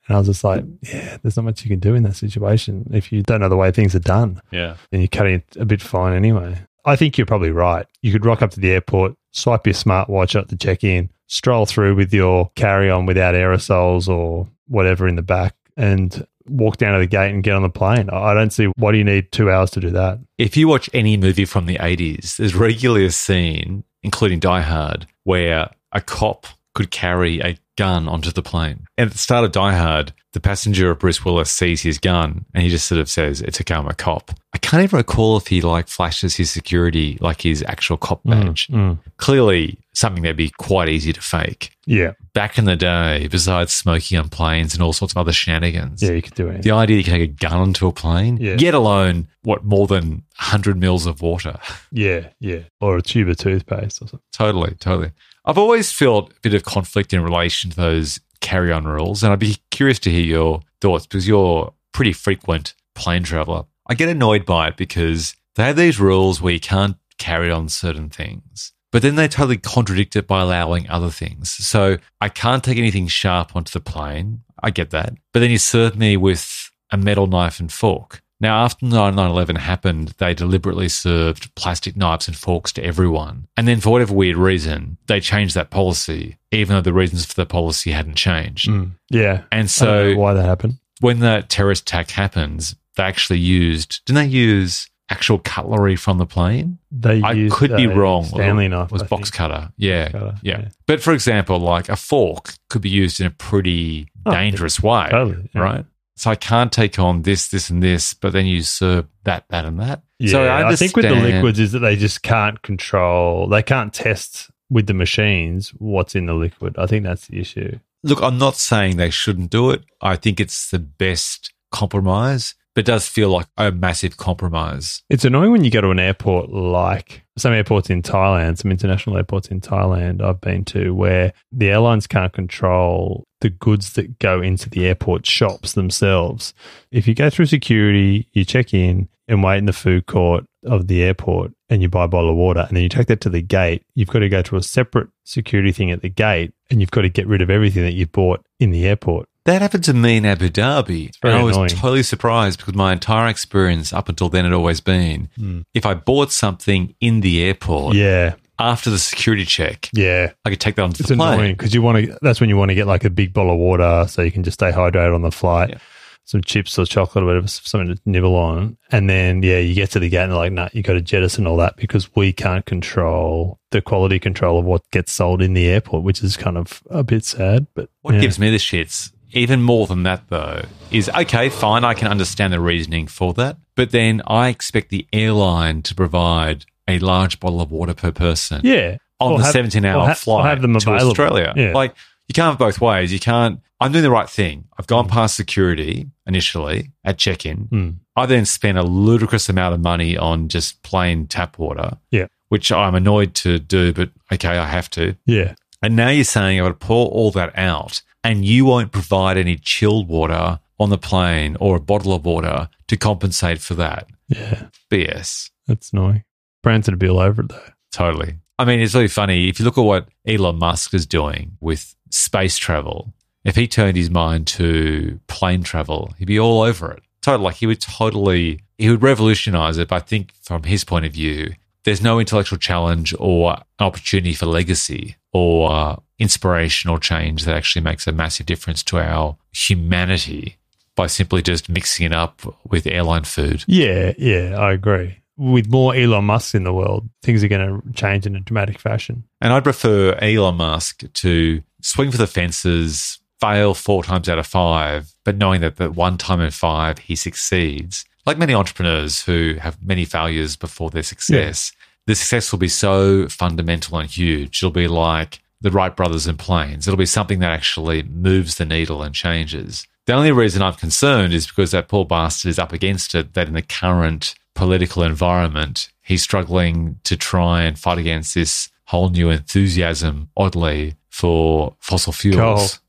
And 0.06 0.16
I 0.16 0.18
was 0.18 0.28
just 0.28 0.44
like, 0.44 0.64
yeah, 0.82 1.16
there's 1.22 1.36
not 1.36 1.44
much 1.44 1.64
you 1.64 1.70
can 1.70 1.80
do 1.80 1.94
in 1.94 2.02
that 2.02 2.16
situation 2.16 2.90
if 2.92 3.10
you 3.10 3.22
don't 3.22 3.40
know 3.40 3.48
the 3.48 3.56
way 3.56 3.70
things 3.70 3.94
are 3.94 4.00
done. 4.00 4.40
Yeah. 4.50 4.76
Then 4.90 5.00
you're 5.00 5.08
cutting 5.08 5.36
it 5.36 5.56
a 5.56 5.64
bit 5.64 5.80
fine 5.80 6.14
anyway. 6.14 6.58
I 6.84 6.96
think 6.96 7.16
you're 7.16 7.26
probably 7.26 7.50
right. 7.50 7.86
You 8.02 8.12
could 8.12 8.26
rock 8.26 8.42
up 8.42 8.50
to 8.52 8.60
the 8.60 8.72
airport, 8.72 9.14
swipe 9.30 9.66
your 9.66 9.74
smartwatch 9.74 10.38
at 10.38 10.48
the 10.48 10.56
check 10.56 10.84
in, 10.84 11.08
stroll 11.26 11.66
through 11.66 11.94
with 11.94 12.12
your 12.12 12.50
carry 12.54 12.90
on 12.90 13.06
without 13.06 13.34
aerosols 13.34 14.08
or 14.08 14.48
whatever 14.66 15.06
in 15.08 15.16
the 15.16 15.22
back, 15.22 15.54
and 15.76 16.26
walk 16.46 16.76
down 16.76 16.94
to 16.94 16.98
the 16.98 17.06
gate 17.06 17.32
and 17.32 17.42
get 17.42 17.54
on 17.54 17.62
the 17.62 17.70
plane. 17.70 18.10
I 18.10 18.34
don't 18.34 18.52
see 18.52 18.66
why 18.76 18.92
do 18.92 18.98
you 18.98 19.04
need 19.04 19.32
two 19.32 19.50
hours 19.50 19.70
to 19.72 19.80
do 19.80 19.90
that. 19.90 20.18
If 20.38 20.56
you 20.56 20.68
watch 20.68 20.90
any 20.92 21.16
movie 21.16 21.44
from 21.44 21.66
the 21.66 21.78
80s, 21.78 22.36
there's 22.36 22.54
regularly 22.54 23.06
a 23.06 23.10
scene, 23.10 23.84
including 24.02 24.40
Die 24.40 24.60
Hard, 24.60 25.06
where 25.24 25.70
a 25.92 26.00
cop 26.00 26.46
could 26.74 26.90
carry 26.90 27.40
a 27.40 27.56
gun 27.76 28.08
onto 28.08 28.30
the 28.30 28.42
plane. 28.42 28.86
And 28.98 29.06
at 29.06 29.12
the 29.12 29.18
start 29.18 29.44
of 29.44 29.52
Die 29.52 29.74
Hard, 29.74 30.12
the 30.32 30.40
passenger 30.40 30.90
of 30.90 30.98
Bruce 30.98 31.24
Willis 31.24 31.50
sees 31.50 31.82
his 31.82 31.98
gun 31.98 32.44
and 32.52 32.62
he 32.62 32.68
just 32.68 32.86
sort 32.86 33.00
of 33.00 33.08
says, 33.08 33.40
It's 33.40 33.60
a 33.60 33.64
gun, 33.64 33.84
I'm 33.84 33.90
a 33.90 33.94
cop. 33.94 34.32
I 34.52 34.58
can't 34.58 34.82
even 34.82 34.96
recall 34.96 35.36
if 35.36 35.46
he 35.46 35.60
like 35.60 35.88
flashes 35.88 36.36
his 36.36 36.50
security, 36.50 37.18
like 37.20 37.42
his 37.42 37.62
actual 37.66 37.96
cop 37.96 38.20
badge. 38.24 38.68
Mm. 38.68 38.98
Clearly, 39.16 39.78
something 39.94 40.22
that'd 40.22 40.36
be 40.36 40.50
quite 40.50 40.88
easy 40.88 41.12
to 41.12 41.20
fake. 41.20 41.70
Yeah, 41.86 42.12
Back 42.32 42.58
in 42.58 42.64
the 42.64 42.76
day, 42.76 43.28
besides 43.30 43.72
smoking 43.72 44.18
on 44.18 44.28
planes 44.28 44.74
and 44.74 44.82
all 44.82 44.92
sorts 44.92 45.12
of 45.12 45.18
other 45.18 45.32
shenanigans, 45.32 46.02
yeah, 46.02 46.12
you 46.12 46.22
could 46.22 46.34
do 46.34 46.48
it. 46.48 46.62
the 46.62 46.70
idea 46.72 46.96
you 46.98 47.04
can 47.04 47.12
take 47.14 47.30
a 47.30 47.32
gun 47.32 47.52
onto 47.58 47.86
a 47.86 47.92
plane, 47.92 48.36
Yeah. 48.38 48.56
yet 48.58 48.74
alone, 48.74 49.28
what, 49.42 49.64
more 49.64 49.86
than 49.86 50.24
100 50.38 50.76
mils 50.78 51.06
of 51.06 51.20
water. 51.22 51.58
Yeah, 51.92 52.28
yeah, 52.40 52.60
or 52.80 52.96
a 52.96 53.02
tube 53.02 53.28
of 53.28 53.36
toothpaste 53.36 54.02
or 54.02 54.08
something. 54.08 54.20
Totally, 54.32 54.74
totally. 54.80 55.12
I've 55.44 55.58
always 55.58 55.92
felt 55.92 56.30
a 56.32 56.40
bit 56.42 56.54
of 56.54 56.64
conflict 56.64 57.12
in 57.12 57.22
relation 57.22 57.70
to 57.70 57.76
those 57.76 58.18
carry 58.40 58.72
on 58.72 58.84
rules, 58.84 59.22
and 59.22 59.32
I'd 59.32 59.38
be 59.38 59.58
curious 59.70 59.98
to 60.00 60.10
hear 60.10 60.24
your 60.24 60.60
thoughts 60.80 61.06
because 61.06 61.28
you're 61.28 61.68
a 61.68 61.72
pretty 61.92 62.12
frequent 62.12 62.74
plane 62.94 63.22
traveler. 63.22 63.64
I 63.86 63.94
get 63.94 64.08
annoyed 64.08 64.44
by 64.46 64.68
it 64.68 64.76
because 64.76 65.36
they 65.54 65.64
have 65.64 65.76
these 65.76 66.00
rules 66.00 66.40
where 66.42 66.52
you 66.54 66.60
can't 66.60 66.96
carry 67.18 67.50
on 67.50 67.68
certain 67.68 68.08
things, 68.10 68.72
but 68.94 69.02
then 69.02 69.16
they 69.16 69.26
totally 69.26 69.56
contradict 69.56 70.14
it 70.14 70.28
by 70.28 70.40
allowing 70.40 70.88
other 70.88 71.10
things. 71.10 71.50
So 71.50 71.96
I 72.20 72.28
can't 72.28 72.62
take 72.62 72.78
anything 72.78 73.08
sharp 73.08 73.56
onto 73.56 73.72
the 73.72 73.80
plane. 73.80 74.44
I 74.62 74.70
get 74.70 74.90
that. 74.90 75.14
But 75.32 75.40
then 75.40 75.50
you 75.50 75.58
serve 75.58 75.98
me 75.98 76.16
with 76.16 76.70
a 76.92 76.96
metal 76.96 77.26
knife 77.26 77.58
and 77.58 77.72
fork. 77.72 78.22
Now, 78.38 78.62
after 78.62 78.86
9 78.86 79.18
11 79.18 79.56
happened, 79.56 80.14
they 80.18 80.32
deliberately 80.32 80.88
served 80.88 81.52
plastic 81.56 81.96
knives 81.96 82.28
and 82.28 82.36
forks 82.36 82.70
to 82.74 82.84
everyone. 82.84 83.48
And 83.56 83.66
then, 83.66 83.80
for 83.80 83.90
whatever 83.90 84.14
weird 84.14 84.36
reason, 84.36 84.96
they 85.08 85.18
changed 85.18 85.56
that 85.56 85.70
policy, 85.70 86.36
even 86.52 86.76
though 86.76 86.80
the 86.80 86.92
reasons 86.92 87.26
for 87.26 87.34
the 87.34 87.46
policy 87.46 87.90
hadn't 87.90 88.14
changed. 88.14 88.68
Mm. 88.70 88.92
Yeah, 89.10 89.42
And 89.50 89.68
so, 89.68 90.14
why 90.14 90.34
that 90.34 90.44
happened. 90.44 90.78
when 91.00 91.18
the 91.18 91.44
terrorist 91.48 91.82
attack 91.82 92.12
happens, 92.12 92.76
they 92.96 93.02
actually 93.02 93.40
used, 93.40 94.04
didn't 94.06 94.22
they 94.22 94.36
use 94.36 94.88
actual 95.10 95.38
cutlery 95.38 95.96
from 95.96 96.18
the 96.18 96.26
plane? 96.26 96.78
They 96.90 97.22
I 97.22 97.32
used 97.32 97.54
could 97.54 97.76
be 97.76 97.84
a 97.84 97.94
wrong. 97.94 98.24
Stanley 98.24 98.68
knife 98.68 98.86
It 98.86 98.92
was 98.92 99.02
I 99.02 99.06
box 99.06 99.30
think. 99.30 99.34
cutter. 99.34 99.72
Yeah. 99.76 100.10
Cutter, 100.10 100.34
yeah. 100.42 100.60
yeah. 100.60 100.68
But 100.86 101.02
for 101.02 101.12
example, 101.12 101.58
like 101.58 101.88
a 101.88 101.96
fork 101.96 102.54
could 102.70 102.82
be 102.82 102.90
used 102.90 103.20
in 103.20 103.26
a 103.26 103.30
pretty 103.30 104.08
Oh, 104.26 104.30
dangerous 104.30 104.82
way. 104.82 105.08
Totally, 105.10 105.50
yeah. 105.54 105.60
Right. 105.60 105.84
So 106.16 106.30
I 106.30 106.36
can't 106.36 106.72
take 106.72 106.98
on 106.98 107.22
this, 107.22 107.48
this, 107.48 107.70
and 107.70 107.82
this, 107.82 108.14
but 108.14 108.32
then 108.32 108.46
you 108.46 108.62
serve 108.62 109.06
that, 109.24 109.44
that, 109.48 109.64
and 109.64 109.80
that. 109.80 110.02
Yeah, 110.18 110.30
so 110.30 110.44
I, 110.44 110.68
I, 110.68 110.76
think 110.76 110.96
with 110.96 111.06
the 111.06 111.14
liquids 111.14 111.58
is 111.58 111.72
that 111.72 111.80
they 111.80 111.96
just 111.96 112.22
can't 112.22 112.62
control. 112.62 113.48
They 113.48 113.62
can't 113.62 113.92
test 113.92 114.50
with 114.70 114.86
the 114.86 114.94
machines 114.94 115.70
what's 115.70 116.14
in 116.14 116.26
the 116.26 116.34
liquid. 116.34 116.76
I 116.78 116.86
think 116.86 117.04
that's 117.04 117.26
the 117.26 117.40
issue. 117.40 117.78
Look, 118.04 118.22
I'm 118.22 118.38
not 118.38 118.54
saying 118.56 118.96
they 118.96 119.10
shouldn't 119.10 119.50
do 119.50 119.70
it. 119.70 119.82
I 120.00 120.16
think 120.16 120.40
it's 120.40 120.70
the 120.70 120.78
best 120.78 121.52
compromise, 121.72 122.54
but 122.74 122.80
it 122.80 122.86
does 122.86 123.06
feel 123.06 123.28
like 123.28 123.46
a 123.56 123.70
massive 123.70 124.16
compromise. 124.16 125.02
It's 125.08 125.24
annoying 125.24 125.52
when 125.52 125.64
you 125.64 125.70
go 125.70 125.80
to 125.80 125.90
an 125.90 125.98
airport 125.98 126.50
like 126.50 127.22
some 127.36 127.52
airports 127.52 127.90
in 127.90 128.02
Thailand, 128.02 128.58
some 128.58 128.70
international 128.70 129.16
airports 129.16 129.48
in 129.48 129.60
Thailand 129.60 130.22
I've 130.22 130.40
been 130.40 130.64
to, 130.66 130.94
where 130.94 131.32
the 131.52 131.70
airlines 131.70 132.06
can't 132.06 132.32
control 132.32 133.24
the 133.40 133.50
goods 133.50 133.92
that 133.94 134.18
go 134.18 134.40
into 134.40 134.70
the 134.70 134.86
airport 134.86 135.26
shops 135.26 135.72
themselves. 135.72 136.54
If 136.90 137.06
you 137.06 137.14
go 137.14 137.30
through 137.30 137.46
security, 137.46 138.28
you 138.32 138.44
check 138.44 138.72
in 138.72 139.08
and 139.28 139.42
wait 139.42 139.58
in 139.58 139.66
the 139.66 139.72
food 139.72 140.06
court 140.06 140.44
of 140.64 140.86
the 140.86 141.02
airport 141.02 141.52
and 141.68 141.82
you 141.82 141.88
buy 141.88 142.04
a 142.04 142.08
bottle 142.08 142.30
of 142.30 142.36
water 142.36 142.64
and 142.68 142.76
then 142.76 142.82
you 142.82 142.88
take 142.88 143.06
that 143.08 143.20
to 143.22 143.30
the 143.30 143.42
gate, 143.42 143.82
you've 143.94 144.08
got 144.08 144.20
to 144.20 144.28
go 144.28 144.42
to 144.42 144.56
a 144.56 144.62
separate 144.62 145.08
security 145.24 145.72
thing 145.72 145.90
at 145.90 146.02
the 146.02 146.08
gate 146.08 146.52
and 146.70 146.80
you've 146.80 146.90
got 146.90 147.02
to 147.02 147.08
get 147.08 147.26
rid 147.26 147.42
of 147.42 147.50
everything 147.50 147.82
that 147.82 147.94
you've 147.94 148.12
bought 148.12 148.44
in 148.60 148.70
the 148.70 148.86
airport. 148.86 149.28
That 149.44 149.60
happened 149.60 149.84
to 149.84 149.92
me 149.94 150.16
in 150.16 150.24
Abu 150.24 150.48
Dhabi. 150.48 151.14
and 151.22 151.32
I 151.34 151.42
was 151.42 151.56
annoying. 151.56 151.68
totally 151.70 152.02
surprised 152.02 152.58
because 152.60 152.74
my 152.74 152.92
entire 152.92 153.28
experience 153.28 153.92
up 153.92 154.08
until 154.08 154.28
then 154.30 154.44
had 154.44 154.54
always 154.54 154.80
been 154.80 155.28
hmm. 155.36 155.60
if 155.74 155.84
I 155.84 155.94
bought 155.94 156.32
something 156.32 156.94
in 157.00 157.20
the 157.20 157.42
airport 157.44 157.94
Yeah, 157.94 158.34
after 158.58 158.88
the 158.88 158.98
security 158.98 159.44
check, 159.44 159.90
yeah. 159.92 160.32
I 160.46 160.50
could 160.50 160.60
take 160.60 160.76
that 160.76 160.82
onto 160.82 161.02
It's 161.02 161.10
the 161.10 161.16
plane. 161.16 161.54
because 161.54 161.74
you 161.74 161.82
want 161.82 162.06
to. 162.06 162.18
That's 162.22 162.40
when 162.40 162.48
you 162.48 162.56
want 162.56 162.70
to 162.70 162.74
get 162.74 162.86
like 162.86 163.04
a 163.04 163.10
big 163.10 163.32
bottle 163.34 163.52
of 163.52 163.58
water 163.58 164.06
so 164.08 164.22
you 164.22 164.32
can 164.32 164.44
just 164.44 164.54
stay 164.54 164.70
hydrated 164.72 165.14
on 165.14 165.22
the 165.22 165.32
flight. 165.32 165.70
Yeah. 165.70 165.78
Some 166.26 166.40
chips 166.40 166.78
or 166.78 166.86
chocolate 166.86 167.22
or 167.22 167.26
whatever, 167.26 167.46
something 167.48 167.94
to 167.96 168.00
nibble 168.06 168.34
on, 168.34 168.78
and 168.90 169.10
then 169.10 169.42
yeah, 169.42 169.58
you 169.58 169.74
get 169.74 169.90
to 169.90 169.98
the 169.98 170.08
gate 170.08 170.22
and 170.22 170.32
they're 170.32 170.38
like, 170.38 170.52
"Nah, 170.52 170.70
you 170.72 170.82
got 170.82 170.94
to 170.94 171.02
jettison 171.02 171.46
all 171.46 171.58
that 171.58 171.76
because 171.76 172.08
we 172.16 172.32
can't 172.32 172.64
control 172.64 173.58
the 173.72 173.82
quality 173.82 174.18
control 174.18 174.58
of 174.58 174.64
what 174.64 174.90
gets 174.90 175.12
sold 175.12 175.42
in 175.42 175.52
the 175.52 175.66
airport," 175.66 176.02
which 176.02 176.22
is 176.22 176.38
kind 176.38 176.56
of 176.56 176.82
a 176.88 177.02
bit 177.04 177.26
sad. 177.26 177.66
But 177.74 177.90
What 178.00 178.14
yeah. 178.14 178.22
gives 178.22 178.38
me 178.38 178.48
the 178.48 178.56
shits, 178.56 179.12
even 179.34 179.62
more 179.62 179.86
than 179.86 180.02
that 180.04 180.28
though, 180.28 180.62
is 180.90 181.08
okay, 181.10 181.48
fine, 181.48 181.84
I 181.84 181.94
can 181.94 182.08
understand 182.08 182.52
the 182.52 182.60
reasoning 182.60 183.06
for 183.06 183.34
that. 183.34 183.56
But 183.76 183.90
then 183.90 184.22
I 184.26 184.48
expect 184.48 184.90
the 184.90 185.06
airline 185.12 185.82
to 185.82 185.94
provide 185.94 186.64
a 186.86 186.98
large 186.98 187.40
bottle 187.40 187.60
of 187.60 187.70
water 187.70 187.94
per 187.94 188.12
person 188.12 188.60
yeah 188.62 188.98
on 189.20 189.32
Or 189.32 189.38
the 189.38 189.44
have- 189.44 189.52
17 189.52 189.84
hour 189.84 190.06
ha- 190.08 190.14
flight 190.14 190.44
have 190.46 190.62
them 190.62 190.78
to. 190.78 190.90
Australia. 190.90 191.52
Yeah. 191.56 191.72
Like, 191.72 191.94
you 192.28 192.32
can't 192.34 192.50
have 192.50 192.58
both 192.58 192.80
ways. 192.80 193.12
You 193.12 193.20
can't. 193.20 193.60
I'm 193.80 193.92
doing 193.92 194.02
the 194.04 194.10
right 194.10 194.28
thing. 194.30 194.64
I've 194.78 194.86
gone 194.86 195.08
past 195.08 195.34
security 195.36 196.08
initially 196.26 196.90
at 197.04 197.18
check 197.18 197.44
in. 197.46 197.68
Mm. 197.72 197.94
I 198.16 198.26
then 198.26 198.44
spent 198.46 198.78
a 198.78 198.82
ludicrous 198.82 199.48
amount 199.48 199.74
of 199.74 199.80
money 199.80 200.16
on 200.16 200.48
just 200.48 200.82
plain 200.82 201.26
tap 201.26 201.58
water. 201.58 201.98
Yeah. 202.10 202.26
Which 202.48 202.70
I'm 202.72 202.94
annoyed 202.94 203.34
to 203.36 203.58
do, 203.58 203.92
but 203.92 204.10
okay, 204.32 204.56
I 204.58 204.66
have 204.66 204.88
to. 204.90 205.16
yeah 205.26 205.54
And 205.82 205.96
now 205.96 206.08
you're 206.08 206.24
saying 206.24 206.60
I've 206.60 206.64
got 206.66 206.80
to 206.80 206.86
pour 206.86 207.08
all 207.08 207.30
that 207.32 207.56
out 207.58 208.00
and 208.24 208.44
you 208.44 208.64
won't 208.64 208.90
provide 208.90 209.36
any 209.36 209.56
chilled 209.56 210.08
water 210.08 210.58
on 210.80 210.90
the 210.90 210.98
plane 210.98 211.56
or 211.60 211.76
a 211.76 211.80
bottle 211.80 212.14
of 212.14 212.24
water 212.24 212.68
to 212.88 212.96
compensate 212.96 213.60
for 213.60 213.74
that. 213.74 214.08
yeah. 214.28 214.68
BS. 214.90 215.50
That's 215.66 215.92
annoying. 215.92 216.24
Branson 216.62 216.92
would 216.92 216.98
be 216.98 217.08
all 217.08 217.20
over 217.20 217.42
it 217.42 217.50
though. 217.50 217.68
Totally. 217.92 218.38
I 218.58 218.64
mean, 218.64 218.80
it's 218.80 218.94
really 218.94 219.08
funny. 219.08 219.48
If 219.48 219.58
you 219.58 219.64
look 219.64 219.78
at 219.78 219.82
what 219.82 220.08
Elon 220.26 220.56
Musk 220.58 220.94
is 220.94 221.06
doing 221.06 221.56
with 221.60 221.94
space 222.10 222.56
travel, 222.56 223.12
if 223.44 223.56
he 223.56 223.68
turned 223.68 223.96
his 223.96 224.10
mind 224.10 224.46
to 224.48 225.20
plane 225.26 225.62
travel, 225.62 226.14
he'd 226.18 226.24
be 226.26 226.40
all 226.40 226.62
over 226.62 226.90
it. 226.92 227.02
Totally. 227.20 227.44
Like 227.44 227.56
he 227.56 227.66
would 227.66 227.80
totally, 227.80 228.60
he 228.78 228.88
would 228.90 229.02
revolutionize 229.02 229.78
it. 229.78 229.88
But 229.88 229.96
I 229.96 230.00
think 230.00 230.32
from 230.42 230.62
his 230.64 230.84
point 230.84 231.04
of 231.04 231.12
view, 231.12 231.54
there's 231.84 232.02
no 232.02 232.18
intellectual 232.18 232.58
challenge 232.58 233.14
or 233.18 233.58
opportunity 233.78 234.34
for 234.34 234.46
legacy 234.46 235.16
or 235.32 236.02
inspiration 236.18 236.90
or 236.90 236.98
change 236.98 237.44
that 237.44 237.56
actually 237.56 237.82
makes 237.82 238.06
a 238.06 238.12
massive 238.12 238.46
difference 238.46 238.82
to 238.84 238.98
our 238.98 239.36
humanity 239.52 240.56
by 240.96 241.06
simply 241.06 241.42
just 241.42 241.68
mixing 241.68 242.06
it 242.06 242.12
up 242.12 242.42
with 242.64 242.86
airline 242.86 243.24
food. 243.24 243.64
Yeah, 243.66 244.12
yeah, 244.16 244.56
I 244.58 244.72
agree. 244.72 245.18
With 245.36 245.68
more 245.68 245.94
Elon 245.94 246.26
Musk 246.26 246.54
in 246.54 246.62
the 246.62 246.72
world, 246.72 247.08
things 247.22 247.42
are 247.42 247.48
going 247.48 247.82
to 247.82 247.92
change 247.92 248.26
in 248.26 248.36
a 248.36 248.40
dramatic 248.40 248.78
fashion. 248.78 249.24
And 249.40 249.52
I'd 249.52 249.64
prefer 249.64 250.14
Elon 250.20 250.56
Musk 250.56 251.02
to 251.12 251.62
swing 251.82 252.12
for 252.12 252.18
the 252.18 252.28
fences, 252.28 253.18
fail 253.40 253.74
four 253.74 254.04
times 254.04 254.28
out 254.28 254.38
of 254.38 254.46
five, 254.46 255.12
but 255.24 255.36
knowing 255.36 255.60
that 255.62 255.76
that 255.76 255.94
one 255.94 256.18
time 256.18 256.40
in 256.40 256.52
five 256.52 256.98
he 256.98 257.16
succeeds. 257.16 258.04
Like 258.26 258.38
many 258.38 258.54
entrepreneurs 258.54 259.24
who 259.24 259.56
have 259.60 259.84
many 259.84 260.04
failures 260.04 260.56
before 260.56 260.90
their 260.90 261.02
success, 261.02 261.72
the 262.06 262.14
success 262.14 262.52
will 262.52 262.58
be 262.58 262.68
so 262.68 263.28
fundamental 263.28 263.98
and 263.98 264.08
huge. 264.08 264.62
It'll 264.62 264.70
be 264.70 264.88
like 264.88 265.40
the 265.60 265.70
Wright 265.70 265.94
brothers 265.94 266.26
and 266.26 266.38
planes. 266.38 266.86
It'll 266.86 266.98
be 266.98 267.06
something 267.06 267.38
that 267.40 267.50
actually 267.52 268.02
moves 268.02 268.56
the 268.56 268.64
needle 268.64 269.02
and 269.02 269.14
changes. 269.14 269.86
The 270.06 270.12
only 270.12 270.32
reason 270.32 270.60
I'm 270.60 270.74
concerned 270.74 271.32
is 271.32 271.46
because 271.46 271.70
that 271.70 271.88
poor 271.88 272.04
bastard 272.04 272.50
is 272.50 272.58
up 272.58 272.72
against 272.72 273.14
it, 273.14 273.32
that 273.34 273.48
in 273.48 273.54
the 273.54 273.62
current 273.62 274.34
political 274.54 275.02
environment, 275.02 275.88
he's 276.02 276.22
struggling 276.22 277.00
to 277.04 277.16
try 277.16 277.62
and 277.62 277.78
fight 277.78 277.98
against 277.98 278.34
this 278.34 278.68
whole 278.86 279.08
new 279.08 279.30
enthusiasm, 279.30 280.28
oddly, 280.36 280.94
for 281.08 281.74
fossil 281.80 282.12
fuels. 282.12 282.36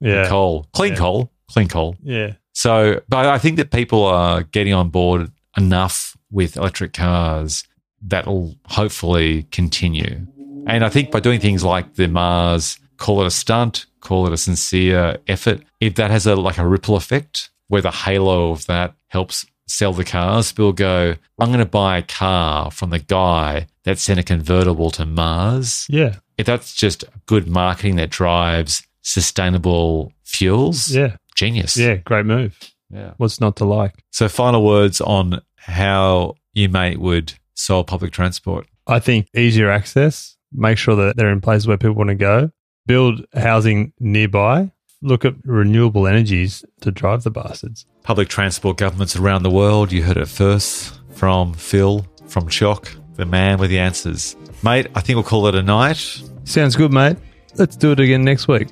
Coal, 0.02 0.10
yeah. 0.10 0.28
Coal. 0.28 0.68
Clean 0.74 0.92
Yeah. 0.92 0.98
coal. 0.98 1.32
Clean 1.50 1.68
coal. 1.68 1.96
Yeah. 2.04 2.34
So, 2.54 3.02
but 3.08 3.26
I 3.28 3.38
think 3.38 3.58
that 3.58 3.72
people 3.72 4.04
are 4.04 4.44
getting 4.44 4.74
on 4.74 4.90
board 4.90 5.32
enough 5.56 6.18
with 6.32 6.58
electric 6.58 6.94
cars 6.94 7.64
that'll 8.02 8.56
hopefully 8.68 9.44
continue. 9.52 10.28
And 10.68 10.84
I 10.84 10.90
think 10.90 11.12
by 11.12 11.20
doing 11.20 11.40
things 11.40 11.64
like 11.64 11.96
the 11.96 12.08
Mars, 12.08 12.80
call 12.98 13.22
it 13.22 13.28
a 13.28 13.32
stunt, 13.32 13.86
call 14.02 14.26
it 14.28 14.34
a 14.34 14.38
sincere 14.38 15.18
effort, 15.28 15.62
if 15.80 15.96
that 15.96 16.12
has 16.12 16.26
a 16.26 16.36
like 16.36 16.58
a 16.58 16.68
ripple 16.68 16.96
effect 16.96 17.50
where 17.68 17.82
the 17.82 17.92
halo 17.92 18.52
of 18.52 18.66
that 18.68 18.94
helps 19.08 19.46
sell 19.68 19.94
the 19.94 20.04
cars, 20.04 20.52
people 20.52 20.74
go, 20.74 21.16
I'm 21.40 21.48
going 21.48 21.60
to 21.60 21.66
buy 21.66 21.98
a 21.98 22.02
car 22.04 22.70
from 22.72 22.92
the 22.92 23.00
guy 23.00 23.68
that 23.84 23.98
sent 23.98 24.20
a 24.20 24.24
convertible 24.24 24.92
to 24.92 25.06
Mars. 25.06 25.88
Yeah. 25.90 26.16
If 26.38 26.46
that's 26.46 26.74
just 26.76 27.04
good 27.26 27.48
marketing 27.48 27.96
that 27.96 28.10
drives 28.12 28.86
sustainable 29.02 30.12
fuels, 30.24 30.90
Yeah. 30.96 31.18
genius. 31.36 31.76
Yeah. 31.78 31.96
Great 31.96 32.26
move. 32.26 32.58
yeah. 32.92 33.14
What's 33.18 33.40
not 33.42 33.56
to 33.58 33.66
like? 33.66 33.94
So, 34.12 34.28
final 34.30 34.64
words 34.64 35.02
on 35.02 35.42
how 35.58 36.36
you, 36.54 36.70
mate, 36.70 37.00
would 37.00 37.34
solve 37.56 37.88
public 37.88 38.12
transport. 38.12 38.68
I 38.88 39.00
think 39.00 39.28
easier 39.36 39.70
access, 39.72 40.38
make 40.56 40.78
sure 40.78 40.96
that 40.96 41.18
they're 41.18 41.30
in 41.32 41.42
places 41.42 41.68
where 41.68 41.78
people 41.78 41.96
want 41.96 42.10
to 42.10 42.16
go, 42.16 42.52
build 42.86 43.26
housing 43.34 43.94
nearby, 44.00 44.72
look 45.02 45.26
at 45.26 45.36
renewable 45.46 46.08
energies 46.08 46.64
to 46.82 46.92
drive 46.92 47.24
the 47.24 47.32
bastards. 47.32 47.86
Public 48.04 48.28
transport 48.28 48.78
governments 48.78 49.16
around 49.16 49.44
the 49.44 49.50
world. 49.50 49.92
You 49.92 50.04
heard 50.04 50.18
it 50.18 50.28
first 50.28 51.00
from 51.12 51.54
Phil, 51.54 52.06
from 52.28 52.48
Chock, 52.50 52.92
the 53.16 53.26
man 53.26 53.58
with 53.58 53.70
the 53.70 53.80
answers. 53.80 54.36
Mate, 54.64 54.88
I 54.96 55.02
think 55.02 55.16
we'll 55.16 55.24
call 55.24 55.48
it 55.48 55.56
a 55.56 55.64
night. 55.64 56.22
Sounds 56.44 56.76
good, 56.76 56.92
mate. 56.92 57.18
Let's 57.56 57.76
do 57.76 57.92
it 57.92 58.00
again 58.00 58.24
next 58.24 58.48
week. 58.48 58.68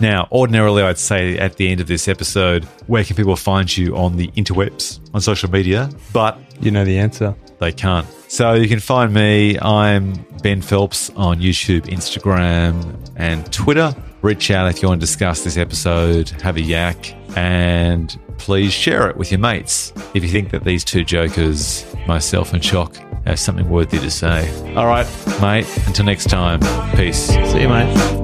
Now, 0.00 0.26
ordinarily, 0.32 0.82
I'd 0.82 0.98
say 0.98 1.38
at 1.38 1.56
the 1.56 1.70
end 1.70 1.80
of 1.80 1.86
this 1.86 2.08
episode, 2.08 2.64
where 2.88 3.04
can 3.04 3.14
people 3.14 3.36
find 3.36 3.74
you 3.74 3.96
on 3.96 4.16
the 4.16 4.28
interwebs, 4.32 5.00
on 5.14 5.20
social 5.20 5.50
media? 5.50 5.88
But 6.12 6.38
You 6.60 6.70
know 6.70 6.84
the 6.84 6.98
answer. 6.98 7.34
They 7.58 7.72
can't. 7.72 8.06
So 8.28 8.54
you 8.54 8.68
can 8.68 8.80
find 8.80 9.12
me. 9.12 9.58
I'm 9.60 10.14
Ben 10.42 10.60
Phelps 10.60 11.10
on 11.10 11.40
YouTube, 11.40 11.82
Instagram, 11.86 12.96
and 13.16 13.50
Twitter. 13.52 13.94
Reach 14.22 14.50
out 14.50 14.68
if 14.70 14.82
you 14.82 14.88
want 14.88 15.00
to 15.00 15.06
discuss 15.06 15.44
this 15.44 15.56
episode, 15.56 16.30
have 16.42 16.56
a 16.56 16.62
yak, 16.62 17.14
and 17.36 18.18
please 18.38 18.72
share 18.72 19.08
it 19.08 19.16
with 19.16 19.30
your 19.30 19.40
mates 19.40 19.92
if 20.14 20.22
you 20.22 20.30
think 20.30 20.50
that 20.50 20.64
these 20.64 20.82
two 20.82 21.04
jokers, 21.04 21.84
myself 22.06 22.52
and 22.52 22.62
Chock, 22.62 22.96
have 23.26 23.38
something 23.38 23.68
worthy 23.68 23.98
to 23.98 24.10
say. 24.10 24.50
All 24.74 24.86
right, 24.86 25.06
mate, 25.40 25.66
until 25.86 26.06
next 26.06 26.30
time, 26.30 26.60
peace. 26.96 27.26
See 27.26 27.62
you, 27.62 27.68
mate. 27.68 28.23